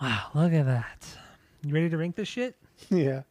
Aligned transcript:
Wow, 0.00 0.30
look 0.34 0.52
at 0.52 0.66
that. 0.66 1.06
You 1.62 1.74
ready 1.74 1.90
to 1.90 1.98
rank 1.98 2.16
this 2.16 2.28
shit? 2.28 2.56
Yeah. 2.88 3.22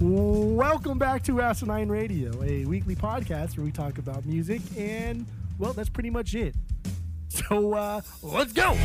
Welcome 0.00 0.98
back 0.98 1.22
to 1.24 1.40
Asinine 1.40 1.88
Radio, 1.88 2.42
a 2.42 2.64
weekly 2.64 2.94
podcast 2.94 3.56
where 3.56 3.64
we 3.64 3.72
talk 3.72 3.98
about 3.98 4.24
music, 4.24 4.62
and 4.76 5.26
well, 5.58 5.72
that's 5.72 5.88
pretty 5.88 6.10
much 6.10 6.34
it. 6.34 6.54
So, 7.28 7.74
uh, 7.74 8.00
let's 8.22 8.52
go. 8.52 8.76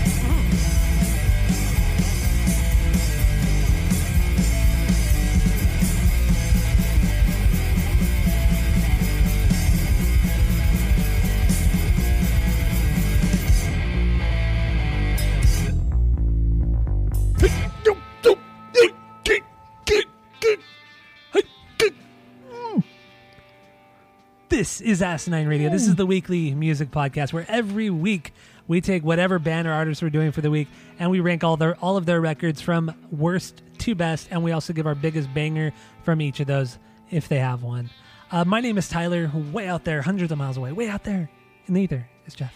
This 24.54 24.82
is 24.82 25.02
Asinine 25.02 25.48
Radio. 25.48 25.72
This 25.72 25.88
is 25.88 25.96
the 25.96 26.06
weekly 26.06 26.54
music 26.54 26.92
podcast 26.92 27.34
where 27.34 27.44
every 27.50 27.90
week 27.90 28.34
we 28.68 28.82
take 28.82 29.04
whatever 29.04 29.40
band 29.40 29.68
or 29.68 29.72
artist 29.72 30.04
we're 30.04 30.12
doing 30.12 30.32
for 30.32 30.42
the 30.42 30.52
week 30.52 30.68
and 31.00 31.10
we 31.10 31.22
rank 31.22 31.44
all 31.44 31.58
their 31.58 31.76
all 31.78 31.98
of 31.98 32.06
their 32.06 32.22
records 32.22 32.62
from 32.62 32.94
worst 33.10 33.64
to 33.80 33.96
best, 33.96 34.28
and 34.30 34.44
we 34.44 34.52
also 34.52 34.72
give 34.72 34.86
our 34.86 34.94
biggest 34.94 35.34
banger 35.34 35.74
from 36.04 36.22
each 36.22 36.40
of 36.40 36.46
those 36.46 36.78
if 37.10 37.28
they 37.28 37.40
have 37.40 37.64
one. 37.64 37.90
Uh, 38.32 38.46
my 38.46 38.62
name 38.62 38.78
is 38.78 38.88
Tyler, 38.88 39.32
way 39.52 39.68
out 39.68 39.86
there, 39.86 40.04
hundreds 40.04 40.32
of 40.32 40.38
miles 40.38 40.56
away, 40.56 40.72
way 40.72 40.88
out 40.88 41.04
there 41.04 41.32
in 41.66 41.74
the 41.74 41.82
ether 41.82 42.08
is 42.28 42.36
Jeff. 42.36 42.54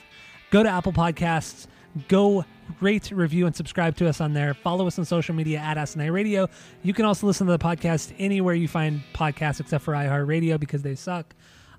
Go 0.52 0.62
to 0.62 0.70
Apple 0.70 0.94
Podcasts, 0.94 1.66
go 2.08 2.46
rate, 2.80 3.10
review, 3.10 3.48
and 3.48 3.56
subscribe 3.56 3.98
to 3.98 4.08
us 4.08 4.22
on 4.22 4.34
there. 4.34 4.54
Follow 4.54 4.86
us 4.86 5.00
on 5.00 5.06
social 5.06 5.34
media 5.34 5.58
at 5.58 5.80
Asinine 5.80 6.12
Radio. 6.12 6.48
You 6.84 6.94
can 6.94 7.06
also 7.06 7.26
listen 7.26 7.48
to 7.48 7.54
the 7.54 7.58
podcast 7.58 8.14
anywhere 8.20 8.54
you 8.54 8.68
find 8.68 9.02
podcasts 9.16 9.60
except 9.60 9.84
for 9.84 9.96
iHeartRadio 9.96 10.60
because 10.60 10.84
they 10.84 10.94
suck. 10.94 11.34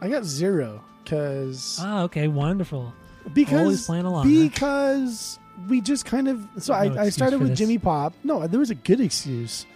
I 0.00 0.08
got 0.08 0.24
zero 0.24 0.82
because 1.02 1.78
Oh, 1.82 2.02
okay, 2.04 2.28
wonderful. 2.28 2.92
because 3.32 3.60
always 3.60 3.86
playing 3.86 4.04
along, 4.06 4.24
huh? 4.24 4.30
because 4.48 5.38
we 5.68 5.80
just 5.80 6.04
kind 6.04 6.28
of 6.28 6.46
so 6.58 6.72
No 6.74 6.78
I, 6.98 7.02
I 7.04 7.08
started 7.08 7.40
with 7.40 7.50
this. 7.50 7.58
Jimmy 7.58 7.78
Pop. 7.78 8.14
No, 8.22 8.46
there 8.46 8.60
was 8.60 8.70
a 8.70 8.74
good 8.74 9.00
excuse. 9.00 9.66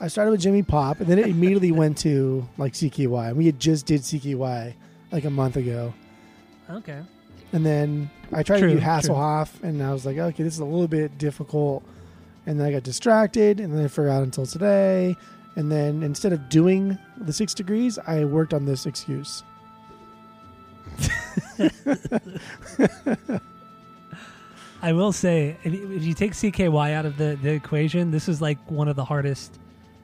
I 0.00 0.08
started 0.08 0.32
with 0.32 0.40
Jimmy 0.40 0.62
Pop, 0.62 1.00
and 1.00 1.08
then 1.08 1.18
it 1.18 1.26
immediately 1.26 1.72
went 1.82 1.98
to 1.98 2.46
like 2.58 2.72
CKY. 2.74 3.28
And 3.28 3.36
we 3.36 3.46
had 3.46 3.58
just 3.58 3.86
did 3.86 4.00
CKY 4.02 4.74
like 5.10 5.24
a 5.24 5.30
month 5.30 5.56
ago, 5.56 5.92
Okay. 6.70 7.00
and 7.52 7.66
then 7.66 8.10
I 8.32 8.42
tried 8.42 8.60
True, 8.60 8.68
to 8.68 8.74
do 8.74 8.80
true. 8.80 8.88
Hasselhoff, 8.88 9.62
and 9.62 9.82
I 9.82 9.92
was 9.92 10.06
like, 10.06 10.16
okay, 10.18 10.42
this 10.42 10.54
is 10.54 10.60
a 10.60 10.64
little 10.64 10.88
bit 10.88 11.18
difficult. 11.18 11.82
And 12.46 12.58
then 12.58 12.66
I 12.66 12.72
got 12.72 12.82
distracted, 12.82 13.60
and 13.60 13.72
then 13.72 13.84
I 13.84 13.88
forgot 13.88 14.22
until 14.22 14.46
today. 14.46 15.16
And 15.54 15.70
then 15.70 16.02
instead 16.02 16.32
of 16.32 16.48
doing 16.48 16.98
the 17.18 17.32
six 17.32 17.54
degrees, 17.54 17.98
I 18.06 18.24
worked 18.24 18.54
on 18.54 18.64
this 18.64 18.86
excuse. 18.86 19.44
I 24.82 24.92
will 24.92 25.12
say, 25.12 25.56
if 25.62 25.72
you, 26.02 26.12
take 26.14 26.32
CKY 26.32 26.92
out 26.92 27.06
of 27.06 27.16
the, 27.16 27.38
the 27.40 27.50
equation, 27.50 28.10
this 28.10 28.28
is 28.28 28.42
like 28.42 28.58
one 28.68 28.88
of 28.88 28.96
the 28.96 29.04
hardest 29.04 29.60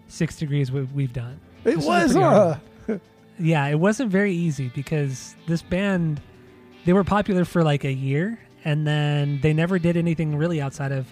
six 0.06 0.36
degrees 0.36 0.70
we, 0.70 0.82
we've 0.82 1.12
done. 1.12 1.40
It 1.64 1.76
This 1.76 1.78
is 1.78 1.86
was, 1.86 2.14
huh? 2.14 2.56
Yeah, 3.40 3.66
it 3.66 3.78
wasn't 3.78 4.10
very 4.10 4.32
easy 4.32 4.70
because 4.74 5.36
this 5.46 5.62
band, 5.62 6.20
they 6.84 6.92
were 6.92 7.04
popular 7.04 7.44
for 7.44 7.62
like 7.62 7.84
a 7.84 7.92
year, 7.92 8.38
and 8.64 8.86
then 8.86 9.40
they 9.42 9.52
never 9.52 9.78
did 9.78 9.96
anything 9.96 10.36
really 10.36 10.60
outside 10.60 10.90
of 10.92 11.06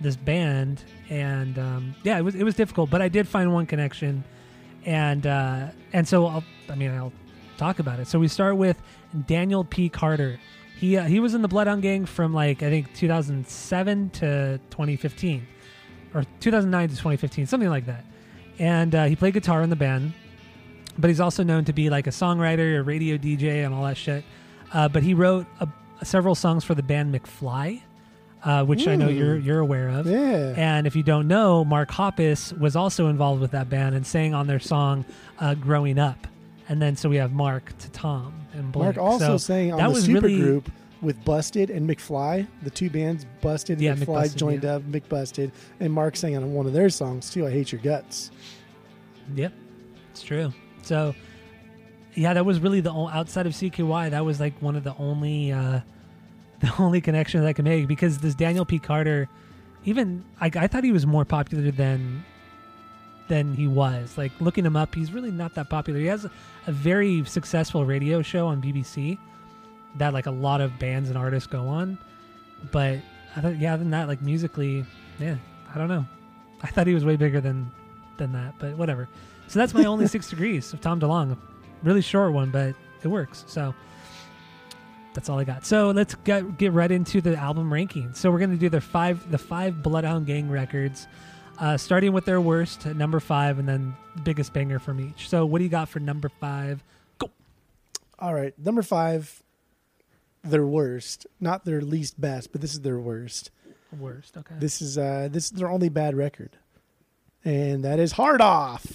this 0.00 0.16
band. 0.16 0.82
And 1.08 1.58
um, 1.58 1.94
yeah, 2.02 2.18
it 2.18 2.22
was 2.22 2.34
it 2.34 2.44
was 2.44 2.54
difficult, 2.54 2.90
but 2.90 3.02
I 3.02 3.08
did 3.08 3.28
find 3.28 3.52
one 3.52 3.66
connection, 3.66 4.24
and 4.84 5.26
uh, 5.26 5.68
and 5.92 6.06
so 6.06 6.26
I'll, 6.26 6.44
I 6.68 6.74
mean 6.74 6.90
I'll 6.90 7.12
talk 7.56 7.78
about 7.78 8.00
it. 8.00 8.08
So 8.08 8.18
we 8.18 8.28
start 8.28 8.56
with 8.56 8.80
Daniel 9.26 9.64
P. 9.64 9.88
Carter. 9.88 10.38
He 10.78 10.96
uh, 10.96 11.04
he 11.04 11.20
was 11.20 11.34
in 11.34 11.42
the 11.42 11.48
Bloodhound 11.48 11.82
Gang 11.82 12.06
from 12.06 12.32
like 12.32 12.62
I 12.62 12.70
think 12.70 12.94
2007 12.94 14.10
to 14.10 14.58
2015, 14.70 15.46
or 16.14 16.24
2009 16.40 16.88
to 16.88 16.94
2015, 16.94 17.46
something 17.46 17.68
like 17.68 17.86
that. 17.86 18.04
And 18.58 18.94
uh, 18.94 19.04
he 19.04 19.16
played 19.16 19.34
guitar 19.34 19.62
in 19.62 19.70
the 19.70 19.76
band, 19.76 20.12
but 20.98 21.08
he's 21.08 21.20
also 21.20 21.42
known 21.42 21.64
to 21.64 21.72
be 21.72 21.90
like 21.90 22.06
a 22.06 22.10
songwriter, 22.10 22.78
a 22.78 22.82
radio 22.82 23.16
DJ, 23.16 23.64
and 23.64 23.74
all 23.74 23.84
that 23.84 23.96
shit. 23.96 24.24
Uh, 24.72 24.88
but 24.88 25.02
he 25.02 25.14
wrote 25.14 25.46
a, 25.60 25.68
several 26.04 26.34
songs 26.34 26.64
for 26.64 26.74
the 26.74 26.82
band 26.82 27.14
McFly, 27.14 27.82
uh, 28.44 28.64
which 28.64 28.88
I 28.88 28.96
know 28.96 29.08
Mm. 29.08 29.18
you're 29.18 29.36
you're 29.36 29.58
aware 29.60 29.88
of. 29.88 30.06
Yeah. 30.06 30.54
And 30.56 30.86
if 30.86 30.96
you 30.96 31.02
don't 31.02 31.28
know, 31.28 31.64
Mark 31.64 31.90
Hoppus 31.90 32.56
was 32.58 32.74
also 32.76 33.08
involved 33.08 33.40
with 33.40 33.50
that 33.52 33.68
band 33.68 33.94
and 33.94 34.06
sang 34.06 34.34
on 34.34 34.46
their 34.46 34.60
song 34.60 35.04
uh, 35.38 35.54
"Growing 35.54 35.98
Up." 35.98 36.26
And 36.68 36.80
then 36.80 36.96
so 36.96 37.08
we 37.08 37.16
have 37.16 37.32
Mark 37.32 37.76
to 37.78 37.90
Tom 37.90 38.32
and 38.52 38.70
Blake. 38.72 38.96
Mark 38.96 38.98
also 38.98 39.26
So 39.26 39.36
sang 39.38 39.72
on 39.72 39.78
that 39.78 39.88
the 39.88 39.94
was 39.94 40.04
super 40.04 40.26
really- 40.26 40.40
group 40.40 40.70
with 41.02 41.24
Busted 41.24 41.70
and 41.70 41.88
McFly. 41.88 42.46
The 42.62 42.70
two 42.70 42.90
bands, 42.90 43.24
Busted 43.40 43.78
and 43.78 43.82
Yeah, 43.82 43.94
McFly, 43.94 44.24
McBusted, 44.26 44.36
joined 44.36 44.64
yeah. 44.64 44.74
up. 44.76 44.82
McBusted 44.82 45.50
and 45.80 45.92
Mark 45.92 46.14
sang 46.16 46.36
on 46.36 46.52
one 46.52 46.66
of 46.66 46.72
their 46.72 46.90
songs 46.90 47.30
too. 47.30 47.46
I 47.46 47.50
hate 47.50 47.72
your 47.72 47.80
guts. 47.80 48.30
Yep, 49.34 49.52
it's 50.10 50.22
true. 50.22 50.52
So, 50.82 51.14
yeah, 52.14 52.34
that 52.34 52.44
was 52.44 52.60
really 52.60 52.80
the 52.80 52.92
outside 52.92 53.46
of 53.46 53.52
CKY. 53.52 54.10
That 54.10 54.24
was 54.24 54.40
like 54.40 54.60
one 54.60 54.76
of 54.76 54.84
the 54.84 54.94
only, 54.98 55.52
uh, 55.52 55.80
the 56.60 56.72
only 56.78 57.00
connection 57.00 57.40
that 57.40 57.46
I 57.46 57.52
can 57.52 57.64
make 57.64 57.88
because 57.88 58.18
this 58.18 58.34
Daniel 58.34 58.64
P. 58.64 58.78
Carter, 58.78 59.28
even 59.84 60.24
I, 60.40 60.50
I 60.54 60.66
thought 60.66 60.84
he 60.84 60.92
was 60.92 61.06
more 61.06 61.24
popular 61.24 61.70
than 61.70 62.24
than 63.28 63.54
he 63.54 63.66
was. 63.66 64.18
Like 64.18 64.32
looking 64.40 64.66
him 64.66 64.76
up, 64.76 64.94
he's 64.94 65.12
really 65.12 65.30
not 65.30 65.54
that 65.54 65.70
popular. 65.70 66.00
He 66.00 66.06
has 66.06 66.24
a, 66.24 66.30
very 66.72 67.24
successful 67.24 67.84
radio 67.84 68.22
show 68.22 68.48
on 68.48 68.60
BBC 68.60 69.18
that 69.96 70.12
like 70.12 70.26
a 70.26 70.30
lot 70.30 70.60
of 70.60 70.78
bands 70.78 71.08
and 71.08 71.18
artists 71.18 71.46
go 71.46 71.66
on, 71.66 71.98
but 72.70 72.98
I 73.36 73.40
thought, 73.40 73.58
yeah, 73.58 73.74
other 73.74 73.82
than 73.82 73.90
that, 73.90 74.08
like 74.08 74.20
musically, 74.20 74.84
yeah, 75.18 75.36
I 75.72 75.78
don't 75.78 75.88
know. 75.88 76.04
I 76.62 76.68
thought 76.68 76.86
he 76.86 76.94
was 76.94 77.04
way 77.04 77.16
bigger 77.16 77.40
than 77.40 77.70
than 78.18 78.32
that, 78.32 78.54
but 78.58 78.76
whatever. 78.76 79.08
So 79.46 79.58
that's 79.58 79.74
my 79.74 79.84
only 79.84 80.06
six 80.16 80.28
degrees 80.28 80.72
of 80.72 80.80
Tom 80.80 81.00
DeLonge. 81.00 81.36
Really 81.82 82.02
short 82.02 82.32
one, 82.32 82.50
but 82.50 82.74
it 83.02 83.08
works. 83.08 83.44
So 83.46 83.74
that's 85.14 85.28
all 85.28 85.38
I 85.38 85.44
got. 85.44 85.66
So 85.66 85.90
let's 85.90 86.14
get 86.24 86.58
get 86.58 86.72
right 86.72 86.90
into 86.90 87.20
the 87.20 87.36
album 87.36 87.72
ranking. 87.72 88.14
So 88.14 88.30
we're 88.30 88.38
gonna 88.38 88.56
do 88.56 88.68
their 88.68 88.80
five 88.80 89.30
the 89.30 89.38
five 89.38 89.82
Bloodhound 89.82 90.26
Gang 90.26 90.50
records, 90.50 91.06
uh, 91.58 91.76
starting 91.76 92.12
with 92.12 92.24
their 92.24 92.40
worst 92.40 92.86
at 92.86 92.96
number 92.96 93.20
five, 93.20 93.58
and 93.58 93.68
then 93.68 93.96
biggest 94.22 94.52
banger 94.52 94.78
from 94.78 95.00
each. 95.00 95.28
So 95.28 95.44
what 95.46 95.58
do 95.58 95.64
you 95.64 95.70
got 95.70 95.88
for 95.88 96.00
number 96.00 96.28
five? 96.28 96.82
Go. 97.18 97.30
All 98.18 98.34
right, 98.34 98.54
number 98.58 98.82
five, 98.82 99.42
their 100.42 100.66
worst, 100.66 101.26
not 101.40 101.64
their 101.64 101.80
least 101.80 102.20
best, 102.20 102.52
but 102.52 102.60
this 102.60 102.72
is 102.72 102.80
their 102.82 102.98
worst. 102.98 103.50
Worst. 103.98 104.36
Okay. 104.36 104.54
This 104.58 104.80
is 104.80 104.96
uh 104.96 105.28
this 105.30 105.46
is 105.46 105.50
their 105.50 105.68
only 105.68 105.88
bad 105.88 106.14
record, 106.14 106.56
and 107.44 107.84
that 107.84 107.98
is 107.98 108.12
Hard 108.12 108.40
Off, 108.40 108.86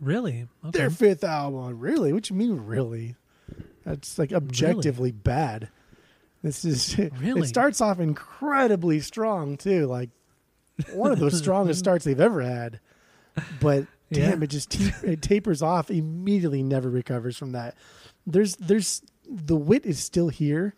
really? 0.00 0.48
Okay. 0.64 0.78
their 0.78 0.90
fifth 0.90 1.22
album. 1.22 1.78
Really? 1.78 2.14
What 2.14 2.30
you 2.30 2.36
mean, 2.36 2.64
really? 2.64 3.16
That's 3.88 4.18
like 4.18 4.32
objectively 4.32 5.12
bad. 5.12 5.68
This 6.42 6.64
is 6.64 6.96
Really? 7.18 7.40
It 7.42 7.46
starts 7.46 7.80
off 7.80 7.98
incredibly 8.00 9.00
strong 9.00 9.56
too, 9.56 9.86
like 9.86 10.10
one 10.92 11.10
of 11.10 11.18
the 11.18 11.30
strongest 11.42 11.78
starts 11.80 12.04
they've 12.04 12.20
ever 12.20 12.42
had. 12.42 12.80
But 13.60 13.86
Yeah. 14.10 14.30
damn, 14.30 14.42
it 14.42 14.46
just 14.48 14.70
te- 14.70 14.92
it 15.06 15.20
tapers 15.20 15.60
off 15.60 15.90
immediately. 15.90 16.62
Never 16.62 16.88
recovers 16.88 17.36
from 17.36 17.52
that. 17.52 17.76
There's 18.26 18.56
there's 18.56 19.02
the 19.28 19.56
wit 19.56 19.84
is 19.84 19.98
still 19.98 20.28
here, 20.30 20.74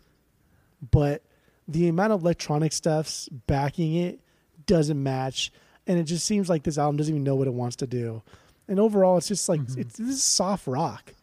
but 0.91 1.23
the 1.67 1.87
amount 1.87 2.11
of 2.11 2.21
electronic 2.21 2.73
stuffs 2.73 3.29
backing 3.29 3.95
it 3.95 4.19
doesn't 4.65 5.01
match. 5.01 5.51
and 5.87 5.97
it 5.97 6.03
just 6.03 6.25
seems 6.25 6.49
like 6.49 6.63
this 6.63 6.77
album 6.77 6.97
doesn't 6.97 7.13
even 7.13 7.23
know 7.23 7.35
what 7.35 7.47
it 7.47 7.53
wants 7.53 7.77
to 7.77 7.87
do. 7.87 8.21
And 8.67 8.79
overall, 8.79 9.17
it's 9.17 9.27
just 9.29 9.47
like 9.49 9.61
Mhm. 9.61 9.77
it's 9.77 9.97
this 9.97 10.09
is 10.09 10.23
soft 10.23 10.67
rock. 10.67 11.13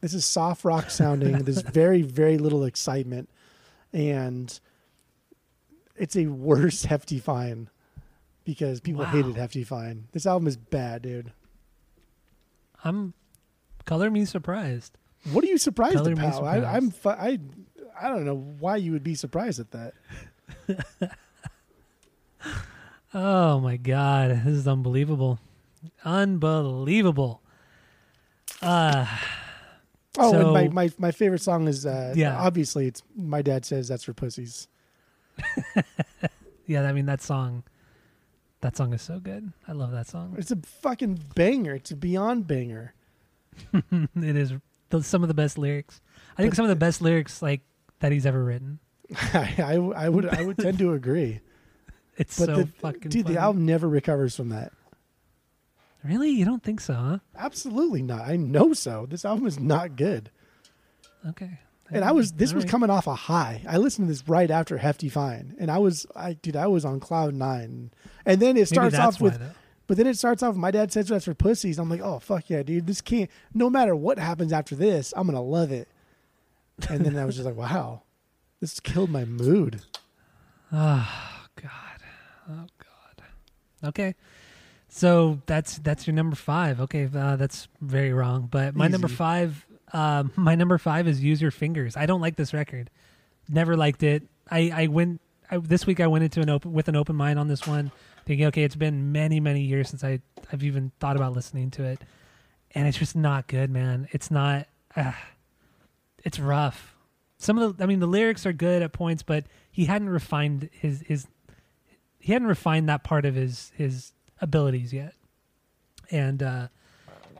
This 0.00 0.14
is 0.14 0.24
soft 0.24 0.64
rock 0.64 0.90
sounding. 0.90 1.38
There's 1.44 1.62
very 1.62 2.02
very 2.02 2.38
little 2.38 2.64
excitement, 2.64 3.28
and 3.92 4.58
it's 5.96 6.16
a 6.16 6.26
worse 6.26 6.84
Hefty 6.86 7.18
Fine 7.18 7.68
because 8.44 8.80
people 8.80 9.02
Wow. 9.02 9.10
hated 9.10 9.36
Hefty 9.36 9.64
Fine. 9.64 10.08
This 10.12 10.26
album 10.26 10.46
is 10.46 10.56
bad, 10.56 11.02
dude. 11.02 11.32
I'm 12.84 13.14
color 13.84 14.10
me 14.10 14.24
surprised. 14.24 14.96
What 15.32 15.42
are 15.42 15.48
you 15.48 15.58
surprised 15.58 15.96
Color 15.96 16.12
about? 16.12 16.24
I, 16.26 16.30
surprised. 16.32 16.64
I'm 16.66 16.90
fu- 16.90 17.08
I 17.08 17.38
I 18.00 18.08
don't 18.08 18.24
know 18.26 18.36
why 18.60 18.76
you 18.76 18.92
would 18.92 19.02
be 19.02 19.14
surprised 19.14 19.58
at 19.60 19.70
that. 19.72 19.94
Oh 23.14 23.60
my 23.60 23.76
god, 23.76 24.30
this 24.44 24.54
is 24.54 24.68
unbelievable. 24.68 25.38
Unbelievable. 26.04 27.40
Uh 28.60 29.06
Oh, 30.18 30.32
So- 30.32 30.40
and 30.40 30.52
my, 30.52 30.68
my 30.86 30.90
my 30.98 31.10
favorite 31.10 31.42
song 31.42 31.68
is 31.68 31.84
uh, 31.86 32.12
Yeah. 32.16 32.36
Obviously, 32.38 32.86
it's 32.86 33.02
my 33.16 33.42
dad 33.42 33.64
says 33.64 33.88
that's 33.88 34.04
for 34.04 34.12
pussies. 34.14 34.68
yeah, 36.66 36.82
I 36.82 36.92
mean 36.92 37.06
that 37.06 37.22
song 37.22 37.62
that 38.62 38.76
song 38.76 38.92
is 38.94 39.02
so 39.02 39.20
good. 39.20 39.52
I 39.68 39.72
love 39.72 39.92
that 39.92 40.06
song. 40.08 40.34
It's 40.38 40.50
a 40.50 40.56
fucking 40.56 41.20
banger. 41.34 41.74
It's 41.74 41.90
a 41.90 41.96
beyond 41.96 42.46
banger. 42.46 42.94
it 43.92 44.36
is 44.36 44.52
some 45.02 45.22
of 45.22 45.28
the 45.28 45.34
best 45.34 45.58
lyrics. 45.58 46.00
I 46.36 46.42
think 46.42 46.52
But- 46.52 46.56
some 46.56 46.64
of 46.64 46.70
the 46.70 46.76
best 46.76 47.00
lyrics 47.02 47.42
like 47.42 47.60
that 48.00 48.12
he's 48.12 48.26
ever 48.26 48.42
written. 48.42 48.78
I, 49.34 49.54
I 49.58 49.74
I 50.06 50.08
would 50.08 50.26
I 50.28 50.42
would 50.42 50.58
tend 50.58 50.78
to 50.78 50.92
agree. 50.94 51.40
It's 52.16 52.38
But 52.38 52.46
so 52.46 52.56
the, 52.56 52.66
fucking 52.66 53.10
dude, 53.10 53.24
funny. 53.24 53.34
the 53.34 53.40
album 53.40 53.66
never 53.66 53.88
recovers 53.88 54.34
from 54.34 54.48
that. 54.48 54.72
Really? 56.04 56.30
You 56.30 56.44
don't 56.44 56.62
think 56.62 56.80
so, 56.80 56.94
huh? 56.94 57.18
Absolutely 57.36 58.02
not. 58.02 58.22
I 58.28 58.36
know 58.36 58.72
so. 58.72 59.06
This 59.08 59.24
album 59.24 59.46
is 59.46 59.58
not 59.58 59.96
good. 59.96 60.30
Okay. 61.28 61.58
And 61.90 62.04
I 62.04 62.12
was 62.12 62.32
this 62.32 62.50
All 62.50 62.56
was 62.56 62.64
right. 62.64 62.70
coming 62.70 62.90
off 62.90 63.06
a 63.06 63.14
high. 63.14 63.62
I 63.68 63.76
listened 63.78 64.08
to 64.08 64.12
this 64.12 64.28
right 64.28 64.50
after 64.50 64.76
Hefty 64.76 65.08
Fine, 65.08 65.54
and 65.58 65.70
I 65.70 65.78
was 65.78 66.06
I 66.16 66.34
dude 66.34 66.56
I 66.56 66.66
was 66.66 66.84
on 66.84 66.98
cloud 67.00 67.34
nine. 67.34 67.90
And 68.24 68.40
then 68.40 68.56
it 68.56 68.66
starts 68.68 68.96
off 68.96 69.20
with 69.20 69.40
why. 69.40 69.48
But 69.86 69.96
then 69.96 70.08
it 70.08 70.18
starts 70.18 70.42
off. 70.42 70.56
My 70.56 70.72
dad 70.72 70.92
says 70.92 71.08
that's 71.08 71.26
for 71.26 71.34
pussies. 71.34 71.78
I'm 71.78 71.88
like, 71.88 72.00
oh 72.00 72.18
fuck 72.18 72.50
yeah, 72.50 72.62
dude. 72.62 72.86
This 72.86 73.00
can't. 73.00 73.30
No 73.54 73.70
matter 73.70 73.94
what 73.94 74.18
happens 74.18 74.52
after 74.52 74.74
this, 74.74 75.14
I'm 75.16 75.26
gonna 75.26 75.40
love 75.42 75.70
it. 75.70 75.88
And 76.88 77.04
then 77.04 77.16
I 77.16 77.24
was 77.24 77.36
just 77.36 77.46
like, 77.46 77.56
wow, 77.56 78.02
this 78.60 78.80
killed 78.80 79.10
my 79.10 79.24
mood. 79.24 79.80
Oh 80.72 81.08
God. 81.62 82.00
Oh 82.50 82.66
God. 82.78 83.24
Okay. 83.84 84.16
So 84.96 85.42
that's 85.44 85.76
that's 85.80 86.06
your 86.06 86.14
number 86.14 86.36
five. 86.36 86.80
Okay, 86.80 87.06
uh, 87.14 87.36
that's 87.36 87.68
very 87.82 88.14
wrong. 88.14 88.48
But 88.50 88.74
my 88.74 88.88
number 88.88 89.08
five, 89.08 89.66
um, 89.92 90.32
my 90.36 90.54
number 90.54 90.78
five 90.78 91.06
is 91.06 91.22
"Use 91.22 91.42
Your 91.42 91.50
Fingers." 91.50 91.98
I 91.98 92.06
don't 92.06 92.22
like 92.22 92.36
this 92.36 92.54
record. 92.54 92.88
Never 93.46 93.76
liked 93.76 94.02
it. 94.02 94.22
I 94.50 94.70
I 94.74 94.86
went 94.86 95.20
I, 95.50 95.58
this 95.58 95.86
week. 95.86 96.00
I 96.00 96.06
went 96.06 96.24
into 96.24 96.40
an 96.40 96.48
open 96.48 96.72
with 96.72 96.88
an 96.88 96.96
open 96.96 97.14
mind 97.14 97.38
on 97.38 97.46
this 97.46 97.66
one, 97.66 97.92
thinking, 98.24 98.46
okay, 98.46 98.62
it's 98.62 98.74
been 98.74 99.12
many 99.12 99.38
many 99.38 99.60
years 99.60 99.90
since 99.90 100.02
I 100.02 100.20
I've 100.50 100.64
even 100.64 100.92
thought 100.98 101.16
about 101.16 101.34
listening 101.34 101.70
to 101.72 101.84
it, 101.84 102.00
and 102.70 102.88
it's 102.88 102.96
just 102.96 103.14
not 103.14 103.48
good, 103.48 103.68
man. 103.68 104.08
It's 104.12 104.30
not. 104.30 104.66
Uh, 104.96 105.12
it's 106.24 106.38
rough. 106.38 106.96
Some 107.36 107.58
of 107.58 107.76
the, 107.76 107.84
I 107.84 107.86
mean, 107.86 108.00
the 108.00 108.06
lyrics 108.06 108.46
are 108.46 108.54
good 108.54 108.80
at 108.80 108.94
points, 108.94 109.22
but 109.22 109.44
he 109.70 109.84
hadn't 109.84 110.08
refined 110.08 110.70
his 110.72 111.02
his 111.06 111.26
he 112.18 112.32
hadn't 112.32 112.48
refined 112.48 112.88
that 112.88 113.04
part 113.04 113.26
of 113.26 113.34
his 113.34 113.72
his 113.76 114.14
abilities 114.40 114.92
yet. 114.92 115.14
And 116.10 116.42
uh 116.42 116.68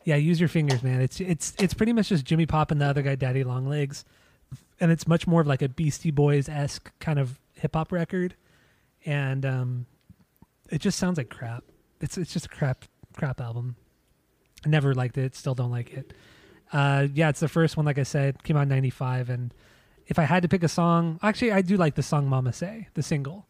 yeah, 0.07 0.15
use 0.15 0.39
your 0.39 0.49
fingers, 0.49 0.85
man. 0.85 1.01
It's 1.01 1.21
it's 1.21 1.53
it's 1.59 1.75
pretty 1.75 1.93
much 1.93 2.11
just 2.11 2.25
Jimmy 2.25 2.47
Pop 2.47 2.71
and 2.71 2.81
the 2.81 2.87
other 2.87 3.03
guy, 3.03 3.17
Daddy 3.17 3.43
Long 3.43 3.69
Legs, 3.69 4.05
and 4.81 4.93
it's 4.93 5.09
much 5.09 5.27
more 5.27 5.41
of 5.41 5.49
like 5.49 5.63
a 5.63 5.69
Beastie 5.69 6.13
Boys 6.13 6.49
esque 6.49 6.93
kind 7.01 7.19
of 7.19 7.41
hip 7.55 7.75
hop 7.75 7.91
record, 7.91 8.37
and 9.05 9.45
um, 9.45 9.87
it 10.71 10.81
just 10.81 10.97
sounds 10.97 11.19
like 11.19 11.29
crap. 11.29 11.65
It's 12.01 12.17
it's 12.17 12.33
just 12.33 12.47
a 12.47 12.49
crap 12.49 12.85
crap 13.17 13.41
album. 13.41 13.75
I 14.65 14.69
never 14.69 14.95
liked 14.95 15.19
it. 15.19 15.35
Still 15.35 15.57
don't 15.57 15.73
like 15.73 15.93
it. 15.93 16.13
Uh, 16.73 17.09
yeah, 17.13 17.29
it's 17.29 17.41
the 17.41 17.49
first 17.49 17.77
one. 17.77 17.85
Like 17.85 17.99
I 17.99 18.05
said, 18.05 18.45
came 18.45 18.57
out 18.57 18.63
in 18.63 18.69
'95, 18.69 19.29
and 19.29 19.53
if 20.07 20.21
I 20.21 20.23
had 20.23 20.45
to 20.45 20.49
pick 20.49 20.63
a 20.63 20.69
song, 20.69 21.19
actually, 21.21 21.51
I 21.51 21.63
do 21.63 21.77
like 21.77 21.97
the 21.97 22.03
song 22.05 22.29
"Mama 22.29 22.53
Say," 22.53 22.87
the 22.95 23.03
single, 23.03 23.49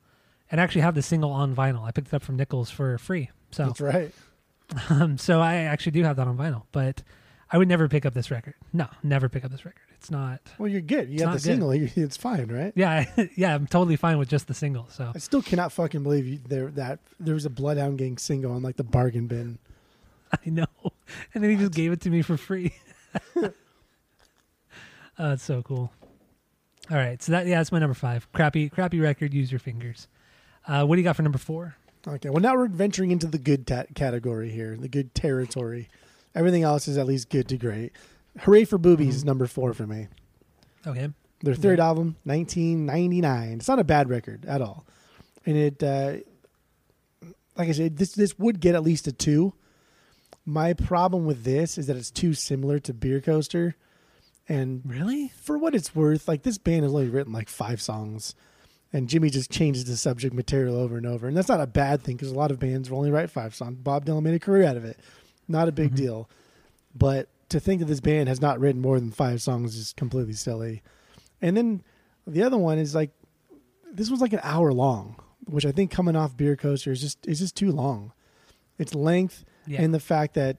and 0.51 0.59
I 0.59 0.65
actually 0.65 0.81
have 0.81 0.95
the 0.95 1.03
single 1.03 1.33
on 1.33 1.55
vinyl. 1.55 1.85
I 1.85 1.91
picked 1.91 2.09
it 2.09 2.15
up 2.15 2.23
from 2.23 2.37
Nichols 2.37 2.71
for 2.71 2.97
free. 2.97 3.29
So 3.51 3.67
That's 3.67 3.81
right. 3.81 4.13
um, 4.91 5.19
so 5.19 5.41
I 5.41 5.55
actually 5.57 5.93
do 5.93 6.03
have 6.03 6.17
that 6.17 6.27
on 6.27 6.37
vinyl, 6.37 6.65
but 6.73 7.03
I 7.51 7.59
would 7.59 7.69
never 7.69 7.89
pick 7.89 8.05
up 8.05 8.15
this 8.15 8.31
record. 8.31 8.55
No, 8.73 8.89
never 9.03 9.29
pick 9.29 9.45
up 9.45 9.51
this 9.51 9.65
record. 9.65 9.83
It's 9.95 10.11
not. 10.11 10.41
Well, 10.59 10.69
you're 10.69 10.81
good. 10.81 11.09
You 11.09 11.25
not 11.25 11.33
the 11.33 11.39
good. 11.39 11.43
single. 11.43 11.71
It's 11.71 12.17
fine, 12.17 12.49
right? 12.49 12.73
Yeah, 12.75 13.07
yeah, 13.37 13.55
I'm 13.55 13.67
totally 13.67 13.97
fine 13.97 14.19
with 14.19 14.29
just 14.29 14.47
the 14.47 14.55
single. 14.55 14.87
So 14.91 15.13
I 15.15 15.19
still 15.19 15.43
cannot 15.43 15.73
fucking 15.73 16.03
believe 16.03 16.27
you, 16.27 16.39
there 16.47 16.69
that 16.73 16.99
there 17.21 17.35
was 17.35 17.45
a 17.45 17.51
Bloodhound 17.51 17.99
Gang 17.99 18.19
single 18.19 18.53
on 18.53 18.63
like 18.63 18.77
the 18.77 18.85
bargain 18.85 19.27
bin. 19.27 19.59
I 20.33 20.51
know, 20.51 20.67
and 21.35 21.43
then 21.43 21.51
he 21.51 21.57
just 21.57 21.73
gave 21.73 21.93
it 21.93 22.01
to 22.03 22.11
me 22.11 22.23
for 22.23 22.37
free. 22.37 22.75
oh, 23.37 23.53
it's 25.19 25.45
so 25.45 25.63
cool. 25.63 25.93
All 26.91 26.97
right, 26.97 27.23
so 27.23 27.33
that 27.33 27.47
yeah, 27.47 27.59
that's 27.59 27.73
my 27.73 27.79
number 27.79 27.95
five. 27.95 28.31
Crappy, 28.33 28.69
crappy 28.69 29.01
record. 29.01 29.33
Use 29.33 29.51
your 29.51 29.61
fingers. 29.61 30.09
Uh, 30.67 30.85
what 30.85 30.97
do 30.97 31.01
you 31.01 31.05
got 31.05 31.17
for 31.17 31.23
number 31.23 31.39
four? 31.39 31.77
Okay, 32.07 32.31
well 32.31 32.41
now 32.41 32.55
we're 32.55 32.69
venturing 32.69 33.11
into 33.11 33.27
the 33.27 33.39
good 33.39 33.67
ta- 33.67 33.85
category 33.95 34.51
here, 34.51 34.77
the 34.77 34.89
good 34.89 35.15
territory. 35.15 35.89
Everything 36.35 36.63
else 36.63 36.87
is 36.87 36.97
at 36.99 37.07
least 37.07 37.31
good 37.31 37.49
to 37.49 37.57
great. 37.57 37.93
Hooray 38.41 38.65
for 38.65 38.79
Boobies 38.79 39.07
Mhm. 39.15 39.17
is 39.17 39.25
number 39.25 39.47
four 39.47 39.73
for 39.75 39.87
me. 39.87 40.09
Okay, 40.87 41.09
Their 41.43 41.55
third 41.55 41.79
Yeah. 41.79 41.87
album, 41.87 42.17
1999. 42.25 43.55
It's 43.59 43.69
not 43.69 43.79
a 43.79 43.85
bad 43.85 44.09
record 44.09 44.47
at 44.47 44.63
all, 44.63 44.87
and 45.45 45.57
it, 45.57 45.83
uh, 45.83 46.19
like 47.57 47.69
I 47.69 47.73
said, 47.73 47.97
this 47.99 48.13
this 48.13 48.39
would 48.39 48.61
get 48.61 48.75
at 48.75 48.83
least 48.85 49.07
a 49.07 49.13
two. 49.13 49.53
My 50.45 50.73
problem 50.75 51.27
with 51.27 51.43
this 51.45 51.77
is 51.77 51.89
that 51.89 51.97
it's 51.97 52.11
too 52.11 52.33
similar 52.35 52.79
to 52.81 52.95
Beer 52.95 53.21
Coaster, 53.21 53.75
and 54.49 54.81
really? 54.85 55.29
for 55.37 55.59
what 55.59 55.75
it's 55.75 55.95
worth, 55.95 56.29
like 56.29 56.43
this 56.43 56.57
band 56.59 56.85
has 56.85 56.93
only 56.93 57.09
written 57.09 57.33
like 57.33 57.49
five 57.49 57.81
songs, 57.83 58.35
and 58.97 59.09
Jimmy 59.11 59.29
just 59.29 59.51
changes 59.51 59.85
the 59.85 59.97
subject 59.97 60.35
material 60.35 60.75
over 60.77 60.97
and 60.97 61.05
over, 61.07 61.29
and 61.29 61.37
that's 61.37 61.49
not 61.49 61.61
a 61.61 61.67
bad 61.67 62.03
thing 62.03 62.17
because 62.17 62.31
a 62.31 62.35
lot 62.35 62.51
of 62.51 62.59
bands 62.59 62.91
will 62.91 62.97
only 62.99 63.11
write 63.11 63.31
five 63.31 63.55
songs. 63.55 63.77
Bob 63.77 64.07
Dylan 64.07 64.23
made 64.23 64.35
a 64.35 64.39
career 64.39 64.65
out 64.67 64.77
of 64.79 64.85
it, 64.87 64.99
not 65.49 65.69
a 65.69 65.73
big 65.73 65.93
Mhm. 65.93 65.97
deal. 65.97 66.31
But 66.95 67.29
to 67.51 67.61
think 67.61 67.81
that 67.81 67.87
this 67.87 68.01
band 68.01 68.29
has 68.31 68.41
not 68.41 68.59
written 68.59 68.81
more 68.81 68.99
than 68.99 69.11
five 69.11 69.43
songs 69.43 69.77
is 69.77 69.93
completely 69.93 70.33
silly. 70.33 70.83
And 71.43 71.57
then 71.57 71.83
the 72.27 72.43
other 72.43 72.57
one 72.57 72.79
is 72.79 72.95
like 72.95 73.11
this 73.93 74.11
was 74.11 74.21
like 74.23 74.33
an 74.33 74.41
hour 74.43 74.73
long, 74.73 75.17
which 75.45 75.67
I 75.67 75.73
think 75.73 75.91
coming 75.91 76.17
off 76.17 76.37
Beer 76.37 76.57
Coaster 76.57 76.91
is 76.91 77.01
just 77.03 77.27
is 77.27 77.39
just 77.41 77.55
too 77.55 77.73
long. 77.73 78.13
Its 78.79 78.95
length 78.95 79.45
Yeah. 79.67 79.83
and 79.83 79.93
the 79.93 80.01
fact 80.01 80.33
that 80.35 80.57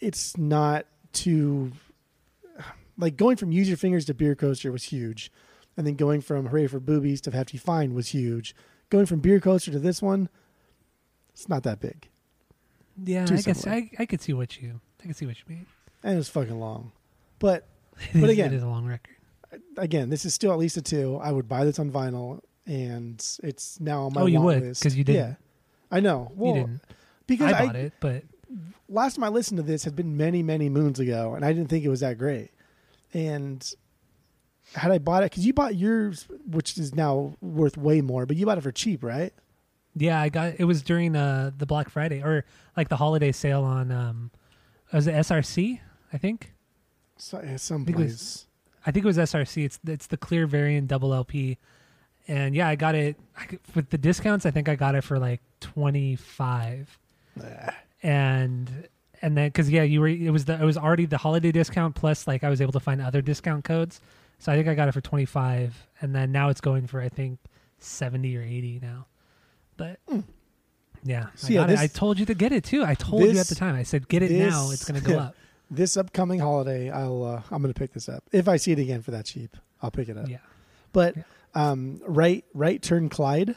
it's 0.00 0.36
not 0.36 0.84
too 1.12 1.72
like 2.98 3.16
going 3.16 3.36
from 3.36 3.52
use 3.52 3.68
your 3.68 3.76
fingers 3.78 4.04
to 4.06 4.14
beer 4.14 4.34
coaster 4.34 4.70
was 4.72 4.84
huge 4.84 5.30
and 5.76 5.86
then 5.86 5.94
going 5.94 6.20
from 6.20 6.46
hooray 6.46 6.66
for 6.66 6.80
boobies 6.80 7.20
to 7.20 7.30
hefty 7.30 7.58
fine 7.58 7.94
was 7.94 8.08
huge 8.08 8.54
going 8.90 9.06
from 9.06 9.20
beer 9.20 9.40
coaster 9.40 9.70
to 9.70 9.78
this 9.78 10.00
one 10.02 10.28
it's 11.32 11.48
not 11.48 11.62
that 11.62 11.80
big 11.80 12.08
yeah, 13.04 13.26
too 13.26 13.34
I 13.34 13.40
guess. 13.42 13.66
I, 13.66 13.90
I 13.98 14.06
could 14.06 14.22
see 14.22 14.32
what 14.32 14.60
you 14.60 14.80
I 15.02 15.06
could 15.06 15.16
see 15.16 15.26
what 15.26 15.36
you 15.38 15.44
mean. 15.48 15.66
and 16.02 16.14
it 16.14 16.16
was 16.16 16.28
fucking 16.28 16.58
long 16.58 16.92
but 17.38 17.66
It 18.12 18.20
But 18.20 18.24
is- 18.24 18.30
again- 18.30 18.52
it 18.52 18.56
is 18.56 18.62
a 18.62 18.68
long 18.68 18.86
record. 18.86 19.16
again 19.76 20.08
this 20.10 20.24
is 20.24 20.34
still 20.34 20.52
at 20.52 20.58
least 20.58 20.76
a 20.76 20.82
two 20.82 21.16
i 21.22 21.30
would 21.30 21.48
buy 21.48 21.64
this 21.64 21.78
on 21.78 21.90
vinyl 21.90 22.40
and 22.66 23.24
it's 23.44 23.78
now 23.80 24.02
on 24.04 24.12
my 24.14 24.22
Oh, 24.22 24.26
you 24.26 24.40
would, 24.40 24.62
list. 24.62 24.82
'cause 24.82 24.94
you 24.96 25.04
didn't. 25.04 25.20
yeah 25.28 25.34
i 25.90 26.00
know 26.00 26.32
well 26.34 26.54
you 26.56 26.60
didn't. 26.62 26.80
because 27.26 27.52
I 27.52 27.58
I, 27.58 27.66
bought 27.66 27.76
it, 27.76 27.92
but 28.00 28.22
last 28.88 29.14
time 29.16 29.24
I 29.24 29.28
listened 29.28 29.56
to 29.58 29.62
this 29.62 29.82
had 29.84 29.94
been 29.96 30.16
many, 30.16 30.42
many 30.44 30.68
moons 30.68 31.00
ago, 31.00 31.34
and 31.34 31.44
I 31.44 31.52
didn't 31.52 31.68
think 31.68 31.84
it 31.84 31.88
was 31.88 32.00
that 32.00 32.16
great. 32.18 32.50
And 33.12 33.68
had 34.74 34.90
I 34.90 34.98
bought 34.98 35.22
it, 35.22 35.30
because 35.30 35.46
you 35.46 35.52
bought 35.52 35.76
yours, 35.76 36.26
which 36.46 36.76
is 36.78 36.94
now 36.94 37.34
worth 37.40 37.76
way 37.76 38.00
more, 38.00 38.26
but 38.26 38.36
you 38.36 38.46
bought 38.46 38.58
it 38.58 38.62
for 38.62 38.72
cheap, 38.72 39.02
right? 39.02 39.32
yeah, 39.98 40.20
I 40.20 40.28
got 40.28 40.54
it 40.58 40.64
was 40.64 40.82
during 40.82 41.16
uh 41.16 41.52
the 41.56 41.64
Black 41.64 41.88
Friday 41.88 42.22
or 42.22 42.44
like 42.76 42.90
the 42.90 42.96
holiday 42.96 43.32
sale 43.32 43.64
on 43.64 43.90
um 43.90 44.30
was 44.92 45.06
it 45.06 45.14
SRC? 45.14 45.80
I 46.12 46.18
think. 46.18 46.52
So, 47.16 47.40
yeah, 47.42 47.56
someplace. 47.56 47.96
was- 47.96 48.46
I 48.84 48.90
think 48.92 49.04
it 49.04 49.06
was 49.06 49.16
SRC. 49.16 49.64
It's 49.64 49.80
it's 49.86 50.06
the 50.06 50.16
clear 50.18 50.46
variant 50.46 50.88
double 50.88 51.14
LP, 51.14 51.56
and 52.28 52.54
yeah, 52.54 52.68
I 52.68 52.76
got 52.76 52.94
it 52.94 53.16
I, 53.36 53.58
with 53.74 53.88
the 53.90 53.98
discounts. 53.98 54.44
I 54.46 54.50
think 54.50 54.68
I 54.68 54.76
got 54.76 54.94
it 54.94 55.02
for 55.02 55.18
like 55.18 55.40
twenty 55.60 56.14
five, 56.14 56.98
and 58.02 58.88
and 59.22 59.36
then 59.36 59.48
because 59.48 59.70
yeah, 59.70 59.82
you 59.82 60.00
were 60.00 60.08
it 60.08 60.30
was 60.30 60.44
the 60.44 60.54
it 60.60 60.64
was 60.64 60.76
already 60.76 61.06
the 61.06 61.18
holiday 61.18 61.52
discount 61.52 61.94
plus 61.94 62.26
like 62.26 62.44
I 62.44 62.50
was 62.50 62.60
able 62.60 62.72
to 62.72 62.80
find 62.80 63.00
other 63.00 63.22
discount 63.22 63.64
codes, 63.64 64.00
so 64.38 64.52
I 64.52 64.56
think 64.56 64.68
I 64.68 64.74
got 64.74 64.88
it 64.88 64.92
for 64.92 65.00
twenty 65.00 65.24
five, 65.24 65.86
and 66.00 66.14
then 66.14 66.32
now 66.32 66.48
it's 66.48 66.60
going 66.60 66.86
for 66.86 67.00
I 67.00 67.08
think 67.08 67.38
seventy 67.78 68.36
or 68.36 68.42
eighty 68.42 68.78
now, 68.82 69.06
but 69.76 69.98
Yeah, 71.04 71.26
So 71.34 71.48
I, 71.48 71.50
yeah, 71.52 71.66
this-. 71.66 71.80
I 71.80 71.86
told 71.86 72.18
you 72.18 72.26
to 72.26 72.34
get 72.34 72.52
it 72.52 72.64
too. 72.64 72.84
I 72.84 72.94
told 72.94 73.22
you 73.22 73.38
at 73.38 73.46
the 73.46 73.54
time. 73.54 73.74
I 73.76 73.82
said, 73.82 74.08
"Get 74.08 74.22
it 74.22 74.30
now. 74.32 74.70
It's 74.70 74.84
going 74.84 75.00
to 75.00 75.06
go 75.06 75.14
yeah. 75.14 75.22
up." 75.24 75.34
This 75.68 75.96
upcoming 75.96 76.38
holiday, 76.38 76.90
I'll 76.90 77.24
uh, 77.24 77.42
I'm 77.50 77.60
going 77.60 77.74
to 77.74 77.78
pick 77.78 77.92
this 77.92 78.08
up. 78.08 78.22
If 78.30 78.46
I 78.46 78.56
see 78.56 78.70
it 78.70 78.78
again 78.78 79.02
for 79.02 79.10
that 79.10 79.24
cheap, 79.24 79.56
I'll 79.82 79.90
pick 79.90 80.08
it 80.08 80.16
up. 80.16 80.28
Yeah. 80.28 80.38
But 80.92 81.16
Yeah. 81.16 81.22
um, 81.56 82.00
right 82.06 82.44
right 82.54 82.80
turn 82.80 83.08
Clyde. 83.08 83.56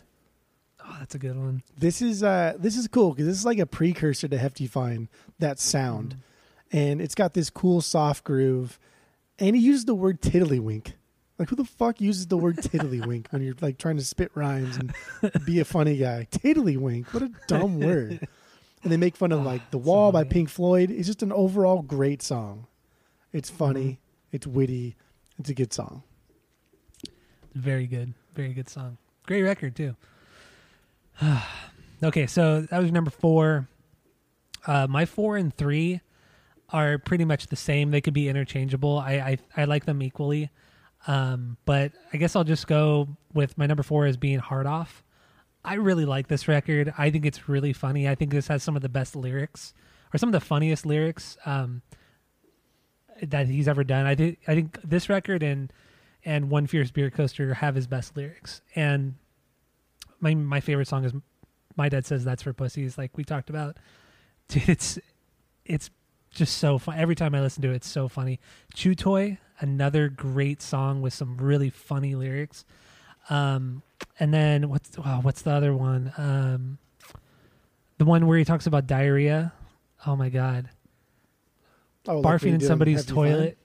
Oh, 0.83 0.95
that's 0.97 1.13
a 1.13 1.19
good 1.19 1.37
one. 1.37 1.61
This 1.77 2.01
is 2.01 2.23
uh 2.23 2.55
this 2.57 2.77
is 2.77 2.87
cool 2.87 3.11
because 3.11 3.27
this 3.27 3.37
is 3.37 3.45
like 3.45 3.59
a 3.59 3.67
precursor 3.67 4.27
to 4.27 4.39
Hefty 4.39 4.65
Fine. 4.65 5.07
That 5.37 5.59
sound, 5.59 6.15
Mm-hmm. 6.71 6.77
and 6.77 6.99
it's 7.01 7.13
got 7.13 7.35
this 7.35 7.51
cool 7.51 7.79
soft 7.79 8.23
groove, 8.23 8.79
and 9.39 9.55
he 9.55 9.61
uses 9.61 9.85
the 9.85 9.95
word 9.95 10.21
tiddlywink. 10.21 10.93
Like 11.37 11.49
who 11.49 11.55
the 11.55 11.65
fuck 11.65 12.01
uses 12.01 12.27
the 12.27 12.37
word 12.37 12.57
tiddlywink 12.57 13.31
when 13.31 13.41
you're 13.41 13.55
like 13.61 13.77
trying 13.77 13.97
to 13.97 14.03
spit 14.03 14.31
rhymes 14.35 14.77
and 14.77 14.93
be 15.45 15.59
a 15.61 15.65
funny 15.65 15.97
guy? 15.97 16.27
Tiddlywink. 16.31 17.13
What 17.13 17.23
a 17.23 17.31
dumb 17.47 17.79
word. 17.79 18.27
And 18.83 18.91
they 18.91 18.97
make 18.97 19.15
fun 19.15 19.31
of 19.31 19.43
like 19.43 19.71
The 19.71 19.77
Wall 19.77 20.11
by. 20.11 20.25
Pink 20.25 20.49
Floyd. 20.49 20.91
It's 20.91 21.07
just 21.07 21.23
an 21.23 21.31
overall 21.31 21.81
great 21.81 22.21
song. 22.21 22.67
It's 23.31 23.49
funny. 23.49 23.83
Mm-hmm. 23.83 24.35
It's 24.35 24.47
witty. 24.47 24.95
It's 25.37 25.49
a 25.49 25.53
good 25.53 25.73
song. 25.73 26.03
Very 27.55 27.87
good. 27.87 28.13
Very 28.35 28.53
good 28.53 28.69
song. 28.69 28.97
Great 29.25 29.43
record 29.43 29.75
too. 29.75 29.95
okay, 32.03 32.27
so 32.27 32.61
that 32.61 32.81
was 32.81 32.91
number 32.91 33.11
four. 33.11 33.67
Uh, 34.67 34.87
my 34.87 35.05
four 35.05 35.37
and 35.37 35.55
three 35.55 36.01
are 36.71 36.97
pretty 36.97 37.25
much 37.25 37.47
the 37.47 37.55
same. 37.55 37.91
They 37.91 38.01
could 38.01 38.13
be 38.13 38.29
interchangeable. 38.29 38.97
I 38.97 39.13
I, 39.13 39.37
I 39.57 39.65
like 39.65 39.85
them 39.85 40.01
equally. 40.01 40.49
Um, 41.07 41.57
but 41.65 41.93
I 42.13 42.17
guess 42.17 42.35
I'll 42.35 42.43
just 42.43 42.67
go 42.67 43.07
with 43.33 43.57
my 43.57 43.65
number 43.65 43.83
four 43.83 44.05
as 44.05 44.17
being 44.17 44.39
hard 44.39 44.65
off. 44.65 45.03
I 45.63 45.75
really 45.75 46.05
like 46.05 46.27
this 46.27 46.47
record. 46.47 46.93
I 46.97 47.09
think 47.09 47.25
it's 47.25 47.47
really 47.47 47.73
funny. 47.73 48.07
I 48.07 48.15
think 48.15 48.31
this 48.31 48.47
has 48.47 48.63
some 48.63 48.75
of 48.75 48.81
the 48.81 48.89
best 48.89 49.15
lyrics 49.15 49.73
or 50.13 50.17
some 50.17 50.29
of 50.29 50.33
the 50.33 50.39
funniest 50.39 50.85
lyrics 50.85 51.37
um, 51.45 51.81
that 53.21 53.47
he's 53.47 53.67
ever 53.67 53.83
done. 53.83 54.05
I 54.05 54.15
think 54.15 54.39
I 54.47 54.55
think 54.55 54.79
this 54.83 55.09
record 55.09 55.43
and 55.43 55.71
and 56.25 56.49
One 56.49 56.67
Fierce 56.67 56.91
Beer 56.91 57.09
Coaster 57.09 57.55
have 57.55 57.75
his 57.75 57.87
best 57.87 58.15
lyrics. 58.15 58.61
And 58.75 59.15
my 60.19 60.33
my 60.33 60.59
favorite 60.59 60.87
song 60.87 61.05
is 61.05 61.13
My 61.75 61.89
Dad 61.89 62.05
Says 62.05 62.23
That's 62.23 62.43
for 62.43 62.53
Pussies, 62.53 62.97
like 62.97 63.17
we 63.17 63.23
talked 63.23 63.49
about. 63.49 63.77
Dude, 64.47 64.69
it's 64.69 64.99
it's 65.65 65.89
just 66.31 66.57
so 66.57 66.77
fun. 66.77 66.97
Every 66.97 67.15
time 67.15 67.33
I 67.35 67.41
listen 67.41 67.61
to 67.63 67.71
it, 67.71 67.75
it's 67.75 67.87
so 67.87 68.07
funny. 68.07 68.39
Chew 68.73 68.95
Toy, 68.95 69.37
another 69.59 70.09
great 70.09 70.61
song 70.61 71.01
with 71.01 71.13
some 71.13 71.37
really 71.37 71.69
funny 71.69 72.15
lyrics. 72.15 72.65
Um, 73.29 73.83
and 74.19 74.33
then 74.33 74.69
what's 74.69 74.97
wow, 74.97 75.19
what's 75.21 75.41
the 75.41 75.51
other 75.51 75.73
one? 75.73 76.13
Um, 76.17 76.77
the 77.97 78.05
one 78.05 78.27
where 78.27 78.37
he 78.37 78.45
talks 78.45 78.65
about 78.67 78.87
diarrhea. 78.87 79.53
Oh 80.05 80.15
my 80.15 80.29
god, 80.29 80.69
Oh, 82.07 82.21
barfing 82.21 82.53
in 82.53 82.61
somebody's 82.61 83.05
toilet. 83.05 83.57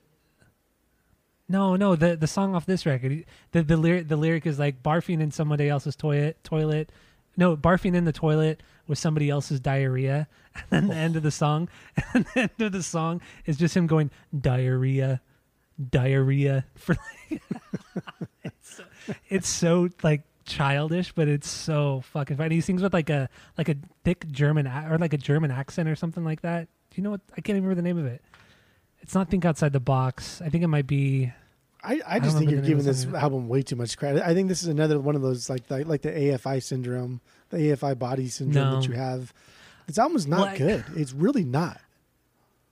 No, 1.47 1.75
no, 1.75 1.95
the 1.95 2.15
the 2.15 2.27
song 2.27 2.55
off 2.55 2.65
this 2.65 2.85
record. 2.85 3.25
The 3.51 3.63
the 3.63 3.77
lyric 3.77 4.07
the 4.07 4.17
lyric 4.17 4.45
is 4.45 4.59
like 4.59 4.81
barfing 4.83 5.21
in 5.21 5.31
somebody 5.31 5.69
else's 5.69 5.95
toilet 5.95 6.43
toilet. 6.43 6.91
No, 7.37 7.55
barfing 7.57 7.95
in 7.95 8.05
the 8.05 8.11
toilet 8.11 8.61
with 8.87 8.97
somebody 8.97 9.29
else's 9.29 9.59
diarrhea. 9.59 10.27
And 10.71 10.83
then 10.83 10.87
the 10.87 10.95
end 10.95 11.15
of 11.17 11.23
the 11.23 11.31
song, 11.31 11.67
and 12.13 12.25
the 12.33 12.43
end 12.43 12.61
of 12.61 12.71
the 12.71 12.81
song 12.81 13.19
is 13.45 13.57
just 13.57 13.75
him 13.75 13.87
going 13.87 14.09
diarrhea, 14.39 15.19
diarrhea 15.89 16.63
for 16.75 16.95
like 17.29 17.41
it's, 18.41 18.75
so, 18.77 18.83
it's 19.27 19.49
so 19.49 19.89
like 20.01 20.21
childish, 20.45 21.11
but 21.11 21.27
it's 21.27 21.49
so 21.49 22.03
fucking 22.13 22.37
funny. 22.37 22.55
He 22.55 22.61
sings 22.61 22.81
with 22.81 22.93
like 22.93 23.09
a 23.09 23.27
like 23.57 23.67
a 23.67 23.75
thick 24.05 24.31
German 24.31 24.65
or 24.65 24.97
like 24.97 25.11
a 25.11 25.17
German 25.17 25.51
accent 25.51 25.89
or 25.89 25.95
something 25.95 26.23
like 26.23 26.39
that. 26.41 26.69
Do 26.89 27.01
you 27.01 27.03
know 27.03 27.11
what? 27.11 27.21
I 27.33 27.41
can't 27.41 27.57
even 27.57 27.63
remember 27.63 27.81
the 27.81 27.85
name 27.85 27.97
of 27.97 28.05
it. 28.05 28.21
It's 29.01 29.13
not 29.13 29.29
Think 29.29 29.43
Outside 29.43 29.73
the 29.73 29.81
Box. 29.81 30.41
I 30.41 30.47
think 30.47 30.63
it 30.63 30.67
might 30.67 30.87
be. 30.87 31.33
I, 31.85 32.01
I 32.07 32.19
don't 32.19 32.25
just 32.25 32.37
think 32.37 32.51
you're 32.51 32.61
giving 32.61 32.83
this 32.85 33.01
something. 33.03 33.19
album 33.21 33.47
way 33.47 33.61
too 33.61 33.75
much 33.75 33.97
credit. 33.97 34.23
I 34.25 34.33
think 34.33 34.47
this 34.49 34.61
is 34.63 34.67
another 34.67 34.99
one 34.99 35.15
of 35.15 35.21
those 35.21 35.49
like 35.49 35.67
the, 35.67 35.83
like 35.85 36.01
the 36.01 36.11
AFI 36.11 36.61
syndrome, 36.63 37.21
the 37.49 37.57
AFI 37.57 37.97
body 37.97 38.27
syndrome 38.27 38.63
No. 38.71 38.75
that 38.79 38.87
you 38.87 38.95
have. 38.95 39.33
This 39.87 39.97
album 39.99 40.15
is 40.17 40.27
not 40.27 40.39
Well, 40.39 40.47
I- 40.49 40.57
good. 40.57 40.85
It's 40.95 41.13
really 41.13 41.43
not. 41.43 41.79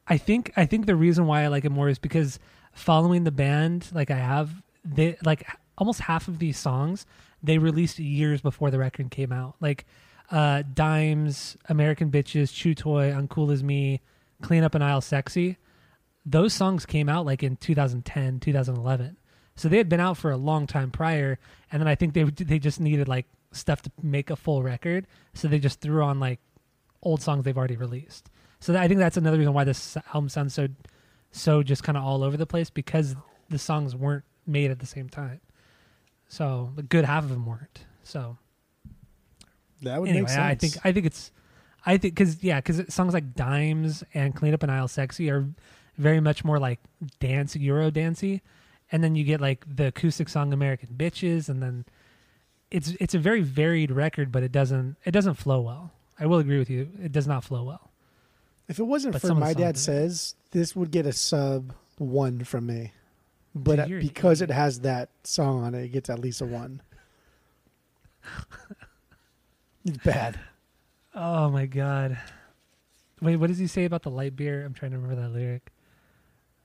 I 0.08 0.18
think 0.18 0.52
I 0.58 0.66
think 0.66 0.86
the 0.86 0.96
reason 0.96 1.28
why 1.28 1.44
I 1.44 1.48
like 1.48 1.64
it 1.64 1.72
more 1.72 1.88
is 1.88 1.98
because 2.00 2.38
following 2.74 3.24
the 3.24 3.32
band 3.32 3.88
like 3.94 4.12
I 4.12 4.18
have, 4.18 4.52
they 4.84 5.16
like 5.24 5.48
almost 5.78 6.02
half 6.02 6.28
of 6.28 6.40
these 6.40 6.58
songs 6.58 7.06
they 7.42 7.58
released 7.58 8.00
years 8.00 8.42
before 8.42 8.72
the 8.72 8.80
record 8.80 9.12
came 9.12 9.32
out. 9.32 9.56
Like 9.62 9.86
uh 10.32 10.64
Dimes, 10.74 11.56
American 11.70 12.10
Bitches, 12.12 12.54
Chew 12.54 12.74
Toy, 12.76 13.12
Uncool 13.12 13.52
as 13.54 13.64
Me, 13.64 14.02
Clean 14.42 14.64
Up 14.64 14.76
an 14.76 14.82
Aisle 14.82 15.02
Sexy. 15.02 15.58
Those 16.26 16.54
songs 16.54 16.86
came 16.86 17.10
out 17.10 17.26
like 17.26 17.44
in 17.44 17.58
2010, 17.58 18.40
2011. 18.40 19.18
So 19.56 19.70
they 19.70 19.78
had 19.78 19.90
been 19.90 20.00
out 20.00 20.18
for 20.18 20.32
a 20.32 20.38
long 20.38 20.66
time 20.68 20.90
prior 20.90 21.38
and 21.72 21.82
then 21.82 21.88
I 21.88 21.96
think 21.96 22.14
they 22.14 22.24
they 22.24 22.60
just 22.60 22.80
needed 22.80 23.08
like 23.08 23.26
stuff 23.52 23.82
to 23.84 23.92
make 24.02 24.30
a 24.30 24.36
full 24.36 24.64
record, 24.64 25.06
so 25.34 25.48
they 25.48 25.60
just 25.60 25.80
threw 25.80 26.04
on 26.04 26.20
like 26.20 26.40
old 27.02 27.22
songs 27.22 27.44
they've 27.44 27.58
already 27.58 27.76
released. 27.76 28.30
So 28.60 28.74
that, 28.74 28.82
I 28.82 28.88
think 28.88 29.00
that's 29.00 29.18
another 29.18 29.38
reason 29.38 29.54
why 29.54 29.64
this 29.64 29.98
album 30.14 30.30
sounds 30.30 30.54
so 30.54 30.68
so 31.32 31.64
just 31.64 31.84
kind 31.84 31.98
of 31.98 32.04
all 32.04 32.24
over 32.24 32.38
the 32.38 32.46
place 32.46 32.70
because 32.70 33.16
the 33.50 33.60
songs 33.60 33.96
weren't 33.96 34.24
made 34.46 34.72
at 34.72 34.80
the 34.80 34.86
same 34.86 35.10
time. 35.10 35.42
So 36.28 36.72
a 36.78 36.84
good 36.84 37.06
half 37.06 37.24
of 37.24 37.30
them 37.30 37.46
weren't. 37.46 37.86
So 38.04 38.38
That 39.82 40.00
would 40.00 40.10
anyway, 40.10 40.22
make 40.22 40.30
sense. 40.30 40.40
I 40.40 40.56
think 40.56 40.86
I 40.86 40.92
think 40.92 41.06
it's 41.06 41.32
I 41.86 41.98
think 41.98 42.16
because 42.16 42.44
yeah, 42.44 42.60
because 42.62 42.94
songs 42.94 43.14
like 43.14 43.36
Dimes 43.36 44.04
and 44.14 44.36
Clean 44.36 44.54
Up 44.54 44.64
an 44.64 44.70
Aisle 44.70 44.88
Sexy 44.88 45.30
are 45.30 45.48
very 45.98 46.20
much 46.20 46.44
more 46.44 46.60
like 46.60 46.80
dance 47.20 47.56
Euro 47.56 47.92
dancey, 47.92 48.42
and 48.92 49.04
then 49.04 49.16
you 49.16 49.24
get 49.24 49.42
like 49.42 49.66
the 49.68 49.88
acoustic 49.88 50.30
song 50.30 50.54
American 50.54 50.90
Bitches, 50.98 51.50
and 51.50 51.62
then 51.62 51.86
it's 52.72 52.90
it's 53.00 53.14
a 53.14 53.20
very 53.20 53.42
varied 53.42 53.92
record, 53.92 54.32
but 54.32 54.44
it 54.44 54.52
doesn't 54.52 54.98
it 55.06 55.12
doesn't 55.12 55.36
flow 55.36 55.62
well. 55.62 55.92
I 56.20 56.26
will 56.26 56.40
agree 56.40 56.60
with 56.60 56.70
you; 56.70 56.90
it 57.02 57.12
does 57.12 57.28
not 57.28 57.44
flow 57.44 57.64
well. 57.64 57.92
if 58.68 58.80
it 58.80 58.84
wasn't 58.84 59.14
but 59.14 59.22
for 59.22 59.28
some 59.28 59.38
of 59.38 59.42
the 59.42 59.46
my 59.46 59.54
dad 59.54 59.78
says, 59.78 60.36
this 60.52 60.76
would 60.76 60.92
get 60.92 61.06
a 61.06 61.14
sub 61.14 61.74
one 61.98 62.44
from 62.44 62.66
me. 62.66 62.92
But 63.56 63.88
Dude, 63.88 64.02
because 64.02 64.42
it 64.42 64.50
has 64.50 64.80
that 64.80 65.10
song 65.24 65.64
on 65.64 65.76
it, 65.76 65.84
it 65.84 65.90
gets 65.90 66.10
at 66.10 66.20
least 66.20 66.42
a 66.42 66.46
one. 66.46 66.82
it's 69.86 69.98
bad. 69.98 70.40
Oh 71.14 71.50
my 71.50 71.68
god! 71.68 72.18
Wait, 73.22 73.36
what 73.36 73.48
does 73.48 73.60
he 73.60 73.68
say 73.68 73.86
about 73.86 74.02
the 74.02 74.10
light 74.10 74.36
beer? 74.36 74.66
I'm 74.66 74.74
trying 74.74 74.92
to 74.92 74.98
remember 74.98 75.22
that 75.22 75.30
lyric. 75.30 75.73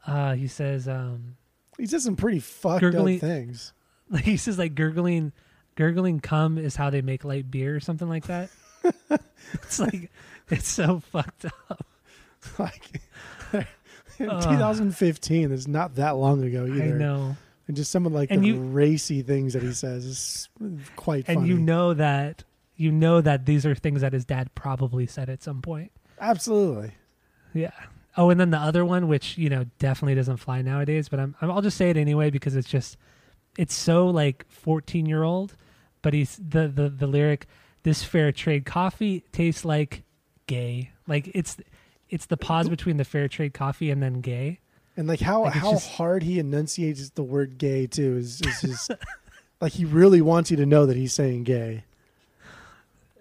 Uh, 0.08 0.34
he 0.34 0.46
says, 0.46 0.88
um, 0.88 1.36
He 1.78 1.86
says 1.86 2.04
some 2.04 2.16
pretty 2.16 2.40
fucked 2.40 2.82
up 2.84 3.06
things. 3.20 3.72
like 4.10 4.24
he 4.24 4.36
says 4.36 4.58
like 4.58 4.74
gurgling 4.74 5.32
gurgling 5.74 6.18
cum 6.20 6.56
is 6.58 6.74
how 6.76 6.88
they 6.90 7.02
make 7.02 7.24
light 7.24 7.50
beer 7.50 7.76
or 7.76 7.80
something 7.80 8.08
like 8.08 8.26
that. 8.26 8.50
It's 9.54 9.78
like 9.78 10.10
it's 10.50 10.68
so 10.68 11.00
fucked 11.00 11.44
up. 11.46 11.86
Like 12.58 13.00
in 14.18 14.30
Ugh. 14.30 14.42
2015 14.42 15.52
it's 15.52 15.66
not 15.68 15.96
that 15.96 16.12
long 16.16 16.42
ago 16.44 16.64
either. 16.66 16.82
i 16.94 16.98
know. 16.98 17.36
And 17.66 17.76
just 17.76 17.90
some 17.90 18.06
of 18.06 18.12
like 18.12 18.30
And 18.30 18.42
the 18.42 18.48
you- 18.48 18.60
racy 18.60 19.22
things 19.22 19.52
that 19.52 19.62
he 19.62 19.72
says 19.72 20.04
is 20.04 20.48
quite 20.96 21.24
and 21.28 21.38
funny. 21.38 21.48
you 21.48 21.58
know 21.58 21.94
that 21.94 22.44
you 22.76 22.90
know 22.92 23.20
that 23.20 23.44
these 23.46 23.66
are 23.66 23.74
things 23.74 24.00
that 24.00 24.12
his 24.12 24.24
dad 24.24 24.54
probably 24.54 25.06
said 25.06 25.28
at 25.28 25.42
some 25.42 25.60
point. 25.62 25.92
Absolutely. 26.20 26.92
Yeah 27.54 27.72
oh 28.18 28.28
and 28.28 28.38
then 28.38 28.50
the 28.50 28.58
other 28.58 28.84
one 28.84 29.08
which 29.08 29.38
you 29.38 29.48
know 29.48 29.64
definitely 29.78 30.14
doesn't 30.14 30.36
fly 30.36 30.60
nowadays 30.60 31.08
but 31.08 31.18
i'm, 31.18 31.34
I'm 31.40 31.50
i'll 31.50 31.62
just 31.62 31.78
say 31.78 31.88
it 31.88 31.96
anyway 31.96 32.28
because 32.28 32.54
it's 32.56 32.68
just 32.68 32.98
it's 33.56 33.74
so 33.74 34.06
like 34.08 34.44
14 34.50 35.06
year 35.06 35.22
old 35.22 35.54
but 36.02 36.12
he's 36.12 36.36
the 36.36 36.68
the 36.68 36.90
the 36.90 37.06
lyric 37.06 37.46
this 37.82 38.04
fair 38.04 38.32
trade 38.32 38.66
coffee 38.66 39.24
tastes 39.32 39.64
like 39.64 40.02
gay. 40.46 40.90
Like 41.06 41.30
it's 41.34 41.56
it's 42.10 42.26
the 42.26 42.36
pause 42.36 42.68
between 42.68 42.96
the 42.96 43.04
fair 43.04 43.28
trade 43.28 43.54
coffee 43.54 43.90
and 43.90 44.02
then 44.02 44.20
gay. 44.20 44.58
And 44.96 45.06
like 45.06 45.20
how 45.20 45.44
Like, 45.44 45.54
how 45.54 45.72
just- 45.72 45.88
hard 45.90 46.22
he 46.24 46.38
enunciates 46.38 47.10
the 47.10 47.22
word 47.22 47.56
gay 47.56 47.86
too 47.86 48.16
is, 48.16 48.40
is 48.42 48.60
just 48.60 48.90
like 49.60 49.72
he 49.72 49.84
really 49.84 50.20
wants 50.20 50.50
you 50.50 50.56
to 50.56 50.66
know 50.66 50.86
that 50.86 50.96
he's 50.96 51.12
saying 51.12 51.44
gay. 51.44 51.84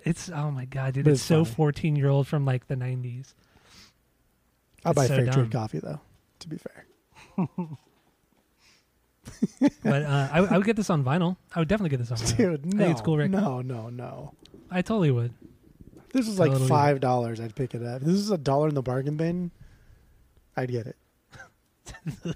It's 0.04 0.30
oh 0.30 0.52
my 0.52 0.66
god 0.66 0.94
dude 0.96 1.04
But 1.06 1.12
it's, 1.12 1.22
it's 1.22 1.28
so 1.28 1.46
14 1.46 1.96
year 1.96 2.10
old 2.10 2.28
from 2.28 2.46
like 2.46 2.68
the 2.68 2.76
90s 2.76 3.34
i'll 4.86 4.92
It's 4.92 4.98
buy 4.98 5.08
so 5.08 5.16
fair 5.16 5.26
dumb. 5.26 5.34
trade 5.34 5.52
coffee 5.52 5.80
though 5.80 6.00
to 6.40 6.48
be 6.50 6.58
fair 6.58 6.86
but 9.84 10.04
uh, 10.04 10.30
I, 10.32 10.40
I 10.40 10.58
would 10.58 10.66
get 10.66 10.76
this 10.76 10.90
on 10.90 11.04
vinyl 11.04 11.36
i 11.56 11.60
would 11.60 11.68
definitely 11.68 11.90
get 11.90 12.00
this 12.00 12.12
on 12.12 12.18
vinyl 12.18 12.38
dude 12.38 12.60
I 12.60 12.62
think 12.64 12.74
no 12.76 12.90
it's 12.90 13.02
cool 13.02 13.18
record. 13.18 13.32
no 13.32 13.62
no 13.62 13.90
no 13.90 14.34
i 14.72 14.82
totally 14.82 15.12
would 15.12 15.34
this 16.14 16.28
is 16.28 16.40
like 16.40 16.52
Totally. 16.52 16.70
five 16.70 17.00
dollars 17.00 17.40
i'd 17.42 17.54
pick 17.56 17.76
it 17.76 17.84
up 17.84 18.02
if 18.02 18.08
this 18.08 18.16
is 18.16 18.32
a 18.32 18.38
dollar 18.38 18.70
in 18.70 18.76
the 18.76 18.82
bargain 18.82 19.18
bin 19.18 19.52
i'd 20.56 20.72
get 20.72 20.88
it 20.88 20.96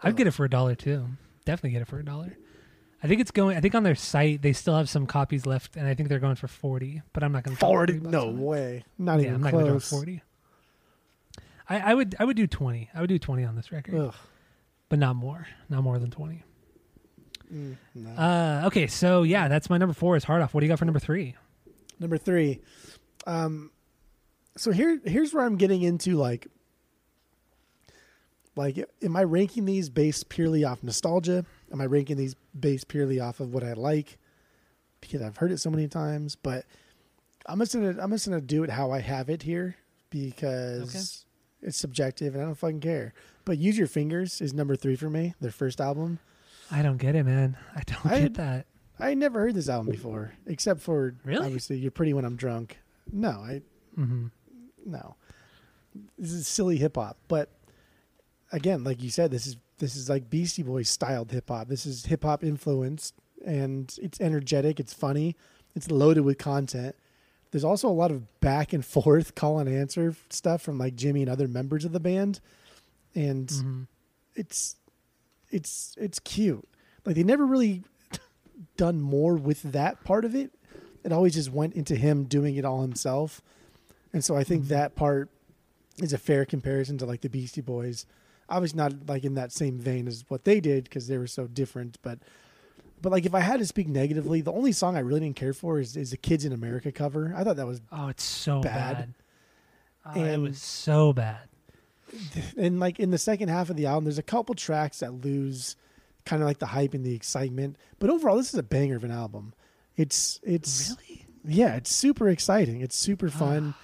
I'd 0.00 0.14
get 0.16 0.28
it 0.28 0.30
for 0.30 0.44
a 0.44 0.50
dollar 0.50 0.76
too. 0.76 1.04
Definitely 1.44 1.70
get 1.70 1.82
it 1.82 1.88
for 1.88 1.98
a 1.98 2.04
dollar. 2.04 2.36
I 3.02 3.08
think 3.08 3.20
it's 3.20 3.32
going. 3.32 3.56
I 3.56 3.60
think 3.60 3.74
on 3.74 3.82
their 3.82 3.96
site 3.96 4.42
they 4.42 4.52
still 4.52 4.76
have 4.76 4.88
some 4.88 5.06
copies 5.06 5.44
left, 5.46 5.76
and 5.76 5.88
I 5.88 5.94
think 5.94 6.08
they're 6.08 6.20
going 6.20 6.36
for 6.36 6.46
forty. 6.46 7.02
But 7.12 7.24
I'm 7.24 7.32
not 7.32 7.42
going 7.42 7.56
to 7.56 7.60
Forty? 7.60 7.94
No 7.98 8.28
way. 8.28 8.84
Not 8.96 9.14
yeah, 9.18 9.22
even 9.22 9.34
I'm 9.34 9.40
not 9.42 9.50
going 9.52 9.64
to 9.64 9.70
drop 9.72 9.80
close. 9.82 9.90
forty. 9.90 10.22
I, 11.68 11.78
I 11.80 11.94
would 11.94 12.16
I 12.18 12.24
would 12.24 12.36
do 12.36 12.46
twenty. 12.46 12.88
I 12.94 13.00
would 13.00 13.08
do 13.08 13.18
twenty 13.18 13.44
on 13.44 13.56
this 13.56 13.70
record, 13.70 13.94
Ugh. 13.94 14.14
but 14.88 14.98
not 14.98 15.16
more. 15.16 15.46
Not 15.68 15.82
more 15.82 15.98
than 15.98 16.10
twenty. 16.10 16.44
Mm, 17.52 17.76
no. 17.94 18.10
Uh, 18.10 18.62
okay, 18.66 18.86
so 18.86 19.22
yeah, 19.22 19.48
that's 19.48 19.70
my 19.70 19.78
number 19.78 19.94
four. 19.94 20.16
Is 20.16 20.24
hard 20.24 20.42
off. 20.42 20.54
What 20.54 20.60
do 20.60 20.66
you 20.66 20.68
got 20.70 20.78
for 20.78 20.84
number 20.84 21.00
three? 21.00 21.34
Number 22.00 22.16
three. 22.16 22.60
Um, 23.26 23.70
so 24.56 24.70
here, 24.70 25.00
here's 25.04 25.32
where 25.32 25.44
I'm 25.44 25.56
getting 25.56 25.82
into 25.82 26.16
like, 26.16 26.48
like, 28.56 28.84
am 29.02 29.16
I 29.16 29.24
ranking 29.24 29.64
these 29.64 29.88
based 29.88 30.28
purely 30.28 30.64
off 30.64 30.82
nostalgia? 30.82 31.44
Am 31.72 31.80
I 31.80 31.86
ranking 31.86 32.16
these 32.16 32.34
based 32.58 32.88
purely 32.88 33.20
off 33.20 33.40
of 33.40 33.52
what 33.52 33.62
I 33.62 33.74
like? 33.74 34.18
Because 35.00 35.22
I've 35.22 35.36
heard 35.36 35.52
it 35.52 35.58
so 35.58 35.70
many 35.70 35.86
times, 35.86 36.34
but 36.36 36.64
I'm 37.46 37.58
just 37.60 37.72
gonna, 37.72 37.96
I'm 38.00 38.10
just 38.10 38.26
gonna 38.28 38.40
do 38.40 38.64
it 38.64 38.70
how 38.70 38.90
I 38.90 39.00
have 39.00 39.30
it 39.30 39.42
here 39.42 39.76
because 40.10 41.24
it's 41.62 41.76
subjective 41.76 42.34
and 42.34 42.42
I 42.42 42.46
don't 42.46 42.54
fucking 42.54 42.80
care. 42.80 43.12
But 43.44 43.58
Use 43.58 43.78
Your 43.78 43.86
Fingers 43.86 44.40
is 44.40 44.52
number 44.54 44.76
three 44.76 44.96
for 44.96 45.08
me. 45.10 45.34
Their 45.40 45.50
first 45.50 45.80
album. 45.80 46.18
I 46.70 46.82
don't 46.82 46.98
get 46.98 47.14
it, 47.14 47.24
man. 47.24 47.56
I 47.74 47.82
don't 47.86 48.06
I- 48.06 48.20
get 48.20 48.34
that. 48.34 48.66
I 49.00 49.10
had 49.10 49.18
never 49.18 49.38
heard 49.40 49.54
this 49.54 49.68
album 49.68 49.92
before, 49.92 50.32
except 50.46 50.80
for 50.80 51.14
Really? 51.24 51.44
obviously 51.46 51.78
"You're 51.78 51.92
Pretty 51.92 52.12
When 52.12 52.24
I'm 52.24 52.34
Drunk." 52.36 52.78
No, 53.12 53.28
I 53.30 53.62
hmm 53.94 54.26
no. 54.84 55.14
This 56.18 56.32
is 56.32 56.48
silly 56.48 56.78
hip 56.78 56.96
hop, 56.96 57.16
but 57.28 57.48
again, 58.52 58.82
like 58.84 59.02
you 59.02 59.10
said, 59.10 59.30
this 59.30 59.46
is 59.46 59.56
this 59.78 59.94
is 59.94 60.08
like 60.08 60.28
Beastie 60.28 60.64
Boys 60.64 60.88
styled 60.88 61.30
hip 61.30 61.48
hop. 61.48 61.68
This 61.68 61.86
is 61.86 62.06
hip 62.06 62.24
hop 62.24 62.42
influenced, 62.42 63.14
and 63.46 63.94
it's 64.02 64.20
energetic. 64.20 64.80
It's 64.80 64.92
funny. 64.92 65.36
It's 65.76 65.90
loaded 65.92 66.22
with 66.22 66.38
content. 66.38 66.96
There's 67.50 67.64
also 67.64 67.88
a 67.88 67.90
lot 67.90 68.10
of 68.10 68.40
back 68.40 68.72
and 68.72 68.84
forth 68.96 69.34
call 69.34 69.58
and 69.58 69.68
answer 69.68 70.14
stuff 70.30 70.62
from 70.62 70.78
like 70.78 70.96
Jimmy 70.96 71.22
and 71.22 71.30
other 71.30 71.48
members 71.48 71.84
of 71.84 71.92
the 71.92 72.00
band, 72.00 72.40
and 73.14 73.50
hmm 73.50 73.82
it's 74.34 74.76
it's 75.50 75.94
it's 75.98 76.18
cute. 76.20 76.66
Like 77.04 77.16
they 77.16 77.22
never 77.24 77.44
really 77.46 77.82
done 78.76 79.00
more 79.00 79.34
with 79.34 79.62
that 79.72 80.04
part 80.04 80.24
of 80.24 80.34
it. 80.34 80.52
It 81.04 81.12
always 81.12 81.34
just 81.34 81.50
went 81.52 81.74
into 81.74 81.96
him 81.96 82.24
doing 82.24 82.56
it 82.56 82.64
all 82.64 82.82
himself. 82.82 83.40
And 84.12 84.24
so 84.24 84.36
I 84.36 84.44
think 84.44 84.64
Mhm. 84.64 84.68
that 84.68 84.94
part 84.94 85.30
is 86.02 86.12
a 86.12 86.18
fair 86.18 86.44
comparison 86.44 86.98
to 86.98 87.06
like 87.06 87.22
the 87.22 87.28
Beastie 87.28 87.60
Boys. 87.60 88.04
Obviously 88.48 88.76
not 88.78 88.92
like 89.08 89.24
in 89.24 89.34
that 89.34 89.52
same 89.52 89.78
vein 89.78 90.06
as 90.06 90.24
what 90.28 90.44
they 90.44 90.60
did 90.60 90.84
because 90.84 91.06
they 91.08 91.18
were 91.18 91.26
so 91.26 91.46
different, 91.46 91.98
but 92.02 92.18
but 93.02 93.12
like 93.12 93.26
if 93.26 93.34
I 93.34 93.40
had 93.40 93.58
to 93.60 93.66
speak 93.66 93.88
negatively, 93.88 94.40
the 94.40 94.52
only 94.52 94.72
song 94.72 94.96
I 94.96 95.00
really 95.00 95.20
didn't 95.20 95.36
care 95.36 95.52
for 95.52 95.78
is 95.78 95.96
is 95.96 96.10
the 96.10 96.16
Kids 96.16 96.44
in 96.44 96.52
America 96.52 96.90
cover. 96.92 97.32
I 97.36 97.44
thought 97.44 97.56
that 97.56 97.66
was 97.66 97.80
Oh, 97.92 98.08
it's 98.08 98.24
so 98.24 98.60
Bad. 98.60 98.96
bad. 98.96 99.14
Oh, 100.16 100.24
it 100.24 100.38
was 100.38 100.60
so 100.62 101.12
bad. 101.12 101.48
and 102.56 102.80
like 102.80 102.98
in 102.98 103.10
the 103.10 103.18
second 103.18 103.48
half 103.48 103.68
of 103.70 103.76
the 103.76 103.86
album, 103.86 104.04
there's 104.04 104.18
a 104.18 104.22
couple 104.22 104.54
tracks 104.54 105.00
that 105.00 105.12
lose 105.12 105.76
kind 106.24 106.42
of 106.42 106.46
like 106.48 106.58
the 106.58 106.66
hype 106.66 106.94
and 106.94 107.04
the 107.04 107.14
excitement. 107.14 107.76
But 107.98 108.10
overall, 108.10 108.36
this 108.36 108.48
is 108.52 108.58
a 108.58 108.62
banger 108.62 108.96
of 108.96 109.04
an 109.04 109.10
album. 109.10 109.52
It's 109.96 110.40
it's 110.42 110.90
Really? 110.90 111.26
yeah, 111.44 111.76
it's 111.76 111.90
super 111.94 112.28
exciting. 112.28 112.80
It's 112.80 112.96
super 112.96 113.28
fun. 113.28 113.74
Ah. 113.76 113.80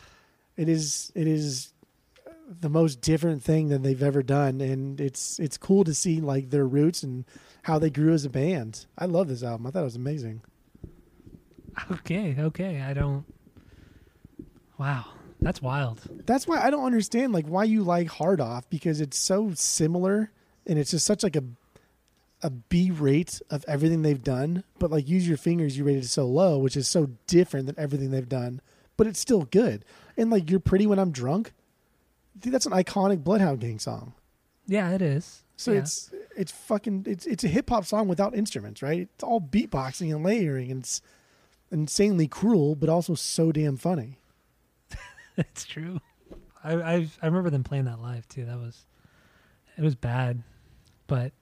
it 0.56 0.68
is 0.68 1.12
it 1.14 1.26
is 1.26 1.72
the 2.60 2.68
most 2.70 3.00
different 3.00 3.42
thing 3.42 3.68
that 3.68 3.82
they've 3.82 4.02
ever 4.02 4.22
done, 4.22 4.60
and 4.60 5.00
it's 5.00 5.38
it's 5.38 5.56
cool 5.58 5.84
to 5.84 5.92
see 5.94 6.20
like 6.20 6.50
their 6.50 6.66
roots 6.66 7.02
and 7.02 7.24
how 7.64 7.78
they 7.78 7.90
grew 7.90 8.12
as 8.12 8.24
a 8.24 8.30
band. 8.30 8.86
I 8.96 9.06
love 9.06 9.28
this 9.28 9.42
album. 9.42 9.66
I 9.66 9.70
thought 9.70 9.80
it 9.80 9.84
was 9.84 9.96
amazing. 9.96 10.42
Okay, 11.90 12.36
okay. 12.38 12.82
I 12.82 12.92
don't. 12.92 13.24
Wow, 14.78 15.06
that's 15.40 15.60
wild. 15.62 16.02
That's 16.26 16.46
why 16.46 16.60
I 16.60 16.70
don't 16.70 16.84
understand 16.84 17.32
like 17.32 17.46
why 17.46 17.64
you 17.64 17.82
like 17.82 18.08
Hard 18.08 18.40
Off 18.40 18.68
because 18.68 19.00
it's 19.00 19.16
so 19.16 19.52
similar 19.54 20.30
and 20.66 20.78
it's 20.78 20.90
just 20.90 21.06
such 21.06 21.22
like 21.22 21.36
a 21.36 21.44
a 22.42 22.50
B 22.50 22.90
rate 22.90 23.40
of 23.48 23.64
everything 23.66 24.02
they've 24.02 24.22
done. 24.22 24.64
But 24.78 24.90
like 24.90 25.08
Use 25.08 25.26
Your 25.26 25.38
Fingers, 25.38 25.78
you 25.78 25.84
rated 25.84 26.04
it 26.04 26.08
so 26.08 26.26
low, 26.26 26.58
which 26.58 26.76
is 26.76 26.86
so 26.86 27.08
different 27.26 27.66
than 27.66 27.78
everything 27.78 28.10
they've 28.10 28.28
done. 28.28 28.60
But 28.98 29.06
it's 29.06 29.18
still 29.18 29.44
good. 29.44 29.86
And 30.18 30.28
like 30.28 30.50
You're 30.50 30.60
Pretty 30.60 30.86
When 30.86 30.98
I'm 30.98 31.10
Drunk, 31.12 31.52
dude, 32.38 32.52
that's 32.52 32.66
an 32.66 32.72
iconic 32.72 33.24
Bloodhound 33.24 33.60
Gang 33.60 33.78
song. 33.78 34.12
Yeah, 34.66 34.90
it 34.90 35.00
is. 35.00 35.43
So 35.56 35.72
Yeah. 35.72 35.80
it's 35.80 36.10
it's 36.36 36.52
fucking 36.52 37.04
it's 37.08 37.26
it's 37.26 37.44
a 37.44 37.48
hip 37.48 37.70
hop 37.70 37.84
song 37.86 38.08
without 38.08 38.34
instruments, 38.34 38.82
right? 38.82 39.08
It's 39.14 39.22
all 39.24 39.40
beatboxing 39.40 40.14
and 40.14 40.24
layering 40.24 40.70
and 40.70 40.80
it's 40.80 41.00
insanely 41.70 42.26
cruel, 42.28 42.74
but 42.74 42.88
also 42.88 43.14
so 43.14 43.52
damn 43.52 43.76
funny. 43.76 44.18
it's 45.36 45.64
true. 45.64 46.00
I, 46.62 46.74
I 46.74 47.08
I 47.22 47.26
remember 47.26 47.50
them 47.50 47.62
playing 47.64 47.84
that 47.84 48.00
live 48.00 48.26
too. 48.28 48.44
That 48.46 48.58
was 48.58 48.84
it 49.76 49.82
was 49.82 49.94
bad, 49.94 50.42
but 51.06 51.32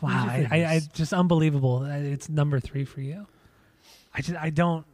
wow, 0.00 0.26
I, 0.28 0.46
I, 0.50 0.56
I 0.74 0.80
just 0.92 1.12
unbelievable. 1.12 1.84
It's 1.84 2.28
number 2.28 2.60
three 2.60 2.84
for 2.84 3.00
you. 3.00 3.26
I 4.14 4.20
just 4.20 4.38
I 4.40 4.50
don't 4.50 4.84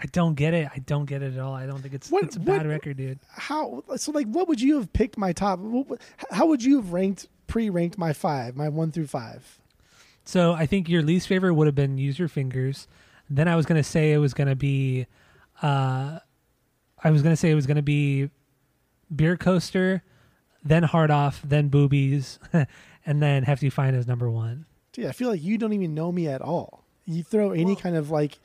I 0.00 0.06
don't 0.06 0.34
get 0.34 0.54
it. 0.54 0.68
I 0.72 0.78
don't 0.78 1.06
get 1.06 1.22
it 1.22 1.34
at 1.34 1.40
all. 1.40 1.54
I 1.54 1.66
don't 1.66 1.80
think 1.82 1.92
it's 1.94 2.10
What- 2.10 2.24
it's 2.24 2.36
a 2.36 2.40
bad 2.40 2.58
what- 2.58 2.66
record, 2.66 2.96
dude. 2.98 3.18
how 3.28 3.82
so 3.96 4.12
like 4.12 4.26
what 4.28 4.46
would 4.48 4.60
you 4.60 4.76
have 4.76 4.92
picked 4.92 5.18
my 5.18 5.32
top 5.32 5.58
how 6.30 6.46
would 6.46 6.62
you 6.62 6.76
have 6.76 6.92
ranked 6.92 7.26
pre-ranked 7.48 7.96
my 7.98 8.12
five 8.12 8.54
my 8.56 8.68
one 8.68 8.92
through 8.92 9.06
five 9.06 9.58
So 10.24 10.52
I 10.52 10.66
think 10.66 10.88
your 10.88 11.02
least 11.02 11.26
favorite 11.26 11.54
would 11.54 11.66
have 11.66 11.74
been 11.74 11.96
Use 11.98 12.18
Your 12.18 12.28
Fingers. 12.28 12.86
Then 13.30 13.48
I 13.48 13.56
was 13.56 13.66
gonna 13.66 13.82
say 13.82 14.12
it 14.12 14.18
was 14.18 14.34
gonna 14.34 14.54
be, 14.56 15.06
uh, 15.62 16.18
I 17.02 17.10
was 17.10 17.22
gonna 17.22 17.36
say 17.36 17.50
it 17.50 17.54
was 17.54 17.66
gonna 17.66 17.82
be 17.82 18.30
Beer 19.14 19.36
Coaster, 19.36 20.02
then 20.62 20.82
Hard 20.82 21.10
Off, 21.10 21.40
then 21.42 21.68
Boobies, 21.70 22.38
and 23.06 23.22
then 23.22 23.44
Hefty 23.44 23.70
Fine 23.70 23.94
as 23.94 24.06
number 24.06 24.30
one. 24.30 24.66
Dude, 24.92 25.06
i 25.06 25.12
feel 25.12 25.28
like 25.30 25.42
you 25.42 25.58
don't 25.58 25.72
even 25.72 25.94
know 25.94 26.10
me 26.12 26.26
at 26.28 26.40
all 26.42 26.84
you 27.04 27.22
throw 27.22 27.52
any 27.52 27.64
Well- 27.66 27.76
kind 27.76 27.96
of 27.96 28.10
like 28.10 28.38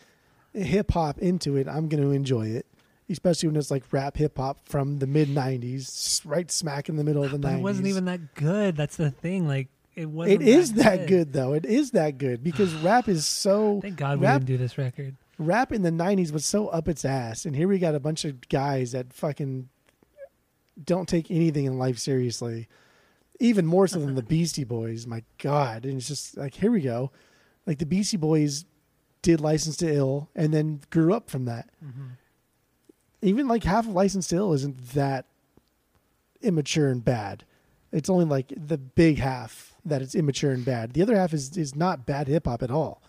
hip-hop 0.53 1.19
into 1.19 1.55
it 1.57 1.67
i'm 1.67 1.87
going 1.87 2.01
to 2.03 2.11
enjoy 2.11 2.47
it 2.47 2.65
especially 3.09 3.47
when 3.49 3.55
it's 3.55 3.69
like 3.71 3.83
rap 3.91 4.15
hip-hop 4.17 4.67
from 4.67 4.99
the 4.99 5.07
mid 5.07 5.27
90s 5.27 6.21
right 6.25 6.49
smack 6.51 6.89
in 6.89 6.95
the 6.95 7.03
middle 7.03 7.23
of 7.23 7.31
the 7.31 7.39
But 7.39 7.53
90s 7.53 7.57
it 7.57 7.61
wasn't 7.61 7.87
even 7.87 8.05
that 8.05 8.33
good. 8.35 8.75
That's 8.77 8.95
the 8.95 9.11
thing. 9.11 9.47
Like 9.47 9.67
it 9.95 10.05
wasn't. 10.09 10.41
it 10.41 10.47
is 10.47 10.73
that 10.73 11.07
good 11.07 11.33
though 11.33 11.53
it 11.53 11.65
is 11.65 11.91
that 11.91 12.17
good 12.17 12.43
because 12.43 12.73
rap 12.75 13.07
is 13.07 13.27
so 13.27 13.79
Thank 13.83 13.97
God 13.97 14.19
we 14.19 14.25
rap 14.25 14.39
didn't 14.39 14.47
do 14.47 14.57
this 14.57 14.77
record. 14.77 15.15
rap 15.37 15.71
in 15.71 15.81
the 15.83 15.91
90s 15.91 16.31
was 16.31 16.45
so 16.45 16.67
up 16.69 16.87
its 16.87 17.03
ass 17.05 17.45
and 17.45 17.55
here 17.55 17.67
we 17.67 17.77
got 17.77 17.93
a 17.93 17.99
bunch 17.99 18.25
of 18.25 18.47
guys 18.49 18.93
that 18.93 19.13
fucking 19.13 19.69
don't 20.83 21.07
take 21.07 21.29
anything 21.29 21.65
in 21.65 21.77
life 21.77 21.99
seriously 21.99 22.67
even 23.39 23.65
more 23.65 23.87
so 23.87 23.99
than 23.99 24.15
the 24.15 24.23
beastie 24.33 24.63
boys 24.63 25.05
my 25.05 25.21
god 25.37 25.85
and 25.85 25.97
it's 25.97 26.07
just 26.07 26.37
like 26.37 26.55
here 26.55 26.71
we 26.71 26.81
go 26.81 27.11
like 27.67 27.77
the 27.77 27.85
beastie 27.85 28.17
boys 28.17 28.65
did 29.23 29.41
license 29.41 29.77
to 29.77 29.91
ill 29.91 30.29
and 30.36 30.53
then 30.53 30.81
grew 30.91 31.13
up 31.13 31.31
from 31.31 31.45
that. 31.45 31.69
Mm-hmm. 31.83 32.09
Even 33.23 33.47
like 33.47 33.63
half 33.63 33.88
of 33.88 33.93
license 33.93 34.27
to 34.27 34.36
ill 34.36 34.53
isn't 34.53 34.89
that 34.89 35.25
immature 36.41 36.89
and 36.89 37.03
bad. 37.03 37.45
It's 37.91 38.09
only 38.09 38.25
like 38.25 38.53
the 38.55 38.77
big 38.77 39.17
half 39.17 39.75
that 39.86 40.01
it's 40.01 40.13
immature 40.13 40.51
and 40.51 40.63
bad. 40.63 40.93
The 40.93 41.01
other 41.01 41.15
half 41.15 41.33
is 41.33 41.57
is 41.57 41.75
not 41.75 42.05
bad 42.05 42.27
hip-hop 42.27 42.62
at 42.62 42.71
all. 42.71 43.01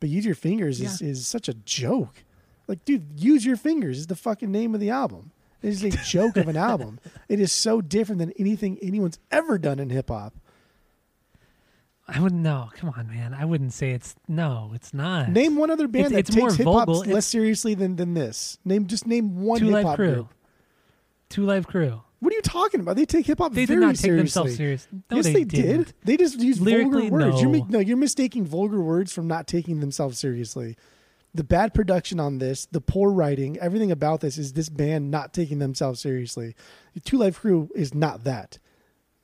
But 0.00 0.08
use 0.08 0.26
your 0.26 0.34
fingers 0.34 0.80
is, 0.80 1.00
is 1.00 1.26
such 1.26 1.48
a 1.48 1.54
joke. 1.54 2.24
Like 2.66 2.84
dude 2.84 3.20
use 3.20 3.44
your 3.44 3.56
fingers 3.56 3.98
is 3.98 4.06
the 4.06 4.16
fucking 4.16 4.50
name 4.50 4.74
of 4.74 4.80
the 4.80 4.90
album. 4.90 5.32
It 5.62 5.68
is 5.68 5.84
a 5.84 5.90
joke 5.90 6.36
of 6.36 6.48
an 6.48 6.56
album. 6.70 6.98
It 7.28 7.40
is 7.40 7.52
so 7.52 7.80
different 7.80 8.20
than 8.20 8.32
anything 8.38 8.78
anyone's 8.80 9.18
ever 9.30 9.58
done 9.58 9.78
in 9.78 9.90
hip-hop 9.90 10.34
I 12.08 12.20
wouldn't 12.20 12.40
know. 12.42 12.70
Come 12.76 12.90
on, 12.96 13.08
man. 13.08 13.34
I 13.34 13.44
wouldn't 13.44 13.72
say 13.72 13.90
it's 13.90 14.14
no. 14.28 14.70
It's 14.74 14.94
not. 14.94 15.28
name 15.30 15.56
one 15.56 15.70
other 15.70 15.88
band 15.88 16.06
It's- 16.06 16.12
that 16.12 16.18
it's 16.28 16.36
takes 16.36 16.54
hip-hop 16.54 16.88
less 16.88 17.06
It's- 17.08 17.26
seriously 17.26 17.74
than, 17.74 17.96
than 17.96 18.14
this 18.14 18.58
name 18.64 18.86
just 18.86 19.06
name 19.06 19.40
one 19.42 19.58
Two 19.58 19.66
Live 19.66 19.78
hip-hop 19.78 19.96
Crew. 19.96 20.12
group 20.14 20.34
Two 21.28 21.44
Live 21.44 21.66
Crew. 21.66 22.02
what 22.20 22.32
are 22.32 22.36
you 22.36 22.42
talking 22.42 22.80
about 22.80 22.94
they 22.94 23.04
take 23.06 23.26
hip-hop 23.26 23.52
seriously 23.52 23.62
They 23.62 23.66
very 23.66 23.80
did 23.80 23.86
not 23.86 23.94
take 23.96 24.00
seriously 24.02 24.18
themselves 24.22 24.56
serious. 24.56 24.88
No, 25.10 25.16
yes, 25.16 25.24
they, 25.26 25.32
they, 25.32 25.44
didn't. 25.44 25.92
They 26.04 26.16
just 26.16 26.38
use 26.38 26.60
Lyrically, 26.60 27.08
vulgar 27.10 27.26
words. 27.30 27.42
You're 27.42 27.50
no. 27.50 27.66
no, 27.70 27.78
you're 27.80 27.96
mistaking 27.96 28.44
vulgar 28.46 28.80
words 28.80 29.12
from 29.12 29.26
not 29.26 29.48
taking 29.48 29.80
themselves 29.80 30.16
seriously. 30.18 30.76
The 31.34 31.44
bad 31.44 31.74
production 31.74 32.18
on 32.20 32.38
this, 32.38 32.66
the 32.66 32.80
poor 32.80 33.10
writing, 33.10 33.58
everything 33.58 33.90
about 33.90 34.20
this 34.20 34.38
is 34.38 34.52
this 34.54 34.68
band 34.70 35.10
not 35.10 35.34
taking 35.34 35.58
themselves 35.58 36.00
seriously. 36.00 36.54
Two 37.04 37.18
Live 37.18 37.40
Crew 37.40 37.68
is 37.74 37.92
not 37.92 38.22
that, 38.24 38.58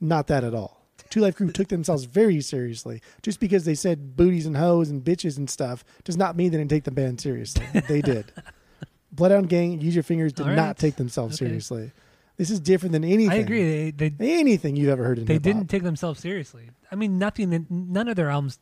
not 0.01 0.27
that 0.27 0.43
at 0.43 0.53
all. 0.53 0.82
Two 1.13 1.21
Live 1.21 1.35
Crew 1.35 1.51
took 1.51 1.67
themselves 1.67 2.05
very 2.05 2.41
seriously. 2.41 2.99
Just 3.21 3.39
because 3.39 3.65
they 3.65 3.75
said 3.75 4.15
booties 4.17 4.47
and 4.47 4.57
hoes 4.57 4.89
and 4.89 5.03
bitches 5.03 5.37
and 5.37 5.47
stuff 5.47 5.85
does 6.03 6.17
not 6.17 6.35
mean 6.35 6.51
they 6.51 6.57
didn't 6.57 6.71
take 6.71 6.85
the 6.85 6.91
band 6.91 7.21
seriously. 7.21 7.63
they 7.87 8.01
did. 8.01 8.31
Bloodhound 9.11 9.47
Gang, 9.47 9.79
Use 9.79 9.93
Your 9.93 10.01
Fingers 10.01 10.33
did 10.33 10.47
All 10.47 10.55
not 10.55 10.79
take 10.79 10.95
themselves 10.95 11.35
Okay. 11.35 11.45
seriously. 11.49 11.91
This 12.37 12.49
is 12.49 12.59
different 12.59 12.93
than 12.93 13.03
anything. 13.03 13.29
I 13.29 13.35
agree. 13.35 13.91
They 13.91 14.09
they, 14.09 14.39
Anything 14.39 14.75
you've 14.75 14.89
ever 14.89 15.03
heard 15.03 15.19
in 15.19 15.25
they 15.25 15.33
hip-hop. 15.33 15.53
didn't 15.53 15.69
take 15.69 15.83
themselves 15.83 16.19
seriously. 16.19 16.71
I 16.91 16.95
mean, 16.95 17.19
nothing. 17.19 17.67
None 17.69 18.07
of 18.07 18.15
their 18.15 18.31
albums 18.31 18.57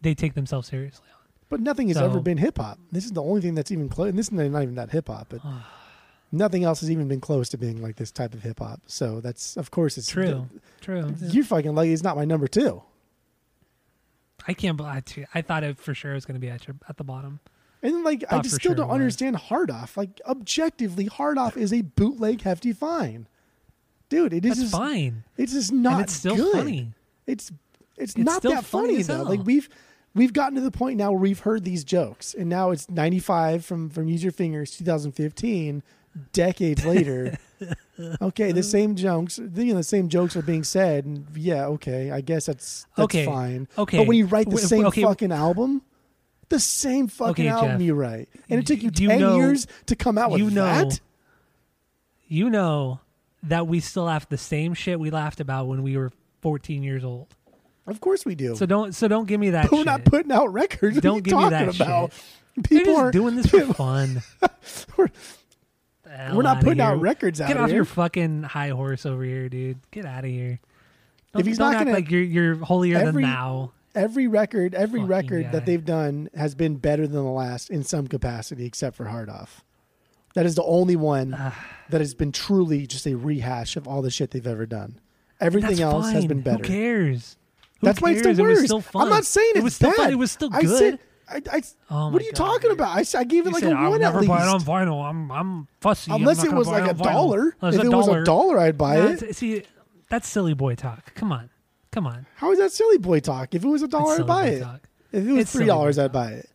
they 0.00 0.14
take 0.14 0.32
themselves 0.32 0.68
seriously 0.68 1.04
on. 1.12 1.20
But 1.50 1.60
nothing 1.60 1.88
has 1.88 1.98
So- 1.98 2.06
ever 2.06 2.20
been 2.20 2.38
hip 2.38 2.56
hop. 2.56 2.78
This 2.90 3.04
is 3.04 3.12
the 3.12 3.22
only 3.22 3.42
thing 3.42 3.54
that's 3.54 3.70
even 3.70 3.90
close. 3.90 4.08
And 4.08 4.18
this 4.18 4.28
is 4.28 4.32
not 4.32 4.62
even 4.62 4.76
that 4.76 4.90
hip 4.90 5.08
hop, 5.08 5.26
but 5.28 5.42
nothing 6.32 6.64
else 6.64 6.80
has 6.80 6.90
even 6.90 7.08
been 7.08 7.20
close 7.20 7.48
to 7.50 7.58
being 7.58 7.82
like 7.82 7.96
this 7.96 8.10
type 8.10 8.34
of 8.34 8.42
hip 8.42 8.58
hop. 8.58 8.80
So 8.86 9.20
that's 9.20 9.56
of 9.56 9.70
course 9.70 9.98
it's 9.98 10.08
True, 10.08 10.48
true. 10.80 11.14
You're 11.20 11.44
fucking 11.44 11.74
lucky. 11.74 11.92
It's 11.92 12.02
not 12.02 12.16
my 12.16 12.24
number 12.24 12.46
two. 12.46 12.82
I 14.46 14.54
can't 14.54 14.76
believe 14.76 14.92
I, 15.34 15.38
I 15.38 15.42
thought 15.42 15.64
it 15.64 15.78
for 15.78 15.94
sure 15.94 16.12
it 16.12 16.14
was 16.14 16.24
going 16.24 16.34
to 16.34 16.40
be 16.40 16.48
at 16.48 16.66
your, 16.66 16.76
at 16.88 16.96
the 16.96 17.04
bottom. 17.04 17.40
And 17.82 18.04
like 18.04 18.24
I 18.30 18.40
just 18.40 18.56
still 18.56 18.70
sure 18.70 18.76
don't 18.76 18.90
understand 18.90 19.36
Hard 19.36 19.70
Off. 19.70 19.96
Like 19.96 20.20
objectively, 20.26 21.06
Hard 21.06 21.38
Off 21.38 21.56
is 21.56 21.72
a 21.72 21.82
bootleg 21.82 22.42
hefty 22.42 22.72
fine. 22.72 23.26
Dude, 24.08 24.32
it 24.32 24.44
is 24.44 24.50
That's 24.50 24.60
just, 24.60 24.72
fine. 24.72 25.24
It's 25.36 25.52
just 25.52 25.72
not 25.72 25.92
and 25.94 26.02
it's 26.02 26.12
still 26.12 26.36
good. 26.36 26.52
funny. 26.52 26.92
It's 27.26 27.50
it's, 27.96 28.14
It's 28.14 28.18
not 28.18 28.42
that 28.42 28.64
funny 28.64 29.02
funny, 29.02 29.02
though. 29.02 29.22
Like 29.22 29.44
we've 29.44 29.68
we've 30.14 30.32
gotten 30.32 30.56
to 30.56 30.60
the 30.60 30.70
point 30.70 30.98
now 30.98 31.12
where 31.12 31.20
we've 31.20 31.40
heard 31.40 31.64
these 31.64 31.84
jokes, 31.84 32.34
and 32.34 32.48
now 32.48 32.70
it's 32.70 32.90
ninety 32.90 33.18
five 33.20 33.64
from 33.64 33.88
from 33.88 34.08
Use 34.08 34.22
Your 34.22 34.32
Fingers, 34.32 34.72
2015, 34.72 35.82
decades 36.32 36.84
later. 36.84 37.38
okay, 38.22 38.52
the 38.52 38.62
same 38.62 38.96
jokes, 38.96 39.38
you 39.38 39.64
know, 39.72 39.74
the 39.76 39.82
same 39.82 40.08
jokes 40.08 40.34
are 40.36 40.42
being 40.42 40.64
said, 40.64 41.04
and 41.04 41.26
yeah, 41.34 41.66
okay, 41.66 42.10
I 42.10 42.20
guess 42.20 42.46
that's 42.46 42.86
that's 42.96 43.04
Okay, 43.04 43.26
fine. 43.26 43.68
okay. 43.78 43.98
but 43.98 44.06
when 44.06 44.16
you 44.16 44.26
write 44.26 44.46
the 44.46 44.52
W- 44.52 44.66
same 44.66 44.86
okay. 44.86 45.02
fucking 45.02 45.32
album. 45.32 45.82
The 46.48 46.58
same 46.58 47.06
fucking 47.06 47.46
Okay, 47.46 47.48
album 47.48 47.70
Jeff. 47.72 47.80
you 47.82 47.94
write, 47.94 48.28
and 48.48 48.58
it 48.58 48.66
took 48.66 48.82
you 48.82 48.90
Do 48.90 49.04
you 49.04 49.08
ten 49.10 49.20
know- 49.20 49.36
years 49.36 49.68
to 49.86 49.94
come 49.94 50.18
out 50.18 50.32
with 50.32 50.40
you 50.40 50.50
know 50.50 50.64
that. 50.64 51.00
you 52.26 52.50
know 52.50 52.98
that 53.44 53.66
we 53.68 53.78
still 53.80 54.04
laugh 54.04 54.28
the 54.28 54.36
same 54.36 54.74
shit 54.74 54.98
we 54.98 55.10
laughed 55.10 55.38
about 55.40 55.68
when 55.68 55.82
we 55.84 55.96
were 55.96 56.10
14 56.42 56.82
years 56.82 57.04
old. 57.04 57.28
Of 57.86 58.00
course 58.00 58.24
we 58.26 58.34
do. 58.34 58.56
So 58.56 58.66
don't 58.66 58.94
so 58.96 59.06
don't 59.08 59.26
give 59.28 59.38
me 59.40 59.50
that 59.50 59.64
but 59.64 59.72
we're 59.72 59.78
shit. 59.78 59.86
not 59.86 60.04
putting 60.04 60.32
out 60.32 60.52
records. 60.52 61.00
Don't 61.00 61.16
you 61.16 61.22
give 61.22 61.38
me 61.38 61.48
that 61.50 61.74
about? 61.80 62.12
They're 62.56 62.80
People 62.80 62.94
just 62.94 63.04
are 63.04 63.10
doing 63.12 63.36
this 63.36 63.46
for 63.46 63.72
fun. 63.72 64.22
We're- 66.10 66.18
hell 66.26 66.36
We're 66.36 66.42
not 66.42 66.56
outta 66.58 66.64
putting 66.64 66.82
here. 66.82 66.86
out 66.92 67.00
records 67.00 67.40
out 67.40 67.46
here. 67.46 67.54
Get 67.56 67.62
off 67.62 67.68
here. 67.68 67.76
your 67.76 67.84
fucking 67.84 68.42
high 68.42 68.70
horse 68.70 69.06
over 69.06 69.22
here, 69.22 69.48
dude. 69.48 69.78
Get 69.90 70.04
out 70.04 70.24
of 70.24 70.30
here. 70.30 70.58
Don't, 71.32 71.40
If 71.40 71.46
he's 71.46 71.58
don't 71.58 71.68
not 71.72 71.76
act 71.76 71.84
gonna- 71.86 71.96
like 71.96 72.10
you're 72.10 72.22
you're 72.22 72.54
holier 72.56 72.98
Every- 72.98 73.22
than 73.22 73.30
thou. 73.30 73.70
every 73.94 74.26
record 74.26 74.74
every 74.74 75.00
Fucking 75.00 75.08
record 75.08 75.42
guy. 75.44 75.50
that 75.52 75.66
they've 75.66 75.84
done 75.84 76.28
has 76.36 76.54
been 76.56 76.76
better 76.76 77.06
than 77.06 77.16
the 77.16 77.30
last 77.30 77.70
in 77.70 77.82
some 77.84 78.06
capacity 78.08 78.64
except 78.66 78.96
for 78.96 79.06
hard 79.06 79.28
off 79.28 79.64
that 80.34 80.44
is 80.46 80.54
the 80.56 80.62
only 80.64 80.94
one 80.96 81.30
that 81.90 82.00
has 82.00 82.14
been 82.14 82.30
truly 82.32 82.86
just 82.86 83.06
a 83.06 83.14
rehash 83.16 83.76
of 83.76 83.86
all 83.88 84.00
the 84.02 84.10
shit 84.10 84.30
they've 84.32 84.46
ever 84.46 84.66
done 84.66 84.98
everything 85.40 85.70
That's 85.70 85.80
else 85.80 86.06
has 86.10 86.22
fine. 86.22 86.28
been 86.28 86.40
better 86.42 86.58
Who 86.58 86.62
cares? 86.64 87.36
Who 87.80 87.86
that's 87.86 88.00
why 88.00 88.10
it's 88.10 88.22
cares? 88.22 88.36
still 88.36 88.46
It 88.46 88.48
was 88.48 88.58
worse 88.58 88.64
still 88.66 88.80
fun. 88.80 89.02
i'm 89.02 89.08
not 89.10 89.24
saying 89.24 89.52
it 89.56 89.62
was 89.62 89.74
still 89.76 89.90
bad 89.90 89.96
fun. 89.96 90.10
It 90.12 90.18
was 90.18 90.32
still 90.32 90.50
I 90.52 90.62
good. 90.62 90.78
said, 90.78 90.98
I, 91.30 91.42
I, 91.52 91.62
Oh 91.90 92.08
what 92.10 92.20
are 92.20 92.24
you 92.24 92.32
God, 92.32 92.36
talking 92.36 92.70
dude. 92.70 92.78
about 92.80 93.14
I 93.14 93.24
gave 93.24 93.44
it 93.46 93.48
You 93.50 93.52
like 93.52 93.62
said, 93.62 93.72
a 93.72 93.76
one 93.76 93.94
at 93.94 94.00
never 94.00 94.24
buy 94.26 94.42
it 94.42 94.48
on 94.48 94.60
vinyl. 94.60 95.04
I'm 95.08 95.30
I'm 95.30 95.68
fussy. 95.80 96.10
I'm 96.10 96.20
unless 96.22 96.42
it 96.44 96.52
was 96.52 96.66
like 96.68 96.90
a 96.90 96.94
dollar 96.94 97.48
if 97.48 97.62
a 97.62 97.66
it 97.66 97.76
was 97.76 97.76
a 97.86 97.90
dollar. 97.90 98.24
dollar 98.24 98.58
i'd 98.58 98.76
buy 98.76 98.96
No, 98.96 99.06
it 99.08 99.36
See, 99.36 99.62
that's 100.08 100.26
silly 100.28 100.54
boy 100.54 100.74
talk. 100.74 101.14
Come 101.14 101.30
on, 101.32 101.50
come 101.92 102.06
on. 102.06 102.26
how 102.36 102.50
is 102.52 102.58
that 102.58 102.72
silly 102.72 102.98
boy 102.98 103.20
talk 103.20 103.54
if 103.54 103.62
it 103.64 103.68
was 103.68 103.82
a 103.82 103.88
dollar 103.88 104.16
i'd 104.20 104.26
buy 104.26 104.46
it 104.48 104.60
talk. 104.60 104.80
if 105.12 105.24
it 105.26 105.30
was 105.32 105.40
It's 105.42 105.52
three 105.52 105.66
dollars 105.66 105.98
i'd 105.98 106.12
buy 106.12 106.32
it 106.32 106.50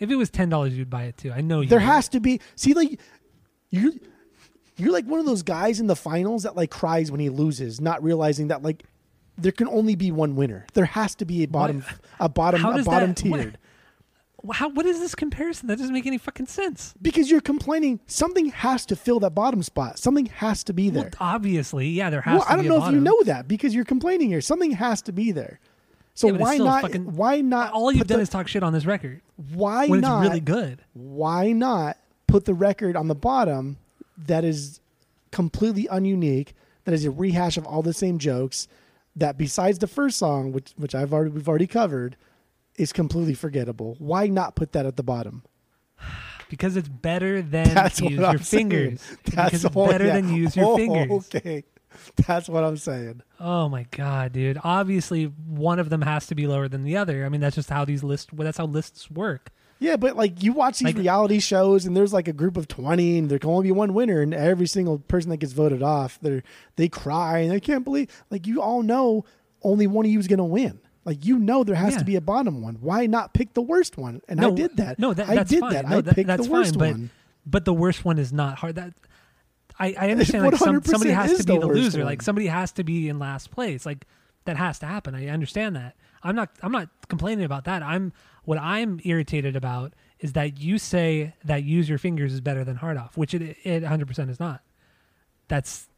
If 0.00 0.10
it 0.10 0.16
was 0.16 0.28
ten 0.28 0.48
dollars, 0.48 0.76
you'd 0.76 0.90
buy 0.90 1.04
it 1.04 1.16
too. 1.16 1.30
I 1.32 1.40
know 1.40 1.60
you. 1.60 1.68
There 1.68 1.78
would. 1.78 1.84
has 1.86 2.08
to 2.10 2.20
be. 2.20 2.40
See, 2.56 2.74
like 2.74 2.98
you, 3.70 3.98
you're 4.76 4.92
like 4.92 5.06
one 5.06 5.20
of 5.20 5.26
those 5.26 5.42
guys 5.44 5.78
in 5.78 5.86
the 5.86 5.94
finals 5.96 6.42
that 6.42 6.56
like 6.56 6.70
cries 6.70 7.10
when 7.12 7.20
he 7.20 7.28
loses, 7.30 7.80
not 7.80 8.02
realizing 8.02 8.48
that 8.48 8.62
like 8.62 8.82
there 9.38 9.52
can 9.52 9.68
only 9.68 9.94
be 9.94 10.10
one 10.10 10.34
winner. 10.36 10.66
There 10.74 10.84
has 10.84 11.14
to 11.16 11.24
be 11.24 11.42
a 11.44 11.46
bottom, 11.48 11.84
a 12.20 12.28
bottom, 12.28 12.64
a 12.64 12.82
bottom 12.82 13.14
that- 13.14 13.24
what- 13.30 13.36
tiered. 13.40 13.58
How? 14.52 14.68
What 14.68 14.86
is 14.86 15.00
this 15.00 15.14
comparison? 15.14 15.68
That 15.68 15.78
doesn't 15.78 15.94
make 15.94 16.06
any 16.06 16.18
fucking 16.18 16.46
sense. 16.46 16.94
Because 17.00 17.30
you're 17.30 17.40
complaining, 17.40 18.00
something 18.06 18.46
has 18.50 18.84
to 18.86 18.96
fill 18.96 19.20
that 19.20 19.34
bottom 19.34 19.62
spot. 19.62 19.98
Something 19.98 20.26
has 20.26 20.62
to 20.64 20.72
be 20.72 20.90
there. 20.90 21.04
Well, 21.04 21.12
obviously, 21.20 21.88
yeah, 21.88 22.10
there 22.10 22.20
has 22.20 22.40
Well, 22.40 22.46
I 22.48 22.56
don't 22.56 22.66
know 22.66 22.84
if 22.84 22.92
you 22.92 23.00
know 23.00 23.22
that 23.24 23.48
because 23.48 23.74
you're 23.74 23.84
complaining 23.84 24.28
here. 24.28 24.40
Something 24.40 24.72
has 24.72 25.02
to 25.02 25.12
be 25.12 25.32
there. 25.32 25.60
So 26.14 26.28
Yeah, 26.28 26.34
why 26.34 26.56
not? 26.58 26.82
fucking- 26.82 27.16
why 27.16 27.40
not? 27.40 27.72
All 27.72 27.90
you've 27.90 28.06
done 28.06 28.18
the- 28.18 28.22
is 28.22 28.28
talk 28.28 28.46
shit 28.46 28.62
on 28.62 28.72
this 28.72 28.86
record 28.86 29.20
why 29.52 29.88
when 29.88 30.00
not? 30.00 30.22
it's 30.22 30.28
really 30.28 30.40
good. 30.40 30.80
why 30.92 31.50
not 31.52 31.96
put 32.28 32.44
the 32.44 32.54
record 32.54 32.96
on 32.96 33.08
the 33.08 33.14
bottom 33.16 33.78
that 34.16 34.44
is 34.44 34.80
completely 35.32 35.88
ununique, 35.90 36.50
that 36.84 36.94
is 36.94 37.04
a 37.04 37.10
rehash 37.10 37.56
of 37.56 37.66
all 37.66 37.82
the 37.82 37.92
same 37.92 38.18
jokes, 38.18 38.68
that 39.16 39.36
besides 39.36 39.78
the 39.80 39.88
first 39.88 40.16
song, 40.18 40.52
which 40.52 40.72
which 40.76 40.94
I've 40.94 41.12
already 41.12 41.30
we've 41.30 41.48
already 41.48 41.66
covered, 41.66 42.16
is 42.76 42.92
completely 42.92 43.34
forgettable. 43.34 43.96
Why 43.98 44.26
not 44.26 44.56
put 44.56 44.72
that 44.72 44.86
at 44.86 44.96
the 44.96 45.02
bottom? 45.02 45.42
Because 46.50 46.76
it's 46.76 46.88
better 46.88 47.40
than 47.42 47.68
That's 47.74 48.00
use 48.00 48.18
I'm 48.18 48.32
your 48.34 48.42
saying. 48.42 48.70
fingers. 48.70 49.06
That's 49.08 49.22
because 49.24 49.64
it's 49.64 49.76
all- 49.76 49.88
better 49.88 50.06
yeah. 50.06 50.14
than 50.14 50.34
use 50.34 50.56
your 50.56 50.66
Oh, 50.72 50.76
fingers. 50.76 51.28
Okay, 51.34 51.64
that's 52.26 52.48
what 52.48 52.64
I'm 52.64 52.76
saying. 52.76 53.22
Oh 53.40 53.68
my 53.68 53.86
god, 53.90 54.32
dude! 54.32 54.58
Obviously, 54.62 55.24
one 55.24 55.78
of 55.78 55.90
them 55.90 56.02
has 56.02 56.26
to 56.28 56.34
be 56.34 56.46
lower 56.46 56.68
than 56.68 56.84
the 56.84 56.96
other. 56.96 57.24
I 57.24 57.28
mean, 57.28 57.40
that's 57.40 57.56
just 57.56 57.70
how 57.70 57.84
these 57.84 58.04
lists. 58.04 58.28
That's 58.32 58.58
how 58.58 58.66
lists 58.66 59.10
work. 59.10 59.50
Yeah, 59.80 59.96
but 59.96 60.16
like 60.16 60.42
you 60.42 60.52
watch 60.52 60.78
these 60.78 60.86
Like- 60.86 60.96
reality 60.98 61.40
shows, 61.40 61.84
and 61.86 61.96
there's 61.96 62.12
like 62.12 62.28
a 62.28 62.32
group 62.32 62.56
of 62.56 62.68
twenty, 62.68 63.18
and 63.18 63.28
there 63.30 63.38
can 63.38 63.50
only 63.50 63.64
be 63.68 63.72
one 63.72 63.94
winner, 63.94 64.20
and 64.20 64.34
every 64.34 64.66
single 64.66 64.98
person 64.98 65.30
that 65.30 65.38
gets 65.38 65.52
voted 65.52 65.82
off, 65.82 66.18
they 66.20 66.42
they 66.76 66.88
cry 66.88 67.38
and 67.38 67.50
they 67.50 67.60
can't 67.60 67.84
believe. 67.84 68.08
Like 68.30 68.46
you 68.46 68.60
all 68.60 68.82
know, 68.82 69.24
only 69.62 69.86
one 69.86 70.04
of 70.04 70.10
you 70.12 70.18
is 70.18 70.28
going 70.28 70.38
to 70.38 70.44
win. 70.44 70.78
Like 71.04 71.24
you 71.24 71.38
know, 71.38 71.64
there 71.64 71.74
has 71.76 71.92
Yeah. 71.94 71.98
to 71.98 72.04
be 72.04 72.16
a 72.16 72.20
bottom 72.20 72.62
one. 72.62 72.76
Why 72.80 73.06
not 73.06 73.34
pick 73.34 73.52
the 73.54 73.60
worst 73.62 73.96
one? 73.98 74.22
And 74.28 74.40
I 74.44 74.50
did 74.50 74.76
that. 74.78 74.98
No, 74.98 75.12
that, 75.12 75.28
I 75.28 75.34
that's 75.36 75.50
did 75.50 75.60
fine. 75.60 75.72
that. 75.74 75.88
No, 75.88 75.98
I 75.98 76.00
that- 76.00 76.14
picked 76.14 76.26
that's 76.28 76.46
the 76.46 76.50
worst 76.52 76.74
fine, 76.76 76.90
one. 76.92 77.10
But 77.44 77.50
but 77.50 77.64
the 77.66 77.74
worst 77.74 78.04
one 78.04 78.18
is 78.18 78.32
not 78.32 78.58
hard. 78.58 78.76
That 78.76 78.94
I, 79.78 79.94
I 79.98 80.10
understand. 80.12 80.44
Like 80.44 80.56
some, 80.56 80.82
somebody 80.82 81.10
has 81.10 81.36
to 81.38 81.44
be 81.44 81.54
the 81.54 81.60
the 81.60 81.66
loser. 81.66 81.98
one. 81.98 82.06
Like 82.06 82.22
somebody 82.22 82.46
has 82.46 82.72
to 82.72 82.84
be 82.84 83.08
in 83.08 83.18
last 83.18 83.50
place. 83.50 83.84
Like 83.84 84.06
that 84.46 84.56
has 84.56 84.78
to 84.78 84.86
happen. 84.86 85.14
I 85.14 85.28
understand 85.28 85.76
that. 85.76 85.94
I'm 86.22 86.34
not. 86.34 86.50
I'm 86.62 86.72
not 86.72 86.88
complaining 87.08 87.44
about 87.44 87.64
that. 87.64 87.82
I'm. 87.82 88.12
What 88.44 88.58
I'm 88.58 89.00
irritated 89.04 89.56
about 89.56 89.94
is 90.20 90.34
that 90.34 90.58
you 90.58 90.78
say 90.78 91.34
that 91.44 91.64
use 91.64 91.88
your 91.88 91.96
fingers 91.98 92.32
is 92.32 92.40
better 92.42 92.62
than 92.64 92.76
hard 92.76 92.96
off, 92.96 93.16
which 93.16 93.34
it 93.34 93.56
it 93.64 93.82
100 93.82 94.06
percent 94.08 94.30
is 94.30 94.38
not. 94.40 94.62
That's 95.48 95.88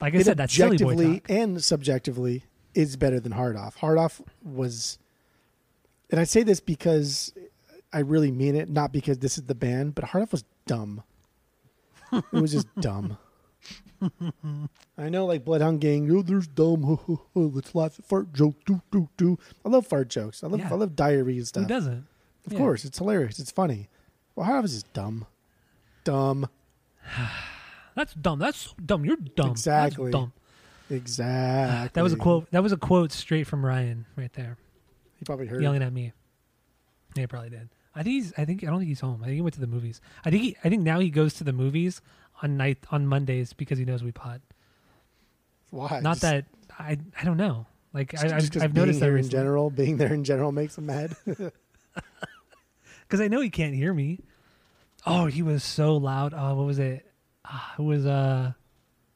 like 0.00 0.14
I 0.14 0.18
it 0.18 0.24
said. 0.24 0.36
That's 0.36 0.54
silly 0.54 0.76
boy 0.76 1.14
talk. 1.14 1.30
and 1.30 1.62
subjectively 1.62 2.44
is 2.74 2.96
better 2.96 3.20
than 3.20 3.32
Hard 3.32 3.56
Off. 3.56 3.76
Hard 3.76 3.98
Off 3.98 4.20
was, 4.42 4.98
and 6.10 6.18
I 6.20 6.24
say 6.24 6.42
this 6.42 6.60
because 6.60 7.32
I 7.92 8.00
really 8.00 8.30
mean 8.30 8.56
it, 8.56 8.68
not 8.68 8.92
because 8.92 9.18
this 9.18 9.38
is 9.38 9.44
the 9.44 9.54
band, 9.54 9.94
but 9.94 10.04
Hard 10.04 10.22
Off 10.22 10.32
was 10.32 10.44
dumb. 10.66 11.02
it 12.12 12.24
was 12.32 12.52
just 12.52 12.68
dumb. 12.80 13.18
I 14.98 15.08
know, 15.08 15.24
like 15.26 15.44
Bloodhound 15.44 15.80
Gang. 15.80 16.10
Oh, 16.10 16.22
there's 16.22 16.46
dumb. 16.46 17.26
Let's 17.34 17.74
laugh 17.74 17.98
at 17.98 18.04
fart 18.04 18.32
jokes. 18.32 18.56
Do 18.66 18.80
do 18.90 19.08
do. 19.16 19.38
I 19.64 19.68
love 19.70 19.86
fart 19.86 20.08
jokes. 20.08 20.44
I 20.44 20.48
love 20.48 20.60
Yeah. 20.60 20.70
I 20.70 20.74
love 20.74 20.94
diarrhea 20.94 21.42
and 21.54 21.64
Who 21.64 21.68
doesn't? 21.68 22.06
Of 22.46 22.52
Yeah. 22.52 22.58
course, 22.58 22.84
it's 22.84 22.98
hilarious. 22.98 23.38
It's 23.38 23.50
funny. 23.50 23.88
Well, 24.36 24.44
Hard 24.46 24.58
Off 24.58 24.64
is 24.66 24.72
just 24.74 24.92
dumb. 24.92 25.26
Dumb. 26.04 26.48
That's 27.94 28.12
dumb. 28.14 28.38
That's 28.38 28.74
dumb. 28.84 29.04
You're 29.04 29.16
dumb. 29.16 29.48
That's 29.50 29.60
Exactly. 29.60 30.10
dumb. 30.10 30.32
Exactly. 30.90 31.90
That 31.94 32.02
was 32.02 32.12
a 32.12 32.16
quote. 32.16 32.50
That 32.50 32.62
was 32.62 32.72
a 32.72 32.76
quote 32.76 33.12
straight 33.12 33.46
from 33.46 33.64
Ryan 33.64 34.06
right 34.16 34.32
there. 34.34 34.56
He 35.18 35.24
probably 35.24 35.46
heard. 35.46 35.60
it. 35.60 35.62
yelling 35.62 35.82
at 35.82 35.92
me. 35.92 36.12
Yeah, 37.14 37.22
he 37.22 37.26
probably 37.26 37.50
did. 37.50 37.68
I 37.94 38.02
think 38.02 38.14
he's. 38.14 38.32
I 38.36 38.44
think 38.44 38.62
I 38.64 38.66
don't 38.66 38.78
think 38.78 38.88
he's 38.88 39.00
home. 39.00 39.20
I 39.22 39.26
think 39.26 39.36
he 39.36 39.40
went 39.40 39.54
to 39.54 39.60
the 39.60 39.66
movies. 39.66 40.00
I 40.24 40.30
think 40.30 40.42
he. 40.42 40.56
I 40.64 40.68
think 40.68 40.82
now 40.82 40.98
he 41.00 41.10
goes 41.10 41.34
to 41.34 41.44
the 41.44 41.52
movies 41.52 42.00
on 42.42 42.56
night 42.56 42.78
on 42.90 43.06
Mondays 43.06 43.52
because 43.52 43.78
he 43.78 43.84
knows 43.84 44.02
we 44.02 44.12
pod. 44.12 44.42
Why? 45.70 46.00
Not 46.00 46.14
Just- 46.18 46.22
that 46.22 46.44
I. 46.78 46.98
I 47.18 47.24
don't 47.24 47.36
know. 47.36 47.66
Like 47.92 48.12
I, 48.14 48.28
Just 48.40 48.56
I've, 48.56 48.62
I've 48.64 48.74
noticed 48.74 48.98
that 49.00 49.10
in 49.10 49.28
general, 49.28 49.70
being 49.70 49.96
there 49.98 50.12
in 50.12 50.24
general 50.24 50.50
makes 50.50 50.76
him 50.76 50.86
mad. 50.86 51.14
because 53.02 53.20
I 53.20 53.28
know 53.28 53.40
he 53.40 53.50
can't 53.50 53.74
hear 53.74 53.94
me. 53.94 54.18
Oh, 55.06 55.26
he 55.26 55.42
was 55.42 55.62
so 55.62 55.96
loud. 55.96 56.34
Oh, 56.36 56.54
what 56.56 56.66
was 56.66 56.80
it? 56.80 57.06
Ah, 57.44 57.74
it 57.78 57.82
was 57.82 58.04
uh, 58.04 58.52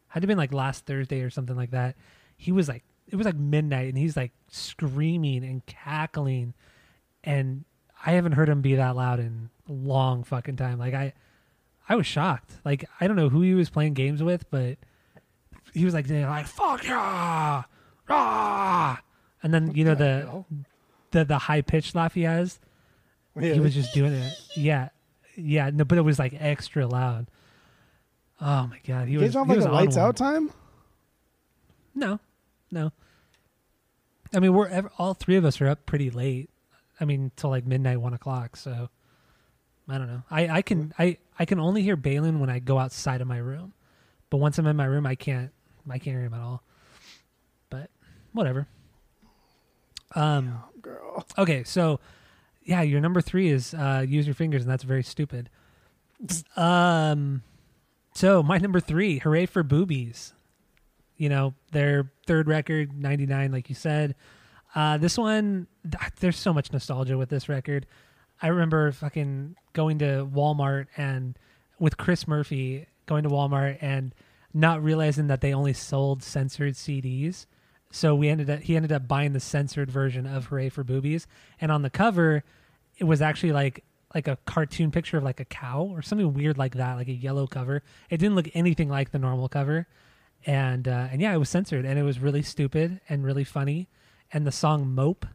had 0.09 0.21
to 0.23 0.27
been 0.27 0.39
like 0.39 0.53
last 0.53 0.87
Thursday 0.87 1.21
or 1.23 1.31
something 1.31 1.57
like 1.57 1.71
that. 1.71 1.97
He 2.37 2.53
was 2.53 2.69
like, 2.69 2.85
it 3.09 3.17
was 3.17 3.25
like 3.27 3.37
midnight, 3.37 3.89
and 3.89 3.97
he's 3.99 4.17
like 4.17 4.33
screaming 4.51 5.45
and 5.45 5.65
cackling, 5.67 6.55
and 7.25 7.65
I 8.05 8.13
haven't 8.13 8.33
heard 8.33 8.49
him 8.49 8.61
be 8.61 8.75
that 8.77 8.97
loud 8.97 9.19
in 9.19 9.51
a 9.69 9.73
long 9.73 10.25
fucking 10.25 10.57
time. 10.57 10.79
Like 10.79 10.95
I, 10.95 11.13
I 11.89 11.97
was 11.97 12.07
shocked. 12.07 12.53
Like 12.65 12.85
I 13.01 13.07
don't 13.07 13.17
know 13.17 13.29
who 13.29 13.41
he 13.43 13.55
was 13.55 13.71
playing 13.71 13.95
games 13.95 14.23
with, 14.23 14.49
but 14.51 14.77
he 15.73 15.85
was 15.85 15.95
like, 15.95 16.09
like 16.09 16.47
fuck 16.47 16.85
yeah, 16.85 17.65
ah, 18.09 19.01
and 19.43 19.53
then 19.55 19.75
you 19.75 19.85
know 19.85 19.95
the 19.95 20.45
the 21.11 21.25
the 21.25 21.39
high 21.39 21.63
pitched 21.63 21.95
laugh 21.95 22.15
he 22.15 22.23
has 22.23 22.59
Yeah. 23.37 23.55
he 23.55 23.61
was 23.61 23.75
just 23.75 23.95
doing 23.95 24.13
it. 24.13 24.33
Yeah, 24.57 24.91
yeah. 25.37 25.71
No, 25.73 25.85
but 25.85 25.99
it 25.99 26.03
was 26.03 26.19
like 26.19 26.35
extra 26.39 26.87
loud. 26.87 27.27
Oh 28.41 28.67
my 28.69 28.79
god, 28.87 29.09
he 29.09 29.15
you 29.15 29.21
was. 29.21 29.35
have 29.35 29.47
he 29.47 29.51
like 29.51 29.57
was 29.57 29.65
a 29.67 29.71
lights 29.71 29.97
one. 29.97 30.05
out 30.07 30.17
time? 30.17 30.51
No, 31.95 32.21
no. 32.71 32.93
I 34.35 34.39
mean, 34.41 34.53
we're 34.53 34.69
ev- 34.69 34.89
all 34.99 35.15
three 35.15 35.37
of 35.37 35.45
us 35.45 35.61
are 35.61 35.69
up 35.69 35.87
pretty 35.87 36.11
late. 36.11 36.51
I 37.01 37.05
mean, 37.05 37.31
till 37.37 37.51
like 37.51 37.67
midnight, 37.67 38.01
one 38.01 38.15
o'clock. 38.15 38.57
So 38.57 38.89
I 39.89 39.99
don't 39.99 40.07
know. 40.09 40.23
I 40.31 40.49
I 40.49 40.63
can 40.63 40.93
I 40.99 41.19
I 41.39 41.45
can 41.45 41.59
only 41.59 41.83
hear 41.83 41.97
Balin 41.97 42.39
when 42.41 42.51
I 42.51 42.59
go 42.61 42.79
outside 42.79 43.21
of 43.21 43.27
my 43.27 43.39
room, 43.39 43.73
but 44.31 44.37
once 44.37 44.59
I'm 44.59 44.67
in 44.67 44.77
my 44.77 44.85
room, 44.85 45.07
I 45.07 45.15
can't 45.17 45.51
I 45.89 45.99
can't 45.99 46.17
hear 46.17 46.25
him 46.25 46.35
at 46.35 46.41
all. 46.41 46.63
But 47.71 47.91
whatever. 48.33 48.67
Um. 50.15 50.63
Girl. 50.81 51.27
Okay, 51.37 51.65
so 51.65 51.99
yeah, 52.63 52.83
your 52.83 53.01
number 53.01 53.21
three 53.21 53.49
is 53.51 53.75
uh, 53.75 54.05
use 54.07 54.27
your 54.27 54.35
fingers, 54.35 54.63
and 54.63 54.71
that's 54.71 54.85
very 54.85 55.03
stupid. 55.03 55.51
Um, 56.57 57.43
so 58.19 58.43
my 58.43 58.59
number 58.59 58.81
three, 58.81 59.21
hooray 59.21 59.47
for 59.47 59.63
boobies. 59.63 60.35
You 61.17 61.29
know 61.29 61.55
their 61.71 62.11
third 62.27 62.49
record, 62.49 62.93
ninety 63.01 63.27
nine, 63.27 63.53
like 63.53 63.69
you 63.69 63.77
said. 63.77 64.17
Uh, 64.75 64.99
this 64.99 65.17
one, 65.17 65.69
th- 65.89 66.13
there's 66.19 66.37
so 66.37 66.53
much 66.53 66.73
nostalgia 66.73 67.17
with 67.17 67.29
this 67.29 67.49
record. 67.49 67.87
I 68.43 68.49
remember 68.49 68.91
fucking 68.91 69.55
going 69.73 70.01
to 70.01 70.29
Walmart 70.35 70.87
and 70.97 71.39
with 71.79 71.97
Chris 71.97 72.27
Murphy 72.27 72.87
going 73.07 73.23
to 73.23 73.31
Walmart 73.31 73.79
and 73.81 74.13
not 74.53 74.83
realizing 74.83 75.29
that 75.29 75.41
they 75.41 75.55
only 75.55 75.73
sold 75.73 76.25
censored 76.25 76.75
CDs. 76.75 77.47
So 77.93 78.17
we 78.17 78.29
ended 78.29 78.51
up 78.51 78.61
he 78.63 78.75
ended 78.75 78.91
up 78.91 79.07
buying 79.07 79.33
the 79.33 79.39
censored 79.41 79.93
version 79.93 80.27
of 80.27 80.47
Hooray 80.47 80.71
for 80.71 80.83
Boobies, 80.83 81.29
and 81.61 81.71
on 81.71 81.83
the 81.83 81.91
cover, 81.91 82.43
it 82.97 83.05
was 83.05 83.23
actually 83.23 83.53
like 83.53 83.85
like 84.15 84.27
a 84.29 84.39
cartoon 84.47 84.91
picture 84.91 85.19
of 85.19 85.25
like 85.25 85.41
a 85.41 85.45
cow 85.45 85.83
or 85.93 86.03
something 86.03 86.33
weird 86.35 86.57
like 86.59 86.75
that, 86.75 86.95
like 86.95 87.09
a 87.09 87.13
yellow 87.13 87.47
cover. 87.47 87.83
It 88.11 88.19
didn't 88.19 88.35
look 88.37 88.49
anything 88.55 88.89
like 88.89 89.11
the 89.11 89.19
normal 89.19 89.49
cover, 89.49 89.87
and 90.47 90.87
uh, 90.89 91.09
and 91.13 91.21
yeah, 91.21 91.35
it 91.35 91.39
was 91.39 91.49
censored, 91.51 91.85
and 91.85 91.99
it 91.99 92.03
was 92.03 92.19
really 92.19 92.43
stupid 92.43 93.01
and 93.09 93.25
really 93.25 93.45
funny. 93.45 93.89
And 94.33 94.47
the 94.47 94.53
song 94.53 94.95
"Mope," 94.95 95.27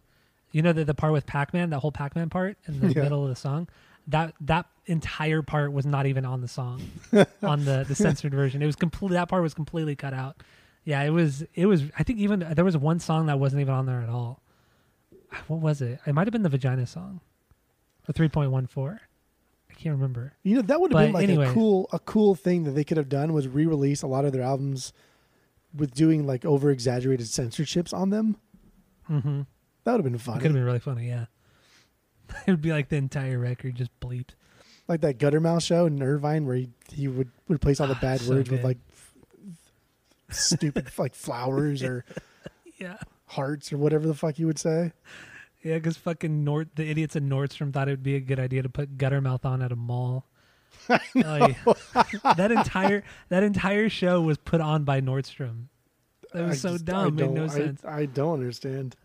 you 0.51 0.61
know 0.61 0.73
the 0.73 0.85
the 0.85 0.93
part 0.93 1.13
with 1.13 1.25
Pac 1.25 1.53
Man, 1.53 1.69
that 1.71 1.79
whole 1.79 1.91
Pac 1.91 2.15
Man 2.15 2.29
part 2.29 2.57
in 2.67 2.79
the 2.79 2.87
Yeah. 2.95 3.03
middle 3.03 3.23
of 3.23 3.29
the 3.29 3.35
song, 3.35 3.67
that 4.07 4.33
that 4.41 4.65
entire 4.85 5.41
part 5.41 5.71
was 5.71 5.85
not 5.85 6.05
even 6.05 6.25
on 6.25 6.41
the 6.41 6.47
song 6.47 6.81
on 7.43 7.65
the 7.65 7.85
the 7.87 7.95
censored 7.95 8.33
version. 8.33 8.61
It 8.61 8.65
was 8.65 8.75
complete. 8.75 9.11
That 9.13 9.29
part 9.29 9.43
was 9.43 9.53
completely 9.53 9.95
cut 9.95 10.13
out. 10.13 10.37
Yeah, 10.85 11.01
it 11.03 11.11
was. 11.11 11.43
It 11.55 11.65
was. 11.67 11.83
I 11.97 12.03
think 12.03 12.19
even 12.19 12.39
there 12.55 12.65
was 12.65 12.75
one 12.75 12.99
song 12.99 13.27
that 13.27 13.39
wasn't 13.39 13.61
even 13.61 13.73
on 13.73 13.85
there 13.85 14.01
at 14.01 14.09
all. 14.09 14.41
What 15.47 15.59
was 15.61 15.81
it? 15.81 15.99
It 16.05 16.13
might 16.13 16.27
have 16.27 16.31
been 16.33 16.43
the 16.43 16.49
vagina 16.49 16.85
song, 16.85 17.21
the 18.05 18.13
three 18.13 18.29
point 18.29 18.51
one 18.51 18.67
four. 18.67 19.01
I 19.69 19.73
can't 19.75 19.95
remember. 19.95 20.33
You 20.43 20.55
know 20.57 20.61
that 20.63 20.79
would 20.79 20.91
have 20.91 20.97
But 20.97 21.05
been 21.05 21.13
like 21.13 21.23
anyway. 21.23 21.47
a 21.49 21.53
cool 21.53 21.89
a 21.91 21.99
cool 21.99 22.35
thing 22.35 22.63
that 22.65 22.71
they 22.71 22.83
could 22.83 22.97
have 22.97 23.09
done 23.09 23.33
was 23.33 23.47
re-release 23.47 24.01
a 24.03 24.07
lot 24.07 24.23
of 24.25 24.31
their 24.33 24.43
albums 24.43 24.93
with 25.75 25.93
doing 25.93 26.25
like 26.27 26.45
over 26.45 26.69
exaggerated 26.69 27.27
censorships 27.27 27.91
on 27.93 28.09
them. 28.11 28.37
Mm-hmm. 29.09 29.41
That 29.83 29.91
would 29.91 30.03
have 30.03 30.11
been 30.11 30.17
fun. 30.19 30.35
could 30.35 30.45
have 30.45 30.53
been 30.53 30.63
really 30.63 30.79
funny. 30.79 31.07
Yeah, 31.07 31.25
it 32.47 32.51
would 32.51 32.61
be 32.61 32.71
like 32.71 32.89
the 32.89 32.95
entire 32.97 33.39
record 33.39 33.75
just 33.75 33.91
bleeped. 33.99 34.31
like 34.87 35.01
that 35.01 35.17
Guttermouth 35.17 35.63
show 35.65 35.85
in 35.87 36.01
Irvine 36.01 36.45
where 36.45 36.55
he, 36.55 36.69
he 36.91 37.07
would 37.07 37.31
replace 37.49 37.79
all 37.79 37.87
the 37.87 37.95
Ah, 37.95 38.01
bad 38.01 38.21
so 38.21 38.29
words 38.35 38.49
with 38.49 38.63
like 38.63 38.77
f- 38.91 39.13
stupid 40.29 40.87
like 40.97 41.15
flowers 41.15 41.83
or 41.83 42.05
Yeah, 42.79 42.97
hearts 43.27 43.71
or 43.73 43.77
whatever 43.77 44.07
the 44.07 44.13
fuck 44.13 44.39
you 44.39 44.47
would 44.47 44.59
say. 44.59 44.91
Yeah, 45.63 45.75
because 45.75 45.97
fucking 45.97 46.43
Nord, 46.43 46.69
the 46.75 46.89
idiots 46.89 47.15
in 47.15 47.29
Nordstrom 47.29 47.71
thought 47.73 47.87
it 47.87 47.91
would 47.91 48.03
be 48.03 48.15
a 48.15 48.19
good 48.19 48.39
idea 48.39 48.61
to 48.63 48.69
put 48.69 48.97
Guttermouth 48.97 49.45
on 49.45 49.61
at 49.61 49.71
a 49.71 49.75
mall. 49.75 50.25
That 50.89 52.51
entire 52.51 53.03
that 53.29 53.43
entire 53.43 53.89
show 53.89 54.21
was 54.21 54.37
put 54.37 54.61
on 54.61 54.83
by 54.83 55.01
Nordstrom. 55.01 55.65
That 56.33 56.47
was 56.47 56.65
I 56.65 56.69
so 56.69 56.73
just- 56.73 56.85
dumb. 56.85 57.07
I 57.07 57.09
made 57.09 57.29
no 57.31 57.35
don't- 57.47 57.49
I- 57.49 57.53
sense. 57.53 57.85
I, 57.85 58.05
don't 58.05 58.33
understand. 58.33 58.95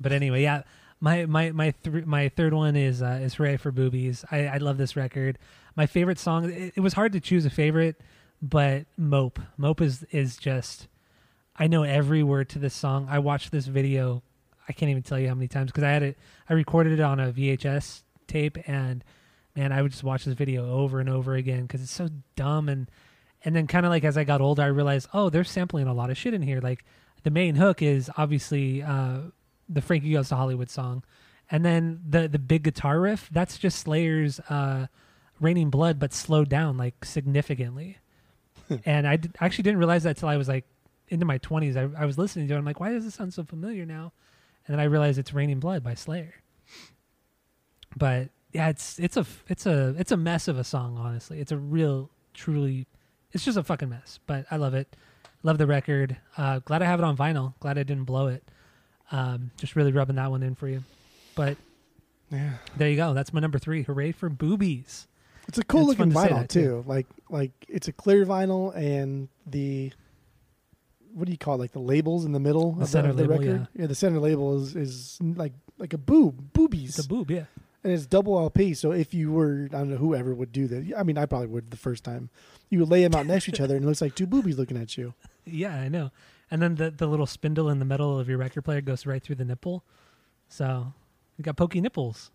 But 0.00 0.12
anyway, 0.12 0.42
yeah, 0.42 0.62
my 1.00 1.24
my 1.26 1.52
my 1.52 1.72
th- 1.82 2.04
my 2.04 2.28
third 2.28 2.52
one 2.54 2.76
is 2.76 3.02
uh, 3.02 3.18
is 3.22 3.34
Hooray 3.34 3.56
for 3.56 3.72
Boobies. 3.72 4.24
I, 4.30 4.46
I 4.46 4.56
love 4.58 4.76
this 4.78 4.94
record. 4.96 5.38
My 5.74 5.86
favorite 5.86 6.18
song. 6.18 6.50
It, 6.50 6.74
it 6.76 6.80
was 6.80 6.92
hard 6.92 7.12
to 7.12 7.20
choose 7.20 7.46
a 7.46 7.50
favorite, 7.50 8.00
but 8.42 8.84
Mope. 8.98 9.40
Mope 9.56 9.80
is 9.80 10.04
is 10.10 10.36
just. 10.36 10.86
I 11.58 11.66
know 11.66 11.84
every 11.84 12.22
word 12.22 12.50
to 12.50 12.58
this 12.58 12.74
song. 12.74 13.06
I 13.10 13.18
watched 13.18 13.50
this 13.52 13.66
video. 13.66 14.22
I 14.68 14.72
can't 14.72 14.90
even 14.90 15.02
tell 15.02 15.18
you 15.18 15.28
how 15.28 15.34
many 15.34 15.48
times 15.48 15.70
because 15.70 15.84
I 15.84 15.90
had 15.90 16.02
it. 16.02 16.18
I 16.48 16.54
recorded 16.54 16.92
it 16.94 17.00
on 17.00 17.20
a 17.20 17.32
VHS 17.32 18.02
tape, 18.26 18.58
and 18.68 19.04
man, 19.54 19.72
I 19.72 19.82
would 19.82 19.92
just 19.92 20.04
watch 20.04 20.24
this 20.24 20.34
video 20.34 20.70
over 20.70 21.00
and 21.00 21.08
over 21.08 21.34
again 21.34 21.62
because 21.62 21.82
it's 21.82 21.92
so 21.92 22.08
dumb 22.34 22.68
and. 22.68 22.90
And 23.44 23.54
then, 23.54 23.68
kind 23.68 23.86
of 23.86 23.90
like 23.90 24.02
as 24.02 24.18
I 24.18 24.24
got 24.24 24.40
older, 24.40 24.62
I 24.62 24.66
realized, 24.66 25.08
oh, 25.12 25.30
they're 25.30 25.44
sampling 25.44 25.86
a 25.86 25.94
lot 25.94 26.10
of 26.10 26.16
shit 26.16 26.34
in 26.34 26.42
here. 26.42 26.60
Like 26.60 26.84
the 27.22 27.30
main 27.30 27.54
hook 27.56 27.82
is 27.82 28.10
obviously 28.16 28.82
uh, 28.82 29.18
the 29.68 29.80
Frankie 29.80 30.12
Goes 30.12 30.28
to 30.28 30.36
Hollywood 30.36 30.70
song, 30.70 31.02
and 31.50 31.64
then 31.64 32.00
the 32.08 32.28
the 32.28 32.38
big 32.38 32.62
guitar 32.62 33.00
riff 33.00 33.28
that's 33.32 33.58
just 33.58 33.78
Slayer's 33.78 34.40
uh, 34.48 34.86
"Raining 35.40 35.70
Blood," 35.70 35.98
but 35.98 36.12
slowed 36.12 36.48
down 36.48 36.76
like 36.76 37.04
significantly. 37.04 37.98
and 38.84 39.06
I 39.06 39.16
did, 39.16 39.36
actually 39.40 39.62
didn't 39.62 39.78
realize 39.78 40.04
that 40.04 40.16
till 40.16 40.28
I 40.28 40.36
was 40.36 40.48
like 40.48 40.66
into 41.08 41.24
my 41.24 41.38
twenties. 41.38 41.76
I, 41.76 41.88
I 41.98 42.04
was 42.04 42.18
listening 42.18 42.48
to 42.48 42.54
it. 42.54 42.58
I'm 42.58 42.64
like, 42.64 42.80
why 42.80 42.92
does 42.92 43.04
this 43.04 43.14
sound 43.14 43.34
so 43.34 43.44
familiar 43.44 43.84
now? 43.84 44.12
And 44.66 44.74
then 44.74 44.80
I 44.80 44.84
realized 44.84 45.18
it's 45.18 45.32
"Raining 45.34 45.60
Blood" 45.60 45.82
by 45.82 45.94
Slayer. 45.94 46.34
But 47.96 48.28
yeah, 48.52 48.68
it's 48.68 48.98
it's 48.98 49.16
a 49.16 49.26
it's 49.48 49.66
a 49.66 49.94
it's 49.98 50.12
a 50.12 50.16
mess 50.16 50.48
of 50.48 50.58
a 50.58 50.64
song. 50.64 50.96
Honestly, 50.98 51.40
it's 51.40 51.52
a 51.52 51.56
real 51.56 52.10
truly, 52.34 52.86
it's 53.32 53.44
just 53.44 53.56
a 53.56 53.62
fucking 53.62 53.88
mess. 53.88 54.18
But 54.26 54.46
I 54.50 54.56
love 54.56 54.74
it. 54.74 54.96
Love 55.42 55.58
the 55.58 55.66
record. 55.66 56.16
Uh, 56.36 56.58
glad 56.60 56.82
I 56.82 56.86
have 56.86 56.98
it 57.00 57.04
on 57.04 57.16
vinyl. 57.16 57.54
Glad 57.60 57.78
I 57.78 57.82
didn't 57.84 58.04
blow 58.04 58.26
it. 58.26 58.42
Um, 59.12 59.50
just 59.56 59.76
really 59.76 59.92
rubbing 59.92 60.16
that 60.16 60.30
one 60.30 60.42
in 60.42 60.54
for 60.56 60.68
you. 60.68 60.82
But 61.36 61.56
Yeah. 62.30 62.54
there 62.76 62.88
you 62.90 62.96
go. 62.96 63.14
That's 63.14 63.32
my 63.32 63.40
number 63.40 63.58
three. 63.58 63.82
Hooray 63.82 64.10
for 64.12 64.28
boobies. 64.28 65.06
It's 65.48 65.58
a 65.58 65.62
cool 65.64 65.90
It's 65.90 65.98
looking 66.00 66.12
vinyl 66.12 66.40
that, 66.40 66.48
too. 66.48 66.60
too. 66.62 66.84
Like 66.86 67.06
like 67.30 67.52
it's 67.68 67.86
a 67.88 67.92
clear 67.92 68.26
vinyl 68.26 68.74
and 68.76 69.28
the 69.46 69.92
what 71.16 71.26
do 71.26 71.32
you 71.32 71.38
call 71.38 71.54
it? 71.54 71.58
Like 71.58 71.72
the 71.72 71.78
labels 71.80 72.24
in 72.24 72.32
the 72.32 72.40
middle 72.40 72.72
The 72.72 72.82
of, 72.82 72.88
center 72.88 73.08
the, 73.08 73.10
of 73.10 73.16
the 73.16 73.34
label, 73.36 73.38
record. 73.54 73.68
Yeah. 73.74 73.86
the 73.86 73.94
center 73.94 74.18
label 74.20 74.60
is 74.62 74.76
is 74.76 75.18
like 75.20 75.52
like 75.78 75.92
a 75.92 75.98
boob 75.98 76.52
boobies, 76.52 76.90
It's 76.98 77.06
a 77.06 77.08
boob, 77.08 77.30
yeah. 77.30 77.44
and 77.82 77.92
it's 77.92 78.06
double 78.06 78.38
LP. 78.38 78.74
So 78.74 78.92
if 78.92 79.14
you 79.14 79.32
were 79.32 79.64
I 79.72 79.78
don't 79.78 79.90
know 79.90 79.96
whoever 79.96 80.34
would 80.34 80.52
do 80.52 80.66
that. 80.68 80.92
I 80.96 81.02
mean 81.02 81.16
I 81.18 81.26
probably 81.26 81.48
would 81.48 81.70
the 81.70 81.76
first 81.76 82.04
time. 82.04 82.28
You 82.70 82.80
would 82.80 82.88
lay 82.90 83.02
them 83.02 83.14
out 83.18 83.26
next 83.26 83.44
to 83.46 83.52
each 83.52 83.60
other 83.60 83.76
and 83.76 83.84
it 83.84 83.88
looks 83.88 84.00
like 84.02 84.14
two 84.14 84.26
boobies 84.26 84.58
looking 84.58 84.76
at 84.76 84.96
you. 84.98 85.14
Yeah, 85.48 85.76
I 85.76 85.88
know. 85.88 86.10
And 86.50 86.60
then 86.60 86.74
the 86.74 86.90
the 86.90 87.06
little 87.06 87.26
spindle 87.26 87.70
in 87.70 87.78
the 87.78 87.84
middle 87.84 88.18
of 88.18 88.28
your 88.28 88.36
record 88.38 88.62
player 88.62 88.80
goes 88.80 89.06
right 89.06 89.22
through 89.22 89.36
the 89.36 89.44
nipple. 89.44 89.84
So 90.48 90.92
you 91.36 91.42
got 91.44 91.56
pokey 91.56 91.80
nipples. 91.80 92.30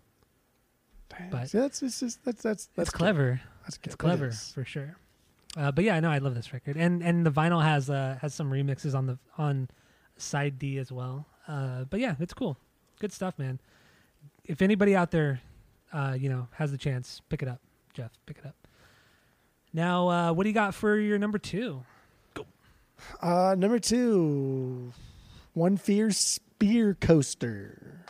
But- 1.30 1.50
See, 1.50 1.58
that's 1.58 1.82
it's 1.82 2.00
just, 2.00 2.24
that's 2.24 2.42
that's 2.42 2.66
that's 2.66 2.68
That's 2.74 2.90
clever. 2.90 3.42
That's 3.64 3.76
good. 3.76 3.86
It's 3.88 3.96
clever 3.96 4.30
for 4.30 4.64
sure. 4.64 4.96
Uh, 5.56 5.70
but 5.70 5.84
yeah, 5.84 5.96
I 5.96 6.00
know 6.00 6.10
I 6.10 6.18
love 6.18 6.34
this 6.34 6.52
record, 6.52 6.76
and 6.76 7.02
and 7.02 7.26
the 7.26 7.30
vinyl 7.30 7.62
has 7.62 7.90
uh, 7.90 8.18
has 8.22 8.32
some 8.34 8.50
remixes 8.50 8.94
on 8.94 9.06
the 9.06 9.18
on 9.36 9.68
side 10.16 10.58
D 10.58 10.78
as 10.78 10.90
well. 10.90 11.26
Uh, 11.46 11.84
but 11.84 12.00
yeah, 12.00 12.14
it's 12.20 12.32
cool, 12.32 12.56
good 13.00 13.12
stuff, 13.12 13.38
man. 13.38 13.60
If 14.44 14.62
anybody 14.62 14.96
out 14.96 15.10
there, 15.10 15.40
uh, 15.92 16.16
you 16.18 16.28
know, 16.28 16.48
has 16.52 16.70
the 16.70 16.78
chance, 16.78 17.20
pick 17.28 17.42
it 17.42 17.48
up, 17.48 17.60
Jeff, 17.92 18.12
pick 18.24 18.38
it 18.38 18.46
up. 18.46 18.56
Now, 19.74 20.08
uh, 20.08 20.32
what 20.32 20.44
do 20.44 20.48
you 20.48 20.54
got 20.54 20.74
for 20.74 20.98
your 20.98 21.18
number 21.18 21.38
two? 21.38 21.82
Uh, 23.20 23.54
number 23.58 23.78
two, 23.78 24.92
One 25.54 25.76
Fierce 25.76 26.38
Beer 26.58 26.96
Coaster. 26.98 28.04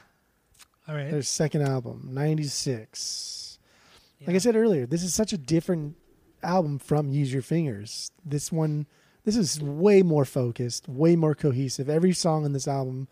All 0.86 0.94
right, 0.94 1.10
Their 1.10 1.22
second 1.22 1.62
album, 1.62 2.10
'96. 2.12 3.58
Like 4.26 4.36
I 4.36 4.38
said 4.38 4.54
earlier, 4.54 4.86
this 4.86 5.02
is 5.02 5.12
such 5.14 5.32
a 5.32 5.38
different 5.38 5.96
album 6.42 6.78
from 6.78 7.10
Use 7.10 7.32
Your 7.32 7.42
Fingers. 7.42 8.10
This 8.24 8.50
one, 8.52 8.86
this 9.24 9.36
is 9.36 9.60
way 9.60 10.02
more 10.02 10.24
focused, 10.24 10.88
way 10.88 11.16
more 11.16 11.34
cohesive. 11.34 11.88
Every 11.88 12.12
song 12.12 12.44
on 12.44 12.52
this 12.52 12.68
album 12.68 13.08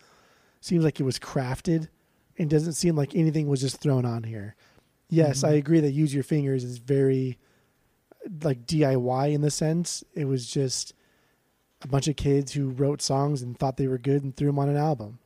seems 0.59 0.83
like 0.83 0.99
it 0.99 1.03
was 1.03 1.19
crafted 1.19 1.87
and 2.37 2.49
doesn't 2.49 2.73
seem 2.73 2.95
like 2.95 3.15
anything 3.15 3.47
was 3.47 3.61
just 3.61 3.77
thrown 3.81 4.05
on 4.05 4.23
here. 4.23 4.55
Yes, 5.09 5.41
Mhm. 5.41 5.47
I 5.49 5.51
agree 5.53 5.79
that 5.81 5.91
Use 5.91 6.13
Your 6.13 6.23
Fingers 6.23 6.63
is 6.63 6.77
very 6.77 7.37
like 8.43 8.65
DIY 8.67 9.27
in 9.33 9.41
the 9.41 9.51
sense. 9.51 10.03
It 10.13 10.25
was 10.25 10.47
just 10.47 10.93
a 11.81 11.87
bunch 11.87 12.07
of 12.07 12.15
kids 12.15 12.51
who 12.53 12.69
wrote 12.69 13.01
songs 13.01 13.41
and 13.41 13.57
thought 13.57 13.77
they 13.77 13.87
were 13.87 13.97
good 13.97 14.23
and 14.23 14.35
threw 14.35 14.47
them 14.47 14.59
on 14.59 14.69
an 14.69 14.77
album. 14.77 15.19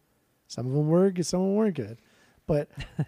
Some 0.47 0.67
of 0.67 0.71
them 0.73 0.87
were 0.87 1.11
good, 1.11 1.25
some 1.25 1.41
of 1.41 1.47
them 1.47 1.55
weren't 1.55 1.75
good. 1.75 1.97
But 2.47 2.69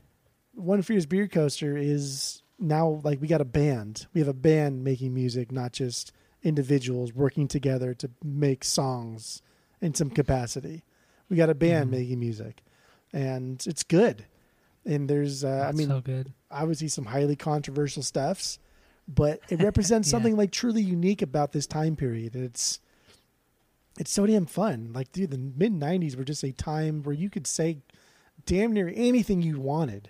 One 0.53 0.81
Fierce 0.81 1.05
Beer 1.05 1.27
Coaster 1.27 1.77
is 1.77 2.41
now 2.59 3.01
like 3.03 3.21
we 3.21 3.27
got 3.27 3.41
a 3.41 3.45
band. 3.45 4.07
We 4.13 4.21
have 4.21 4.27
a 4.27 4.33
band 4.33 4.83
making 4.83 5.13
music, 5.13 5.51
not 5.51 5.73
just 5.73 6.11
individuals 6.43 7.13
working 7.13 7.47
together 7.47 7.93
to 7.95 8.09
make 8.23 8.63
songs 8.63 9.41
in 9.81 9.93
some 9.93 10.09
capacity. 10.09 10.83
We 11.29 11.37
got 11.37 11.49
a 11.49 11.55
band 11.55 11.87
Mhm. 11.89 11.91
making 11.91 12.19
music, 12.19 12.63
and 13.13 13.63
it's 13.67 13.83
good. 13.83 14.25
And 14.85 15.09
there's, 15.09 15.43
uh, 15.43 15.65
I 15.67 15.73
mean, 15.73 15.87
so 15.89 15.99
good. 16.01 16.31
obviously 16.49 16.87
some 16.87 17.05
highly 17.05 17.35
controversial 17.35 18.01
stuffs, 18.01 18.57
but 19.07 19.41
it 19.49 19.59
represents 19.61 20.07
Yeah. 20.07 20.11
something 20.11 20.37
like 20.37 20.51
truly 20.51 20.81
unique 20.81 21.21
about 21.21 21.51
this 21.51 21.67
time 21.67 21.95
period. 21.95 22.35
It's 22.35 22.79
it's 23.99 24.11
so 24.11 24.27
damn 24.27 24.45
fun. 24.45 24.91
Like, 24.93 25.11
dude, 25.11 25.31
the 25.31 25.37
mid 25.39 25.73
'90s 25.73 26.15
were 26.15 26.23
just 26.23 26.43
a 26.43 26.51
time 26.51 27.01
where 27.03 27.15
you 27.15 27.29
could 27.31 27.47
say 27.47 27.79
damn 28.45 28.71
near 28.71 28.91
anything 28.95 29.41
you 29.41 29.59
wanted. 29.59 30.09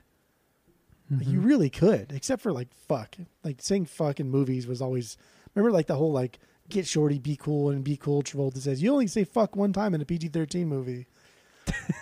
Like, 1.10 1.28
you 1.28 1.40
Mhm. 1.40 1.46
really 1.46 1.70
could, 1.70 2.12
except 2.14 2.42
for 2.42 2.52
like 2.52 2.68
fuck. 2.88 3.16
Like 3.44 3.62
saying 3.62 3.86
fuck 3.86 4.20
in 4.20 4.30
movies 4.30 4.68
was 4.68 4.82
always 4.82 5.16
remember 5.56 5.72
like 5.72 5.88
the 5.88 5.96
whole 5.96 6.12
like 6.12 6.40
get 6.70 6.86
shorty, 6.86 7.18
be 7.18 7.36
cool, 7.38 7.70
and 7.70 7.84
be 7.84 7.96
cool. 7.96 8.22
Travolta 8.24 8.58
says 8.58 8.82
you 8.82 8.92
only 8.92 9.08
say 9.08 9.24
fuck 9.24 9.56
one 9.56 9.72
time 9.74 9.96
in 9.96 10.02
a 10.02 10.06
PG 10.06 10.28
thirteen 10.30 10.68
movie. 10.68 11.08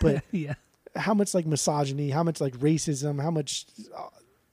But 0.02 0.24
yeah, 0.32 0.56
how 0.96 1.14
much 1.14 1.34
like 1.34 1.46
misogyny, 1.46 2.10
how 2.10 2.24
much 2.24 2.42
like 2.42 2.58
racism, 2.58 3.22
how 3.22 3.32
much 3.32 3.66
uh, 3.96 4.08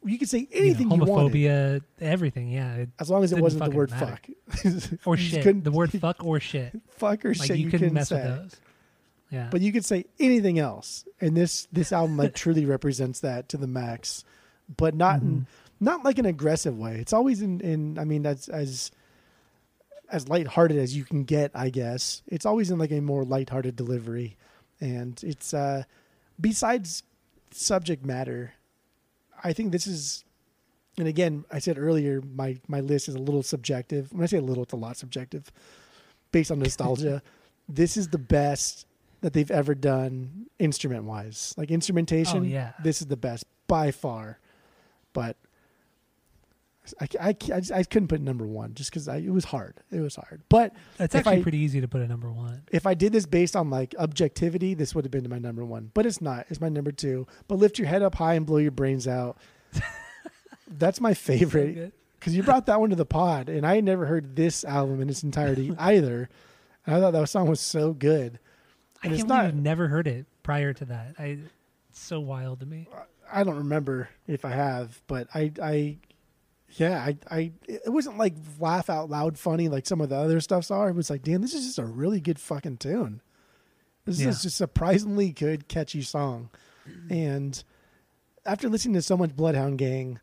you 0.04 0.18
could 0.18 0.28
say 0.28 0.48
anything 0.52 0.90
you, 0.90 0.98
wanted 1.04 1.32
homophobia, 1.32 1.82
everything. 2.00 2.50
Yeah, 2.50 2.86
as 2.98 3.08
long 3.08 3.24
as 3.24 3.32
it 3.32 3.38
wasn't 3.40 3.64
the 3.64 3.70
word 3.70 3.90
matter. 3.90 4.18
fuck 4.52 4.98
or 5.06 5.16
shit. 5.16 5.64
The 5.64 5.70
word 5.70 5.92
fuck 6.00 6.24
or 6.24 6.40
shit. 6.40 6.72
fuck 6.90 7.24
or 7.24 7.28
Like 7.34 7.46
shit 7.46 7.56
you, 7.58 7.64
you, 7.66 7.70
couldn't 7.70 7.94
mess 7.94 8.08
say. 8.10 8.16
with 8.16 8.24
those. 8.24 8.56
Yeah, 9.30 9.48
But 9.50 9.62
you 9.62 9.72
could 9.72 9.84
say 9.86 10.04
anything 10.20 10.58
else, 10.58 11.06
and 11.20 11.34
this 11.34 11.66
this 11.72 11.90
album 11.90 12.18
like 12.18 12.34
truly 12.34 12.66
represents 12.66 13.20
that 13.20 13.48
to 13.50 13.56
the 13.56 13.66
max, 13.66 14.24
but 14.76 14.94
not 14.94 15.16
Mm-hmm. 15.20 15.26
in 15.28 15.46
not 15.80 16.04
like 16.04 16.18
an 16.18 16.26
aggressive 16.26 16.78
way. 16.78 16.98
It's 17.00 17.12
always 17.12 17.42
in 17.42 17.60
in 17.60 17.98
I 17.98 18.04
mean 18.04 18.22
that's 18.22 18.48
as 18.48 18.90
as 20.10 20.28
lighthearted 20.28 20.76
as 20.78 20.94
you 20.96 21.04
can 21.04 21.24
get, 21.24 21.50
I 21.54 21.70
guess. 21.70 22.22
It's 22.26 22.44
always 22.46 22.70
in 22.70 22.78
like 22.78 22.90
a 22.92 23.00
more 23.00 23.24
lighthearted 23.24 23.76
delivery, 23.76 24.36
and 24.80 25.18
it's 25.24 25.52
uh 25.54 25.84
besides 26.40 27.02
subject 27.50 28.04
matter, 28.04 28.52
I 29.42 29.52
think 29.52 29.72
this 29.72 29.86
is. 29.86 30.24
And 30.98 31.08
again, 31.08 31.44
I 31.50 31.58
said 31.58 31.78
earlier, 31.78 32.20
my 32.34 32.58
my 32.68 32.80
list 32.80 33.08
is 33.08 33.14
a 33.14 33.18
little 33.18 33.42
subjective. 33.42 34.12
When 34.12 34.22
I 34.22 34.26
say 34.26 34.36
a 34.36 34.42
little, 34.42 34.62
it's 34.64 34.74
a 34.74 34.76
lot 34.76 34.96
subjective, 34.98 35.50
based 36.32 36.50
on 36.50 36.58
nostalgia. 36.58 37.22
this 37.68 37.96
is 37.96 38.08
the 38.08 38.18
best 38.18 38.86
that 39.22 39.32
they've 39.32 39.50
ever 39.50 39.74
done 39.74 40.46
instrument 40.58 41.04
wise. 41.04 41.54
Like 41.56 41.70
instrumentation, 41.70 42.40
Oh, 42.40 42.42
yeah. 42.42 42.72
this 42.82 43.00
is 43.00 43.06
the 43.06 43.16
best 43.16 43.44
by 43.68 43.90
far. 43.90 44.38
But 45.12 45.36
I, 47.00 47.06
I, 47.20 47.28
I, 47.28 47.32
just- 47.34 47.72
I 47.72 47.82
couldn't 47.84 48.08
put 48.08 48.20
number 48.20 48.44
one 48.46 48.74
just 48.74 48.90
because 48.90 49.06
it 49.08 49.30
was 49.30 49.44
hard. 49.44 49.76
It 49.90 50.00
was 50.00 50.16
hard. 50.16 50.42
But 50.48 50.74
it's 50.98 51.14
if 51.14 51.20
actually 51.20 51.38
I- 51.38 51.42
pretty 51.42 51.58
easy 51.58 51.80
to 51.80 51.88
put 51.88 52.00
a 52.00 52.08
number 52.08 52.30
one. 52.30 52.62
if 52.72 52.86
I 52.86 52.94
did 52.94 53.12
this 53.12 53.24
based 53.26 53.54
on 53.54 53.70
like 53.70 53.94
objectivity, 53.98 54.74
this 54.74 54.94
would 54.94 55.04
have 55.04 55.12
been 55.12 55.28
my 55.30 55.38
number 55.38 55.64
one. 55.64 55.90
But 55.94 56.06
it's 56.06 56.20
not. 56.20 56.46
It's 56.48 56.60
my 56.60 56.68
number 56.68 56.90
two. 56.92 57.26
But 57.48 57.58
lift 57.58 57.78
your 57.78 57.86
head 57.88 58.02
up 58.02 58.16
high 58.16 58.34
and 58.34 58.44
blow 58.44 58.58
your 58.58 58.72
brains 58.72 59.06
out. 59.06 59.38
That's 60.68 61.00
my 61.00 61.14
favorite 61.14 61.92
because 62.18 62.34
you 62.36 62.42
brought 62.42 62.66
that 62.66 62.80
one 62.80 62.90
to 62.90 62.96
the 62.96 63.04
pod, 63.06 63.48
and 63.48 63.66
I 63.66 63.76
had 63.76 63.84
never 63.84 64.06
heard 64.06 64.36
this 64.36 64.64
album 64.64 65.00
in 65.00 65.08
its 65.10 65.22
entirety 65.22 65.72
either. 65.78 66.28
And 66.86 66.96
I 66.96 67.00
thought 67.00 67.12
that 67.12 67.28
song 67.28 67.46
was 67.48 67.60
so 67.60 67.92
good. 67.92 68.38
I 69.02 69.06
And 69.06 69.12
it's 69.12 69.20
can't 69.22 69.28
believe 69.28 69.42
not- 69.42 69.46
I've 69.46 69.54
never 69.54 69.88
heard 69.88 70.06
it 70.08 70.26
prior 70.42 70.72
to 70.72 70.84
that. 70.86 71.14
I, 71.18 71.38
it's 71.90 72.00
so 72.00 72.18
wild 72.20 72.60
to 72.60 72.66
me. 72.66 72.88
Uh, 72.92 73.00
I 73.32 73.44
don't 73.44 73.56
remember 73.56 74.08
if 74.26 74.44
I 74.44 74.50
have, 74.50 75.00
but 75.06 75.26
I, 75.34 75.50
I, 75.62 75.96
yeah, 76.76 76.98
I, 76.98 77.16
I, 77.30 77.52
it 77.66 77.90
wasn't 77.92 78.18
like 78.18 78.34
laugh 78.58 78.88
out 78.90 79.10
loud 79.10 79.38
funny 79.38 79.68
like 79.68 79.86
some 79.86 80.00
of 80.00 80.08
the 80.10 80.16
other 80.16 80.40
stuffs 80.40 80.70
are. 80.70 80.88
It 80.88 80.94
was 80.94 81.10
like, 81.10 81.22
damn, 81.22 81.40
this 81.42 81.54
is 81.54 81.64
just 81.64 81.78
a 81.78 81.84
really 81.84 82.20
good 82.20 82.38
fucking 82.38 82.78
tune. 82.78 83.20
This 84.04 84.20
Yeah. 84.20 84.28
is 84.28 84.42
just 84.42 84.56
surprisingly 84.56 85.32
good, 85.32 85.68
catchy 85.68 86.02
song. 86.02 86.50
And 87.08 87.62
after 88.44 88.68
listening 88.68 88.94
to 88.94 89.02
so 89.02 89.16
much 89.16 89.36
Bloodhound 89.36 89.78
Gang, 89.78 90.18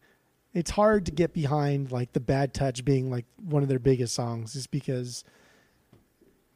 it's 0.54 0.72
hard 0.72 1.06
to 1.06 1.12
get 1.12 1.34
behind 1.34 1.92
like 1.92 2.12
the 2.14 2.20
Bad 2.20 2.54
Touch 2.54 2.84
being 2.84 3.10
like 3.10 3.26
one 3.42 3.64
of 3.64 3.70
their 3.70 3.80
biggest 3.80 4.14
songs, 4.14 4.54
just 4.54 4.70
because, 4.72 5.24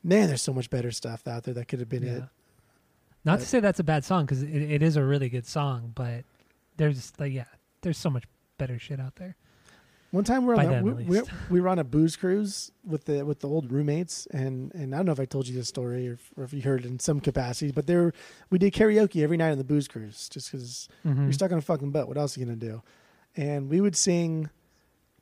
man, 0.03 0.27
there's 0.27 0.41
so 0.41 0.53
much 0.53 0.69
better 0.69 0.91
stuff 0.91 1.27
out 1.27 1.43
there 1.43 1.53
that 1.53 1.67
could 1.67 1.79
have 1.79 1.89
been 1.89 2.03
it. 2.03 2.17
Yeah. 2.17 2.25
Not 3.25 3.39
to 3.39 3.45
say 3.45 3.61
that's 3.61 3.79
a 3.79 3.83
bad 3.85 4.03
song 4.03 4.25
because 4.25 4.43
it, 4.43 4.49
it 4.53 4.83
is 4.83 4.97
a 4.97 5.03
really 5.03 5.29
good 5.29 5.45
song, 5.47 5.93
but 5.95 6.25
there's 6.77 7.11
like 7.19 7.33
yeah, 7.33 7.45
there's 7.81 7.97
so 7.97 8.09
much 8.09 8.23
better 8.57 8.79
shit 8.79 8.99
out 8.99 9.15
there. 9.15 9.35
One 10.11 10.23
time 10.23 10.45
we're 10.45 10.55
By 10.55 10.67
on 10.67 10.71
them, 10.71 10.83
we, 10.83 10.91
at 10.91 10.97
we, 10.97 11.19
least. 11.21 11.31
we 11.49 11.59
were 11.59 11.67
on 11.69 11.79
a 11.79 11.83
booze 11.83 12.15
cruise 12.15 12.71
with 12.85 13.05
the 13.05 13.25
with 13.25 13.39
the 13.39 13.47
old 13.47 13.71
roommates, 13.71 14.27
and 14.27 14.71
and 14.75 14.93
I 14.93 14.97
don't 14.97 15.07
know 15.07 15.11
if 15.11 15.19
I 15.19 15.25
told 15.25 15.47
you 15.47 15.55
this 15.55 15.67
story 15.67 16.07
or 16.07 16.13
if, 16.13 16.31
or 16.37 16.43
if 16.43 16.53
you 16.53 16.61
heard 16.61 16.85
it 16.85 16.87
in 16.87 16.99
some 16.99 17.19
capacity, 17.19 17.71
but 17.71 17.87
there 17.87 18.13
we 18.51 18.59
did 18.59 18.73
karaoke 18.73 19.23
every 19.23 19.37
night 19.37 19.51
on 19.51 19.57
the 19.57 19.63
booze 19.63 19.87
cruise 19.87 20.29
just 20.29 20.51
because 20.51 20.87
Mhm. 21.05 21.23
you're 21.23 21.31
stuck 21.33 21.51
on 21.51 21.57
a 21.57 21.61
fucking 21.61 21.89
boat. 21.91 22.07
What 22.07 22.17
else 22.17 22.37
are 22.37 22.39
you 22.41 22.45
gonna 22.45 22.57
do? 22.57 22.83
And 23.35 23.69
we 23.71 23.81
would 23.81 23.95
sing, 23.95 24.51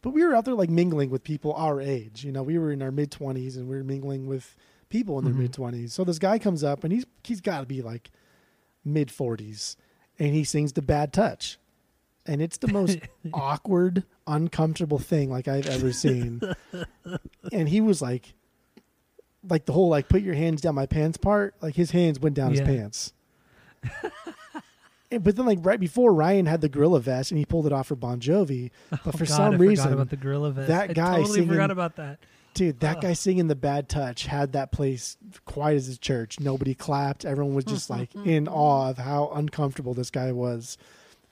but 0.02 0.10
we 0.10 0.26
were 0.26 0.36
out 0.36 0.44
there 0.44 0.56
like 0.56 0.70
mingling 0.70 1.10
with 1.10 1.24
people 1.24 1.54
our 1.54 1.80
age. 1.80 2.26
You 2.26 2.34
know, 2.34 2.44
we 2.44 2.58
were 2.58 2.74
in 2.74 2.82
our 2.82 2.92
mid 2.92 3.12
twenties 3.12 3.56
and 3.56 3.70
we 3.70 3.78
were 3.78 3.86
mingling 3.86 4.28
with 4.28 4.58
people 4.90 5.18
in 5.20 5.24
their 5.24 5.34
Mhm. 5.34 5.38
mid 5.44 5.54
twenties. 5.54 5.94
So 5.94 6.04
this 6.04 6.20
guy 6.20 6.38
comes 6.38 6.66
up 6.66 6.84
and 6.84 6.92
he's 6.92 7.06
he's 7.24 7.40
got 7.40 7.62
to 7.62 7.66
be 7.66 7.82
like 7.82 8.12
mid 8.84 9.10
forties, 9.10 9.78
and 10.22 10.34
he 10.36 10.44
sings 10.44 10.74
the 10.74 10.82
Bad 10.84 11.12
Touch, 11.12 11.58
and 12.26 12.42
it's 12.42 12.58
the 12.58 12.68
most 12.68 13.00
awkward, 13.34 14.04
uncomfortable 14.28 15.00
thing 15.00 15.30
like 15.32 15.48
I've 15.48 15.66
ever 15.68 15.92
seen. 15.92 16.42
and 17.52 17.68
he 17.68 17.82
was 17.82 18.02
like, 18.02 18.34
like 19.50 19.66
the 19.66 19.74
whole 19.74 19.90
like 19.90 20.08
put 20.08 20.22
your 20.22 20.36
hands 20.36 20.62
down 20.62 20.76
my 20.76 20.86
pants 20.86 21.18
part. 21.18 21.56
Like 21.62 21.76
his 21.76 21.90
hands 21.92 22.20
went 22.20 22.36
down 22.36 22.54
Yeah. 22.54 22.60
his 22.64 22.68
pants. 22.78 23.14
And- 25.12 25.24
but 25.26 25.36
then 25.36 25.46
like 25.46 25.58
right 25.64 25.80
before 25.80 26.14
Ryan 26.14 26.46
had 26.46 26.62
the 26.62 26.70
gorilla 26.70 27.02
vest 27.02 27.32
and 27.32 27.38
he 27.38 27.44
pulled 27.46 27.66
it 27.68 27.74
off 27.74 27.88
for 27.88 27.96
Bon 27.98 28.20
Jovi, 28.22 28.72
but 28.92 29.00
Oh, 29.08 29.12
for 29.12 29.26
God, 29.26 29.28
some 29.28 29.54
I 29.56 29.58
reason, 29.58 29.84
forgot 29.86 29.94
about 29.94 30.10
the 30.10 30.16
gorilla 30.16 30.52
vest. 30.52 30.68
that 30.70 30.90
I 30.92 30.94
guy 30.94 31.16
totally 31.18 31.34
singing- 31.34 31.50
forgot 31.50 31.72
about 31.72 31.96
that. 31.98 32.20
Dude, 32.54 32.80
that 32.82 32.98
Ugh. 32.98 33.04
guy 33.04 33.14
singing 33.14 33.48
the 33.48 33.56
Bad 33.56 33.90
Touch 33.90 34.26
had 34.26 34.54
that 34.54 34.72
place 34.72 35.18
quiet 35.46 35.76
as 35.76 35.90
a 35.90 35.98
church. 35.98 36.40
Nobody 36.40 36.74
clapped. 36.74 37.26
Everyone 37.26 37.56
was 37.56 37.66
just 37.66 37.90
like 37.90 38.12
mm-hmm. 38.14 38.30
in 38.30 38.48
awe 38.48 38.90
of 38.90 38.98
how 38.98 39.32
uncomfortable 39.34 39.94
this 39.94 40.10
guy 40.10 40.32
was. 40.32 40.78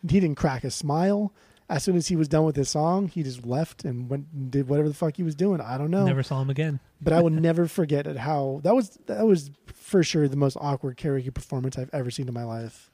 He 0.01 0.19
didn't 0.19 0.35
crack 0.35 0.63
a 0.63 0.71
smile. 0.71 1.33
As 1.69 1.83
soon 1.83 1.95
as 1.95 2.07
he 2.07 2.15
was 2.15 2.27
done 2.27 2.45
with 2.45 2.55
his 2.55 2.69
song, 2.69 3.09
he 3.09 3.21
just 3.21 3.45
left 3.45 3.85
and 3.85 4.09
went 4.09 4.25
and 4.33 4.49
did 4.49 4.67
whatever 4.67 4.87
the 4.87 4.95
fuck 4.95 5.17
he 5.17 5.23
was 5.23 5.35
doing. 5.35 5.61
I 5.61 5.77
don't 5.77 5.91
know. 5.91 6.05
Never 6.05 6.23
saw 6.23 6.41
him 6.41 6.49
again. 6.49 6.79
but 6.99 7.13
I 7.13 7.21
will 7.21 7.29
never 7.29 7.67
forget 7.67 8.07
it 8.07 8.17
how 8.17 8.59
that 8.63 8.73
was 8.73 8.97
that 9.05 9.25
was 9.27 9.51
for 9.67 10.03
sure 10.03 10.27
the 10.27 10.35
most 10.35 10.57
awkward 10.59 10.97
karaoke 10.97 11.31
performance 11.31 11.77
I've 11.77 11.91
ever 11.93 12.09
seen 12.09 12.27
in 12.27 12.33
my 12.33 12.43
life. 12.43 12.89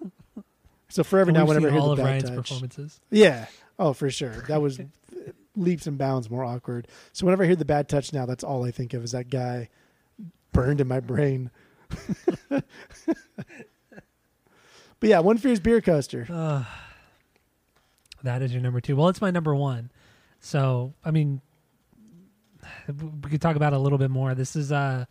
So 0.90 1.04
forever 1.04 1.30
now, 1.30 1.46
whenever 1.46 1.68
I 1.68 1.70
hear 1.70 1.80
all 1.80 1.86
the 1.86 1.92
of 1.92 1.98
bad 1.98 2.04
Ryan's 2.04 2.24
touch, 2.24 2.34
performances. 2.36 3.00
yeah, 3.10 3.46
oh 3.78 3.92
for 3.92 4.10
sure, 4.10 4.44
that 4.48 4.60
was 4.60 4.80
leaps 5.56 5.86
and 5.86 5.98
bounds 5.98 6.30
more 6.30 6.44
awkward. 6.44 6.88
So 7.12 7.26
whenever 7.26 7.42
I 7.42 7.46
hear 7.46 7.56
the 7.56 7.64
bad 7.64 7.88
touch 7.88 8.12
now, 8.12 8.26
that's 8.26 8.44
all 8.44 8.64
I 8.64 8.70
think 8.70 8.94
of 8.94 9.04
is 9.04 9.12
that 9.12 9.30
guy 9.30 9.68
burned 10.52 10.80
in 10.80 10.88
my 10.88 11.00
brain. 11.00 11.50
but 12.48 12.64
yeah, 15.02 15.20
one 15.20 15.38
fierce 15.38 15.60
beer 15.60 15.80
coaster. 15.80 16.26
Uh, 16.30 16.64
that 18.22 18.42
is 18.42 18.52
your 18.52 18.62
number 18.62 18.80
two. 18.80 18.96
Well, 18.96 19.08
it's 19.08 19.20
my 19.20 19.30
number 19.30 19.54
one. 19.54 19.90
So, 20.40 20.94
I 21.04 21.10
mean, 21.10 21.40
we 22.88 23.30
could 23.30 23.42
talk 23.42 23.56
about 23.56 23.72
it 23.72 23.76
a 23.76 23.80
little 23.80 23.98
bit 23.98 24.10
more. 24.10 24.34
This 24.34 24.56
is, 24.56 24.72
uh, 24.72 25.04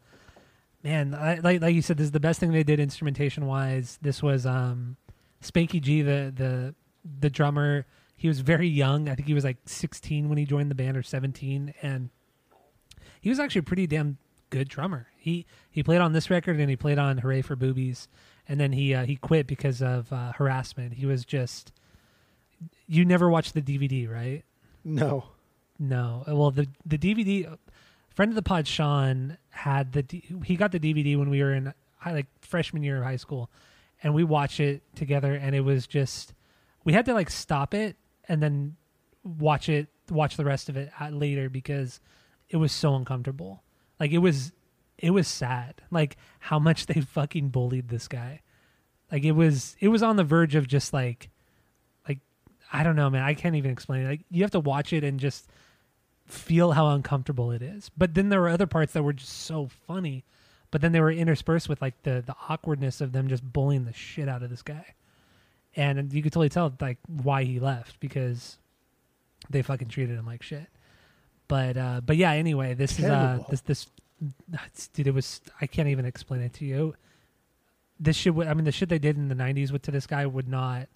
man, 0.84 1.14
I, 1.14 1.36
like 1.36 1.62
like 1.62 1.76
you 1.76 1.82
said, 1.82 1.98
this 1.98 2.06
is 2.06 2.12
the 2.12 2.20
best 2.20 2.40
thing 2.40 2.52
they 2.52 2.64
did 2.64 2.80
instrumentation 2.80 3.46
wise. 3.46 4.00
This 4.02 4.24
was 4.24 4.46
um, 4.46 4.98
Spanky 5.44 5.82
G, 5.82 6.02
the 6.02 6.34
the 6.36 6.76
the 7.20 7.30
drummer. 7.30 7.86
He 8.20 8.28
was 8.28 8.42
very 8.42 8.68
young. 8.68 9.08
I 9.08 9.16
think 9.16 9.30
he 9.30 9.34
was 9.34 9.46
like 9.46 9.60
16 9.66 10.28
when 10.28 10.38
he 10.38 10.44
joined 10.44 10.70
the 10.70 10.76
band, 10.76 10.98
or 10.98 11.04
17, 11.04 11.74
and 11.82 12.10
he 13.22 13.30
was 13.30 13.40
actually 13.40 13.60
a 13.60 13.64
pretty 13.64 13.88
damn 13.88 14.18
good 14.50 14.68
drummer. 14.68 15.08
He 15.16 15.46
he 15.72 15.84
played 15.84 16.02
on 16.02 16.12
this 16.12 16.30
record 16.30 16.60
and 16.60 16.70
he 16.70 16.76
played 16.76 16.98
on 17.00 17.20
Hooray 17.20 17.42
for 17.42 17.56
Boobies, 17.56 18.10
and 18.46 18.60
then 18.60 18.74
he 18.74 18.94
uh, 18.94 19.06
he 19.06 19.16
quit 19.16 19.48
because 19.48 19.82
of 19.82 20.12
uh, 20.12 20.34
harassment. 20.34 20.96
He 20.96 21.06
was 21.06 21.24
just. 21.24 21.72
You 22.88 23.06
never 23.06 23.30
watched 23.30 23.54
the 23.54 23.62
DVD, 23.62 24.12
right? 24.12 24.44
No, 24.84 25.24
No. 25.80 26.26
Well, 26.28 26.52
the 26.52 26.68
the 26.86 26.98
DVD 26.98 27.58
friend 28.14 28.32
of 28.34 28.36
the 28.36 28.42
pod 28.42 28.68
Sean 28.68 29.38
had 29.52 29.94
the 29.94 30.04
he 30.44 30.58
got 30.58 30.74
the 30.74 30.80
DVD 30.82 31.18
when 31.18 31.30
we 31.30 31.42
were 31.42 31.54
in 31.54 31.74
high, 32.00 32.12
like 32.12 32.28
freshman 32.42 32.84
year 32.84 32.98
of 32.98 33.06
high 33.06 33.16
school, 33.16 33.50
and 34.04 34.14
we 34.14 34.26
watched 34.26 34.60
it 34.60 34.84
together, 34.94 35.34
and 35.34 35.56
it 35.56 35.62
was 35.62 35.88
just 35.88 36.34
we 36.84 36.92
had 36.92 37.06
to 37.06 37.14
like 37.14 37.30
stop 37.30 37.74
it 37.74 37.96
and 38.30 38.42
then 38.42 38.78
watch 39.24 39.68
it 39.68 39.88
watch 40.10 40.38
the 40.38 40.46
rest 40.46 40.70
of 40.70 40.78
it 40.78 40.92
at, 41.00 41.14
later 41.14 41.50
because 41.50 42.00
it 42.50 42.58
was 42.58 42.72
so 42.72 42.96
uncomfortable. 42.96 43.64
Like 44.00 44.12
it 44.12 44.20
was 44.20 44.54
it 44.98 45.12
was 45.12 45.28
sad. 45.28 45.82
Like 45.92 46.18
how 46.40 46.60
much 46.60 46.86
they 46.86 47.02
fucking 47.02 47.50
bullied 47.50 47.90
this 47.90 48.08
guy. 48.08 48.42
Like 49.12 49.24
it 49.24 49.34
was 49.34 49.76
it 49.80 49.90
was 49.90 50.04
on 50.04 50.16
the 50.16 50.24
verge 50.24 50.56
of 50.56 50.68
just 50.68 50.94
like 50.94 51.30
like 52.08 52.20
I 52.72 52.84
don't 52.84 52.96
know, 52.96 53.10
man. 53.10 53.24
I 53.24 53.34
can't 53.34 53.56
even 53.56 53.72
explain 53.72 54.06
it. 54.06 54.10
Like 54.10 54.22
you 54.30 54.44
have 54.44 54.52
to 54.52 54.60
watch 54.60 54.94
it 54.94 55.04
and 55.04 55.20
just 55.20 55.50
feel 56.26 56.74
how 56.74 56.90
uncomfortable 56.90 57.52
it 57.52 57.62
is. 57.62 57.90
But 57.98 58.14
then 58.14 58.30
there 58.30 58.42
were 58.42 58.50
other 58.50 58.68
parts 58.68 58.94
that 58.94 59.04
were 59.04 59.14
just 59.14 59.34
so 59.34 59.70
funny. 59.88 60.24
But 60.72 60.82
then 60.82 60.92
they 60.92 61.00
were 61.00 61.12
interspersed 61.12 61.68
with 61.68 61.82
like 61.82 62.04
the 62.04 62.24
the 62.26 62.36
awkwardness 62.48 63.02
of 63.02 63.12
them 63.12 63.28
just 63.28 63.44
bullying 63.44 63.86
the 63.86 63.94
shit 63.94 64.30
out 64.30 64.44
of 64.44 64.50
this 64.50 64.62
guy. 64.62 64.94
And 65.80 66.12
you 66.14 66.22
could 66.22 66.34
totally 66.34 66.50
tell 66.50 66.74
like 66.82 66.98
why 67.08 67.44
he 67.46 67.60
left 67.60 68.00
because 68.00 68.58
they 69.50 69.62
fucking 69.62 69.88
treated 69.88 70.18
him 70.18 70.26
like 70.26 70.44
shit. 70.44 70.68
But 71.48 71.78
uh 71.78 72.02
but 72.06 72.18
yeah, 72.18 72.32
anyway, 72.32 72.74
this 72.74 73.00
is 73.00 73.06
uh 73.06 73.44
this 73.50 73.62
this 73.62 73.88
dude 74.94 75.08
it 75.08 75.14
was 75.14 75.42
I 75.62 75.68
can't 75.68 75.88
even 75.88 76.06
explain 76.06 76.42
it 76.42 76.54
to 76.56 76.66
you. 76.66 76.96
this 78.00 78.16
shit. 78.18 78.36
would- 78.36 78.48
I 78.48 78.54
mean, 78.54 78.66
the 78.66 78.72
shit 78.72 78.90
they 78.90 79.00
did 79.00 79.16
in 79.18 79.30
the 79.30 79.36
'90s 79.36 79.72
with 79.72 79.82
to 79.84 79.92
this 79.92 80.06
guy 80.08 80.26
would 80.26 80.48
not. 80.48 80.88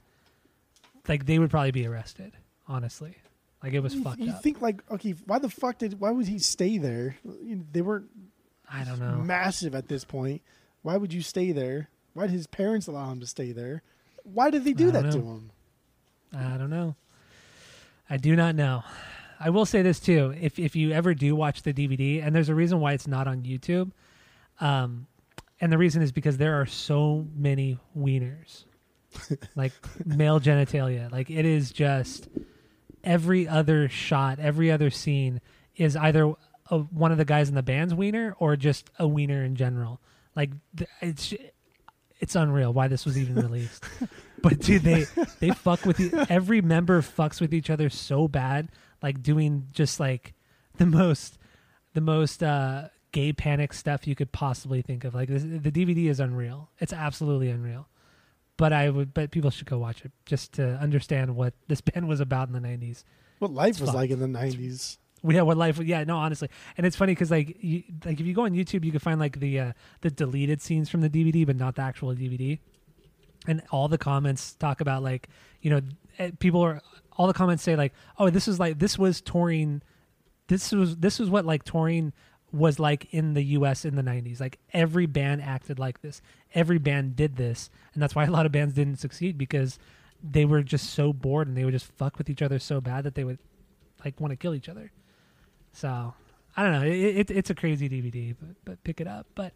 Like 1.07 1.25
they 1.25 1.39
would 1.39 1.49
probably 1.49 1.71
be 1.71 1.85
arrested. 1.87 2.33
Honestly, 2.67 3.15
like 3.63 3.73
it 3.73 3.79
was 3.81 3.93
you, 3.95 4.03
fucked 4.03 4.19
you 4.19 4.31
up. 4.31 4.41
think 4.43 4.61
like 4.61 4.81
okay, 4.91 5.11
why 5.25 5.39
the 5.39 5.49
fuck 5.49 5.77
did 5.77 5.99
why 5.99 6.11
would 6.11 6.27
he 6.27 6.39
stay 6.39 6.77
there? 6.77 7.17
They 7.71 7.81
weren't 7.81 8.09
I 8.71 8.83
don't 8.83 8.99
know. 8.99 9.17
massive 9.23 9.75
at 9.75 9.87
this 9.87 10.03
point. 10.05 10.41
Why 10.81 10.97
would 10.97 11.13
you 11.13 11.21
stay 11.21 11.51
there? 11.51 11.89
Why 12.13 12.27
did 12.27 12.33
his 12.33 12.47
parents 12.47 12.87
allow 12.87 13.11
him 13.11 13.19
to 13.21 13.27
stay 13.27 13.51
there? 13.53 13.81
Why 14.23 14.49
did 14.49 14.63
they 14.63 14.73
do 14.73 14.91
that 14.91 15.03
don't 15.03 15.11
to 15.11 15.17
him? 15.19 15.51
I 16.35 16.57
don't 16.57 16.69
know. 16.69 16.95
I 18.09 18.17
do 18.17 18.35
not 18.35 18.55
know. 18.55 18.83
I 19.39 19.49
will 19.49 19.65
say 19.65 19.81
this 19.81 19.99
too: 19.99 20.33
if 20.39 20.59
if 20.59 20.75
you 20.75 20.91
ever 20.91 21.13
do 21.13 21.35
watch 21.35 21.63
the 21.63 21.73
DVD, 21.73 22.25
and 22.25 22.35
there's 22.35 22.49
a 22.49 22.55
reason 22.55 22.79
why 22.79 22.93
it's 22.93 23.07
not 23.07 23.27
on 23.27 23.43
YouTube, 23.43 23.91
um, 24.59 25.07
and 25.59 25.71
the 25.71 25.77
reason 25.77 26.01
is 26.01 26.11
because 26.11 26.37
there 26.37 26.59
are 26.61 26.65
so 26.65 27.27
many 27.35 27.77
wieners, 27.97 28.65
like 29.55 29.73
male 30.05 30.39
genitalia. 30.39 31.11
Like 31.11 31.29
it 31.29 31.45
is 31.45 31.71
just 31.71 32.29
every 33.03 33.47
other 33.47 33.89
shot, 33.89 34.39
every 34.39 34.71
other 34.71 34.89
scene 34.89 35.41
is 35.75 35.95
either 35.95 36.33
a, 36.69 36.79
one 36.79 37.11
of 37.11 37.17
the 37.17 37.25
guys 37.25 37.49
in 37.49 37.55
the 37.55 37.63
band's 37.63 37.93
wiener 37.93 38.35
or 38.39 38.55
just 38.55 38.89
a 38.99 39.07
wiener 39.07 39.43
in 39.43 39.55
general. 39.55 39.99
Like 40.35 40.51
it's 41.01 41.33
it's 42.23 42.35
unreal 42.35 42.71
why 42.73 42.87
this 42.87 43.05
was 43.05 43.17
even 43.17 43.35
released. 43.35 43.83
but 44.41 44.59
dude, 44.59 44.81
they 44.83 45.05
they 45.39 45.49
fuck 45.51 45.85
with 45.85 45.99
e- 45.99 46.11
every 46.29 46.61
member 46.61 47.01
fucks 47.01 47.39
with 47.41 47.53
each 47.53 47.69
other 47.69 47.89
so 47.89 48.27
bad, 48.27 48.69
like 49.01 49.21
doing 49.21 49.67
just 49.71 49.99
like 49.99 50.33
the 50.77 50.85
most 50.85 51.37
the 51.93 52.01
most 52.01 52.41
uh 52.41 52.87
gay 53.11 53.31
panic 53.31 53.73
stuff 53.73 54.07
you 54.07 54.15
could 54.15 54.31
possibly 54.31 54.81
think 54.81 55.03
of. 55.03 55.13
Like 55.13 55.29
this, 55.29 55.43
the 55.43 55.71
DVD 55.71 56.09
is 56.09 56.19
unreal. 56.19 56.69
It's 56.79 56.93
absolutely 56.93 57.49
unreal. 57.49 57.87
But 58.57 58.71
I 58.73 58.89
would 58.89 59.13
bet 59.13 59.31
people 59.31 59.49
should 59.51 59.67
go 59.67 59.77
watch 59.79 60.03
it 60.05 60.11
just 60.25 60.53
to 60.53 60.75
understand 60.79 61.35
what 61.35 61.53
this 61.67 61.81
band 61.89 62.07
was 62.07 62.19
about 62.19 62.47
in 62.47 62.53
the 62.53 62.59
90s. 62.67 63.03
What 63.39 63.51
life 63.51 63.71
It's 63.71 63.81
was 63.81 63.89
fucked. 63.89 63.97
like 63.97 64.09
in 64.11 64.19
the 64.19 64.27
nineties. 65.23 65.35
Yeah, 65.35 65.41
what 65.43 65.57
life? 65.57 65.79
Yeah, 65.79 66.03
no, 66.03 66.17
honestly, 66.17 66.49
and 66.77 66.85
it's 66.85 66.95
funny 66.95 67.11
because 67.13 67.31
like, 67.31 67.57
you, 67.61 67.83
like 68.05 68.19
if 68.19 68.25
you 68.25 68.33
go 68.33 68.43
on 68.43 68.51
YouTube, 68.51 68.83
you 68.83 68.91
can 68.91 68.99
find 68.99 69.19
like 69.19 69.39
the 69.39 69.59
uh, 69.59 69.73
the 70.01 70.11
deleted 70.11 70.61
scenes 70.61 70.89
from 70.89 71.01
the 71.01 71.09
DVD, 71.09 71.45
but 71.45 71.55
not 71.55 71.75
the 71.75 71.81
actual 71.81 72.13
DVD. 72.13 72.59
And 73.47 73.61
all 73.71 73.87
the 73.87 73.97
comments 73.97 74.53
talk 74.53 74.79
about 74.79 75.03
like, 75.03 75.27
you 75.61 75.69
know, 75.69 75.81
eh, 76.19 76.31
people 76.39 76.61
are 76.61 76.81
all 77.13 77.27
the 77.27 77.33
comments 77.33 77.63
say 77.63 77.75
like, 77.75 77.93
oh, 78.17 78.29
this 78.29 78.47
is 78.47 78.59
like 78.59 78.79
this 78.79 78.97
was 78.97 79.21
touring, 79.21 79.81
this 80.47 80.71
was 80.71 80.97
this 80.97 81.19
was 81.19 81.29
what 81.29 81.45
like 81.45 81.63
touring 81.63 82.13
was 82.51 82.79
like 82.79 83.11
in 83.11 83.33
the 83.33 83.43
U.S. 83.43 83.85
in 83.85 83.95
the 83.95 84.03
'90s. 84.03 84.39
Like 84.39 84.59
every 84.73 85.05
band 85.05 85.41
acted 85.41 85.79
like 85.79 86.01
this, 86.01 86.21
every 86.53 86.77
band 86.77 87.15
did 87.15 87.35
this, 87.35 87.69
and 87.93 88.01
that's 88.01 88.15
why 88.15 88.25
a 88.25 88.31
lot 88.31 88.45
of 88.45 88.51
bands 88.51 88.73
didn't 88.73 88.97
succeed 88.97 89.37
because 89.37 89.79
they 90.23 90.45
were 90.45 90.63
just 90.63 90.91
so 90.91 91.11
bored 91.11 91.47
and 91.47 91.57
they 91.57 91.65
would 91.65 91.73
just 91.73 91.91
fuck 91.97 92.17
with 92.17 92.29
each 92.29 92.41
other 92.41 92.57
so 92.57 92.79
bad 92.79 93.03
that 93.03 93.15
they 93.15 93.25
would 93.25 93.39
like 94.05 94.19
want 94.21 94.31
to 94.31 94.37
kill 94.37 94.55
each 94.55 94.69
other. 94.69 94.91
So 95.73 96.13
I 96.55 96.63
don't 96.63 96.71
know. 96.71 96.87
It, 96.87 97.29
it, 97.29 97.31
it's 97.31 97.49
a 97.49 97.55
crazy 97.55 97.89
DVD, 97.89 98.35
but 98.39 98.55
but 98.63 98.83
pick 98.83 99.01
it 99.01 99.07
up. 99.07 99.27
But 99.35 99.53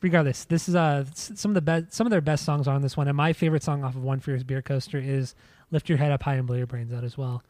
regardless, 0.00 0.44
this 0.44 0.68
is 0.68 0.76
uh 0.76 1.04
some 1.14 1.50
of 1.50 1.54
the 1.54 1.62
best 1.62 1.92
some 1.92 2.06
of 2.06 2.10
their 2.10 2.20
best 2.20 2.44
songs 2.44 2.68
on 2.68 2.82
this 2.82 2.96
one, 2.96 3.08
and 3.08 3.16
my 3.16 3.32
favorite 3.32 3.62
song 3.62 3.82
off 3.82 3.96
of 3.96 4.02
One 4.02 4.20
Fierce 4.20 4.42
Beer 4.42 4.62
Coaster 4.62 4.98
is 4.98 5.34
"Lift 5.70 5.88
Your 5.88 5.98
Head 5.98 6.12
Up 6.12 6.22
High 6.22 6.34
and 6.34 6.46
Blow 6.46 6.56
Your 6.56 6.66
Brains 6.66 6.92
Out" 6.92 7.04
as 7.04 7.16
well. 7.18 7.42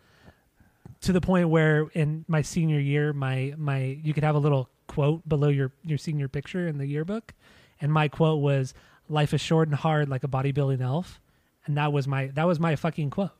To 1.02 1.12
the 1.12 1.20
point 1.20 1.48
where 1.48 1.88
in 1.92 2.24
my 2.28 2.42
senior 2.42 2.80
year, 2.80 3.12
my 3.12 3.54
my 3.56 3.98
you 4.02 4.14
could 4.14 4.24
have 4.24 4.36
a 4.36 4.40
little 4.40 4.68
quote 4.86 5.28
below 5.28 5.48
your 5.48 5.72
your 5.84 5.98
senior 5.98 6.28
picture 6.28 6.66
in 6.68 6.78
the 6.78 6.86
yearbook, 6.86 7.34
and 7.80 7.92
my 7.92 8.08
quote 8.08 8.40
was 8.40 8.74
"Life 9.08 9.34
is 9.34 9.40
short 9.40 9.68
and 9.68 9.76
hard 9.76 10.08
like 10.08 10.22
a 10.22 10.28
bodybuilding 10.28 10.80
elf," 10.80 11.20
and 11.66 11.76
that 11.76 11.92
was 11.92 12.06
my 12.06 12.28
that 12.28 12.46
was 12.46 12.60
my 12.60 12.76
fucking 12.76 13.10
quote, 13.10 13.30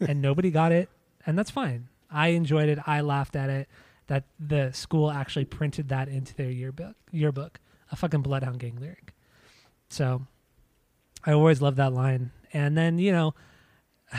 and 0.00 0.20
nobody 0.20 0.50
got 0.50 0.72
it, 0.72 0.90
and 1.24 1.38
that's 1.38 1.50
fine. 1.50 1.88
I 2.12 2.28
enjoyed 2.28 2.68
it. 2.68 2.78
I 2.86 3.00
laughed 3.00 3.36
at 3.36 3.50
it. 3.50 3.68
That 4.08 4.24
the 4.38 4.72
school 4.72 5.10
actually 5.10 5.44
printed 5.44 5.88
that 5.88 6.08
into 6.08 6.34
their 6.34 6.50
yearbook. 6.50 6.96
Yearbook, 7.12 7.60
a 7.90 7.96
fucking 7.96 8.22
Bloodhound 8.22 8.58
Gang 8.58 8.76
lyric. 8.80 9.14
So, 9.88 10.26
I 11.24 11.32
always 11.32 11.62
loved 11.62 11.76
that 11.76 11.92
line. 11.92 12.32
And 12.52 12.76
then 12.76 12.98
you 12.98 13.12
know, 13.12 13.34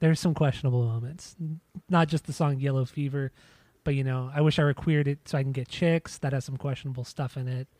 there's 0.00 0.20
some 0.20 0.34
questionable 0.34 0.84
moments. 0.84 1.36
Not 1.88 2.08
just 2.08 2.26
the 2.26 2.32
song 2.32 2.58
Yellow 2.60 2.84
Fever, 2.84 3.32
but 3.84 3.94
you 3.94 4.04
know, 4.04 4.30
I 4.34 4.40
wish 4.40 4.58
I 4.58 4.62
required 4.62 5.08
it 5.08 5.20
so 5.28 5.38
I 5.38 5.42
can 5.42 5.52
get 5.52 5.68
chicks. 5.68 6.18
That 6.18 6.32
has 6.32 6.44
some 6.44 6.56
questionable 6.56 7.04
stuff 7.04 7.36
in 7.36 7.48
it. 7.48 7.68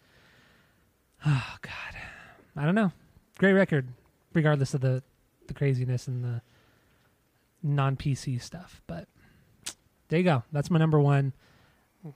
Oh 1.27 1.57
God, 1.61 2.01
I 2.57 2.65
don't 2.65 2.75
know. 2.75 2.93
Great 3.39 3.53
record, 3.53 3.89
regardless 4.33 4.73
of 4.73 4.81
the 4.81 5.03
the 5.49 5.55
craziness 5.55 6.09
and 6.09 6.25
the 6.25 6.41
non 7.63 7.97
PC 7.97 8.41
stuff. 8.43 8.81
But 8.87 9.09
there 10.09 10.19
you 10.19 10.25
go. 10.25 10.43
That's 10.53 10.71
my 10.71 10.79
number 10.79 10.99
one. 11.01 11.33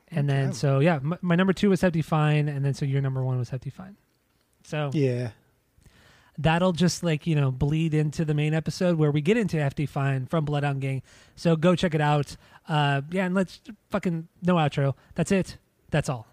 And 0.08 0.28
then 0.28 0.48
Okay. 0.48 0.54
so 0.56 0.78
yeah, 0.80 0.98
my, 1.02 1.18
my 1.20 1.34
number 1.36 1.52
two 1.52 1.68
was 1.70 1.80
Hefty 1.82 2.00
Fine, 2.02 2.48
and 2.48 2.64
then 2.64 2.72
so 2.74 2.84
your 2.86 3.02
number 3.02 3.22
one 3.22 3.38
was 3.38 3.50
Hefty 3.50 3.68
Fine. 3.70 3.96
So 4.64 4.90
Yeah. 4.94 5.30
that'll 6.38 6.72
just 6.72 7.02
like 7.04 7.26
you 7.26 7.34
know 7.34 7.50
bleed 7.50 7.92
into 7.92 8.24
the 8.24 8.32
main 8.34 8.54
episode 8.54 8.96
where 8.98 9.10
we 9.10 9.20
get 9.20 9.36
into 9.36 9.58
Hefty 9.58 9.84
Fine 9.86 10.26
from 10.26 10.44
Bloodhound 10.46 10.80
Gang. 10.80 11.02
So 11.36 11.54
go 11.56 11.76
check 11.76 11.94
it 11.94 12.00
out. 12.00 12.36
Uh, 12.66 13.02
yeah, 13.10 13.26
and 13.26 13.34
let's 13.34 13.60
fucking 13.90 14.28
no 14.42 14.54
outro. 14.54 14.94
That's 15.14 15.30
it. 15.30 15.58
That's 15.90 16.08
all. 16.08 16.26